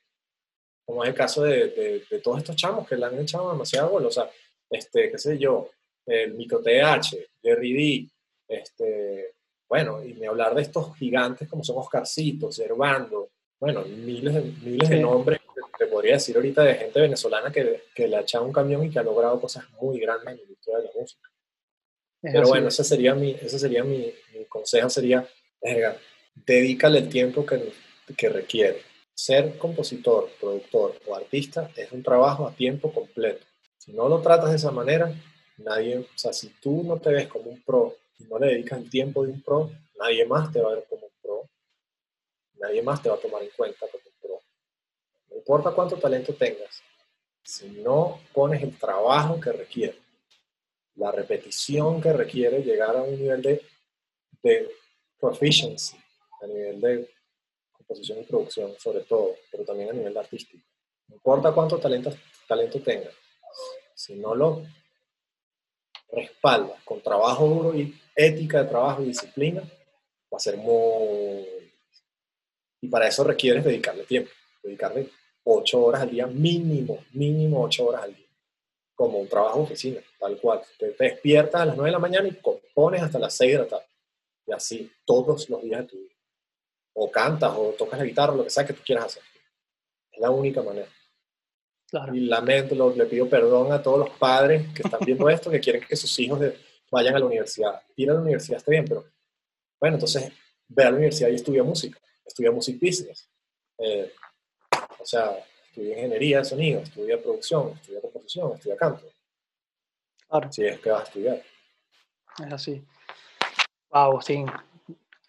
Como 0.85 1.03
es 1.03 1.09
el 1.09 1.15
caso 1.15 1.43
de, 1.43 1.69
de, 1.69 2.03
de 2.07 2.19
todos 2.19 2.37
estos 2.37 2.55
chamos 2.55 2.87
que 2.87 2.95
le 2.95 3.05
han 3.05 3.19
echado 3.19 3.51
demasiada 3.51 3.87
bola. 3.87 4.07
O 4.07 4.11
sea, 4.11 4.29
este, 4.69 5.09
qué 5.09 5.17
sé 5.17 5.39
yo, 5.39 5.71
el 6.11 6.33
Micro 6.35 6.61
TH, 6.61 7.15
Jerry 7.41 7.73
D, 7.73 8.09
este, 8.47 9.35
bueno, 9.67 10.03
y 10.03 10.13
me 10.15 10.27
hablar 10.27 10.53
de 10.53 10.63
estos 10.63 10.95
gigantes 10.97 11.47
como 11.47 11.63
son 11.63 11.77
Oscarcito, 11.77 12.51
Servando, 12.51 13.29
bueno, 13.59 13.83
miles, 13.85 14.33
de, 14.33 14.41
miles 14.41 14.89
de 14.89 14.99
nombres, 14.99 15.39
te, 15.77 15.85
podría 15.85 16.13
decir 16.13 16.35
ahorita 16.35 16.63
de 16.63 16.75
gente 16.75 16.99
venezolana 16.99 17.51
que, 17.51 17.83
que 17.93 18.07
le 18.07 18.17
ha 18.17 18.21
echado 18.21 18.43
un 18.43 18.51
camión 18.51 18.83
y 18.83 18.89
que 18.89 18.99
ha 18.99 19.03
logrado 19.03 19.39
cosas 19.39 19.65
muy 19.79 19.99
grandes 19.99 20.29
en 20.29 20.35
la 20.37 20.41
industria 20.41 20.77
de 20.77 20.83
la 20.83 20.89
música. 20.99 21.29
Pero 22.21 22.47
bueno, 22.47 22.67
ese 22.67 22.83
sería 22.83 23.15
mi, 23.15 23.31
ese 23.31 23.57
sería 23.57 23.83
mi, 23.83 24.13
consejo, 24.49 24.89
sería, 24.89 25.27
dedícale 26.35 26.99
el 26.99 27.09
tiempo 27.09 27.45
que, 27.45 27.71
que 28.15 28.29
requiere. 28.29 28.81
Ser 29.13 29.57
compositor, 29.57 30.29
productor 30.39 30.95
o 31.07 31.15
artista 31.15 31.71
es 31.75 31.91
un 31.91 32.03
trabajo 32.03 32.47
a 32.47 32.53
tiempo 32.53 32.91
completo. 32.91 33.45
Si 33.77 33.91
no 33.93 34.09
lo 34.09 34.21
tratas 34.21 34.51
de 34.51 34.57
esa 34.57 34.71
manera, 34.71 35.13
nadie, 35.63 35.99
o 35.99 36.17
sea, 36.17 36.33
si 36.33 36.49
tú 36.61 36.83
no 36.83 36.99
te 36.99 37.11
ves 37.11 37.27
como 37.27 37.49
un 37.49 37.61
pro 37.61 37.95
y 38.19 38.23
no 38.25 38.39
le 38.39 38.47
dedicas 38.47 38.79
el 38.79 38.89
tiempo 38.89 39.25
de 39.25 39.31
un 39.31 39.41
pro, 39.41 39.71
nadie 39.97 40.25
más 40.25 40.51
te 40.51 40.61
va 40.61 40.71
a 40.71 40.75
ver 40.75 40.85
como 40.89 41.05
un 41.05 41.11
pro, 41.21 41.49
nadie 42.55 42.81
más 42.81 43.01
te 43.01 43.09
va 43.09 43.15
a 43.15 43.19
tomar 43.19 43.43
en 43.43 43.49
cuenta 43.55 43.85
como 43.91 44.03
un 44.05 44.13
pro. 44.21 44.39
No 45.29 45.37
importa 45.37 45.71
cuánto 45.71 45.97
talento 45.97 46.33
tengas, 46.33 46.81
si 47.43 47.69
no 47.69 48.21
pones 48.33 48.61
el 48.61 48.77
trabajo 48.77 49.39
que 49.39 49.51
requiere, 49.51 49.97
la 50.95 51.11
repetición 51.11 52.01
que 52.01 52.13
requiere 52.13 52.61
llegar 52.61 52.95
a 52.95 53.01
un 53.01 53.17
nivel 53.19 53.41
de, 53.41 53.61
de 54.43 54.71
proficiency, 55.19 55.97
a 56.41 56.47
nivel 56.47 56.81
de 56.81 57.09
composición 57.71 58.19
y 58.19 58.23
producción 58.23 58.73
sobre 58.77 59.01
todo, 59.01 59.35
pero 59.51 59.63
también 59.63 59.89
a 59.89 59.93
nivel 59.93 60.17
artístico. 60.17 60.63
No 61.07 61.15
importa 61.15 61.51
cuánto 61.51 61.77
talento, 61.77 62.13
talento 62.47 62.79
tenga, 62.81 63.09
si 63.95 64.15
no 64.15 64.35
lo 64.35 64.63
respalda 66.11 66.75
con 66.83 67.01
trabajo 67.01 67.47
duro 67.47 67.75
y 67.75 67.95
ética 68.15 68.63
de 68.63 68.69
trabajo 68.69 69.01
y 69.01 69.07
disciplina, 69.07 69.61
va 69.61 70.37
a 70.37 70.39
ser 70.39 70.57
muy... 70.57 71.45
Y 72.81 72.87
para 72.87 73.07
eso 73.07 73.23
requieres 73.23 73.63
dedicarle 73.63 74.03
tiempo, 74.03 74.31
dedicarle 74.63 75.09
ocho 75.43 75.83
horas 75.83 76.01
al 76.01 76.11
día 76.11 76.27
mínimo, 76.27 77.03
mínimo 77.13 77.63
ocho 77.63 77.87
horas 77.87 78.03
al 78.03 78.15
día, 78.15 78.25
como 78.95 79.19
un 79.19 79.27
trabajo 79.27 79.59
de 79.59 79.63
oficina, 79.65 80.01
tal 80.19 80.37
cual. 80.37 80.61
Te, 80.77 80.95
despiertas 80.97 81.61
a 81.61 81.65
las 81.65 81.75
nueve 81.75 81.89
de 81.89 81.93
la 81.93 81.99
mañana 81.99 82.27
y 82.27 82.35
compones 82.35 83.01
hasta 83.01 83.19
las 83.19 83.35
seis 83.35 83.53
de 83.53 83.59
la 83.59 83.67
tarde. 83.67 83.85
Y 84.47 84.51
así 84.51 84.91
todos 85.05 85.49
los 85.49 85.61
días 85.61 85.81
de 85.81 85.87
tu 85.87 85.97
vida 85.97 86.11
o 86.93 87.09
cantas 87.09 87.53
o 87.55 87.73
tocas 87.77 87.99
la 87.99 88.05
guitarra, 88.05 88.35
lo 88.35 88.43
que 88.43 88.49
sea 88.49 88.65
que 88.65 88.73
tú 88.73 88.81
quieras 88.83 89.05
hacer. 89.05 89.23
Es 90.11 90.19
la 90.19 90.29
única 90.29 90.61
manera. 90.61 90.87
Y 92.13 92.21
lamento, 92.21 92.73
lo, 92.75 92.95
le 92.95 93.05
pido 93.05 93.27
perdón 93.27 93.71
a 93.71 93.81
todos 93.81 93.99
los 93.99 94.09
padres 94.11 94.67
que 94.73 94.81
están 94.83 94.99
viendo 95.05 95.29
esto, 95.29 95.51
que 95.51 95.59
quieren 95.59 95.83
que 95.85 95.95
sus 95.95 96.17
hijos 96.19 96.39
vayan 96.89 97.15
a 97.15 97.19
la 97.19 97.25
universidad. 97.25 97.81
Ir 97.95 98.09
a 98.09 98.13
la 98.13 98.21
universidad 98.21 98.57
está 98.57 98.71
bien, 98.71 98.85
pero 98.85 99.05
bueno, 99.79 99.95
entonces 99.95 100.31
ve 100.67 100.83
a 100.83 100.91
la 100.91 100.97
universidad 100.97 101.29
y 101.29 101.35
estudia 101.35 101.63
música, 101.63 101.99
estudia 102.25 102.51
music 102.51 102.79
business. 102.79 103.29
Eh, 103.77 104.11
o 104.99 105.05
sea, 105.05 105.37
estudia 105.67 105.95
ingeniería 105.95 106.37
de 106.39 106.45
sonido, 106.45 106.81
estudia 106.81 107.21
producción, 107.21 107.73
estudia 107.73 108.01
composición, 108.01 108.53
estudia 108.53 108.77
canto. 108.77 109.05
Claro. 110.29 110.51
Si 110.51 110.65
es 110.65 110.79
que 110.79 110.91
vas 110.91 111.01
a 111.01 111.03
estudiar. 111.03 111.43
Es 112.45 112.53
así. 112.53 112.83
Wow, 113.89 114.21
sí. 114.21 114.45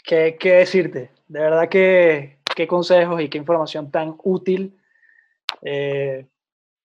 ¿Qué, 0.04 0.36
qué 0.38 0.52
decirte? 0.52 1.10
de 1.32 1.40
verdad 1.40 1.68
que 1.70 2.36
qué 2.54 2.66
consejos 2.66 3.22
y 3.22 3.30
qué 3.30 3.38
información 3.38 3.90
tan 3.90 4.16
útil. 4.22 4.78
Eh, 5.62 6.26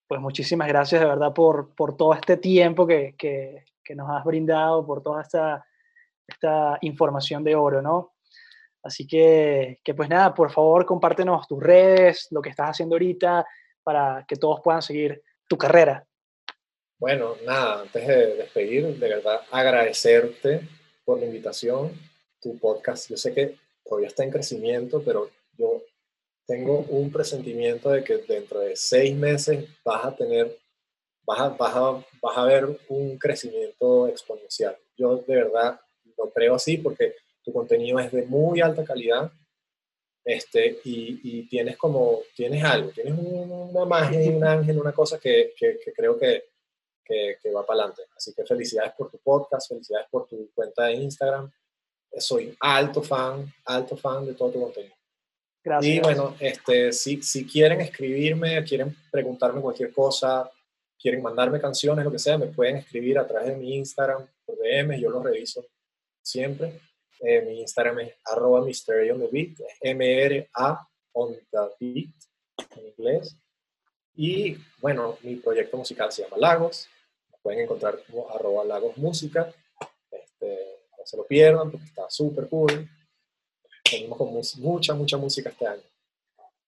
pues 0.08 0.22
muchísimas 0.22 0.68
gracias 0.68 1.02
de 1.02 1.08
verdad 1.08 1.34
por, 1.34 1.76
por 1.76 1.98
todo 1.98 2.14
este 2.14 2.38
tiempo 2.38 2.88
que, 2.88 3.16
que, 3.18 3.66
nos 3.96 4.10
has 4.10 4.24
brindado, 4.26 4.86
por 4.86 5.02
toda 5.02 5.22
esta, 5.22 5.66
esta 6.28 6.78
información 6.82 7.44
de 7.44 7.56
oro, 7.56 7.82
¿no? 7.82 8.16
Así 8.84 9.08
que, 9.08 9.80
que, 9.84 9.94
pues 9.94 10.10
nada, 10.10 10.34
por 10.34 10.52
favor 10.52 10.86
compártenos 10.86 11.48
tus 11.48 11.62
redes, 11.62 12.28
lo 12.32 12.42
que 12.42 12.50
estás 12.50 12.72
haciendo 12.72 12.96
ahorita, 12.96 13.46
para 13.84 14.26
que 14.28 14.36
todos 14.36 14.60
puedan 14.62 14.82
seguir 14.82 15.24
tu 15.48 15.58
carrera. 15.58 16.06
Bueno, 17.00 17.36
nada, 17.46 17.82
antes 17.82 18.08
de 18.08 18.36
despedir, 18.36 18.98
de 18.98 19.10
verdad 19.10 19.42
agradecerte 19.52 20.68
por 21.06 21.20
la 21.20 21.26
invitación, 21.26 21.92
tu 22.42 22.58
podcast. 22.58 23.10
Yo 23.10 23.18
sé 23.18 23.34
que 23.34 23.56
todavía 23.86 24.08
está 24.08 24.24
en 24.24 24.32
crecimiento, 24.32 25.02
pero 25.04 25.30
yo 25.58 25.82
tengo 26.48 26.80
un 26.90 27.12
presentimiento 27.12 27.90
de 27.90 28.04
que 28.04 28.18
dentro 28.18 28.62
de 28.62 28.76
seis 28.76 29.16
meses 29.16 29.68
vas 29.84 30.06
a 30.06 30.16
tener, 30.16 30.58
vas 31.26 31.40
a, 31.42 31.50
vas 31.50 31.76
a, 31.76 32.06
vas 32.22 32.38
a 32.38 32.46
ver 32.46 32.80
un 32.88 33.18
crecimiento 33.18 34.08
exponencial. 34.08 34.78
Yo 34.96 35.18
de 35.18 35.36
verdad 35.36 35.80
lo 36.18 36.32
creo 36.32 36.56
así 36.56 36.78
porque 36.78 37.16
tu 37.44 37.52
contenido 37.52 38.00
es 38.00 38.12
de 38.12 38.24
muy 38.24 38.62
alta 38.62 38.84
calidad 38.84 39.32
este, 40.24 40.80
y, 40.84 41.20
y 41.24 41.48
tienes 41.48 41.78
como, 41.78 42.22
tienes 42.36 42.64
algo, 42.64 42.92
tienes 42.92 43.14
una 43.18 43.86
magia, 43.86 44.20
un 44.30 44.44
ángel, 44.44 44.80
una 44.80 44.94
cosa 44.94 45.20
que, 45.20 45.54
que, 45.58 45.80
que 45.84 45.94
creo 45.94 46.18
que, 46.18 46.46
que, 47.06 47.52
va 47.54 47.66
para 47.66 47.82
adelante. 47.82 48.04
Así 48.16 48.34
que 48.34 48.44
felicidades 48.46 48.94
por 48.98 49.10
tu 49.10 49.18
podcast, 49.20 49.70
felicidades 49.70 50.08
por 50.10 50.28
tu 50.28 50.50
cuenta 50.54 50.86
de 50.86 50.94
Instagram 50.94 51.52
soy 52.20 52.56
alto 52.60 53.02
fan, 53.02 53.54
alto 53.66 53.96
fan 53.96 54.26
de 54.26 54.34
todo 54.34 54.52
tu 54.52 54.62
contenido. 54.62 54.97
Gracias. 55.68 55.96
Y 55.96 56.00
bueno, 56.00 56.34
este, 56.40 56.94
si, 56.94 57.22
si 57.22 57.46
quieren 57.46 57.82
escribirme, 57.82 58.64
quieren 58.64 58.96
preguntarme 59.12 59.60
cualquier 59.60 59.92
cosa, 59.92 60.50
quieren 60.98 61.22
mandarme 61.22 61.60
canciones, 61.60 62.06
lo 62.06 62.12
que 62.12 62.20
sea, 62.20 62.38
me 62.38 62.48
pueden 62.48 62.78
escribir 62.78 63.20
a 63.20 63.28
través 63.28 63.50
de 63.50 63.58
mi 63.58 63.76
Instagram, 63.76 64.26
por 64.46 64.56
DM, 64.60 64.98
yo 64.98 65.10
lo 65.10 65.22
reviso 65.22 65.66
siempre. 66.22 66.80
Eh, 67.20 67.42
mi 67.42 67.60
Instagram 67.60 68.00
es 68.00 68.14
arroba 68.24 68.62
mystery 68.62 69.12
on 69.12 69.20
the 69.20 69.28
beat, 69.28 69.58
M-R-A 69.82 70.88
on 71.12 71.36
the 71.36 71.60
beat 71.82 72.16
en 72.78 72.88
inglés. 72.88 73.36
Y 74.16 74.58
bueno, 74.80 75.18
mi 75.22 75.36
proyecto 75.36 75.76
musical 75.76 76.14
se 76.14 76.24
llama 76.24 76.38
Lagos, 76.38 76.88
me 77.30 77.38
pueden 77.40 77.60
encontrar 77.60 78.00
como 78.10 78.30
arroba 78.30 78.64
Lagos 78.64 78.96
Música. 78.96 79.54
Este, 80.10 80.60
se 81.04 81.18
lo 81.18 81.26
pierdan 81.26 81.72
porque 81.72 81.88
está 81.88 82.10
súper 82.10 82.48
cool. 82.48 82.90
Tenemos 83.90 84.18
con 84.18 84.34
mucha, 84.62 84.94
mucha 84.94 85.18
música 85.18 85.50
este 85.50 85.68
año. 85.68 85.82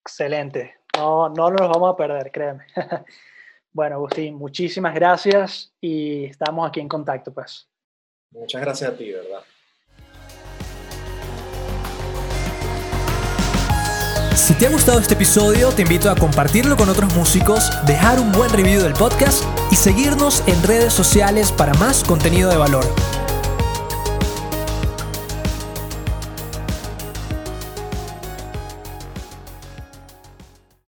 Excelente. 0.01 0.75
No, 0.95 1.29
no 1.29 1.49
nos 1.49 1.69
vamos 1.69 1.93
a 1.93 1.97
perder, 1.97 2.31
créeme. 2.31 2.65
bueno, 3.73 3.95
Agustín, 3.95 4.35
muchísimas 4.35 4.93
gracias 4.93 5.71
y 5.79 6.25
estamos 6.25 6.67
aquí 6.67 6.79
en 6.79 6.87
contacto, 6.87 7.33
pues. 7.33 7.67
Muchas 8.31 8.61
gracias 8.61 8.91
a 8.91 8.97
ti, 8.97 9.11
¿verdad? 9.11 9.41
Si 14.35 14.55
te 14.55 14.65
ha 14.65 14.71
gustado 14.71 14.99
este 14.99 15.13
episodio, 15.13 15.69
te 15.71 15.83
invito 15.83 16.09
a 16.09 16.15
compartirlo 16.15 16.75
con 16.75 16.89
otros 16.89 17.13
músicos, 17.13 17.69
dejar 17.85 18.19
un 18.19 18.31
buen 18.31 18.49
review 18.51 18.81
del 18.81 18.93
podcast 18.93 19.43
y 19.71 19.75
seguirnos 19.75 20.43
en 20.47 20.63
redes 20.63 20.93
sociales 20.93 21.51
para 21.51 21.73
más 21.75 22.03
contenido 22.03 22.49
de 22.49 22.57
valor. 22.57 22.85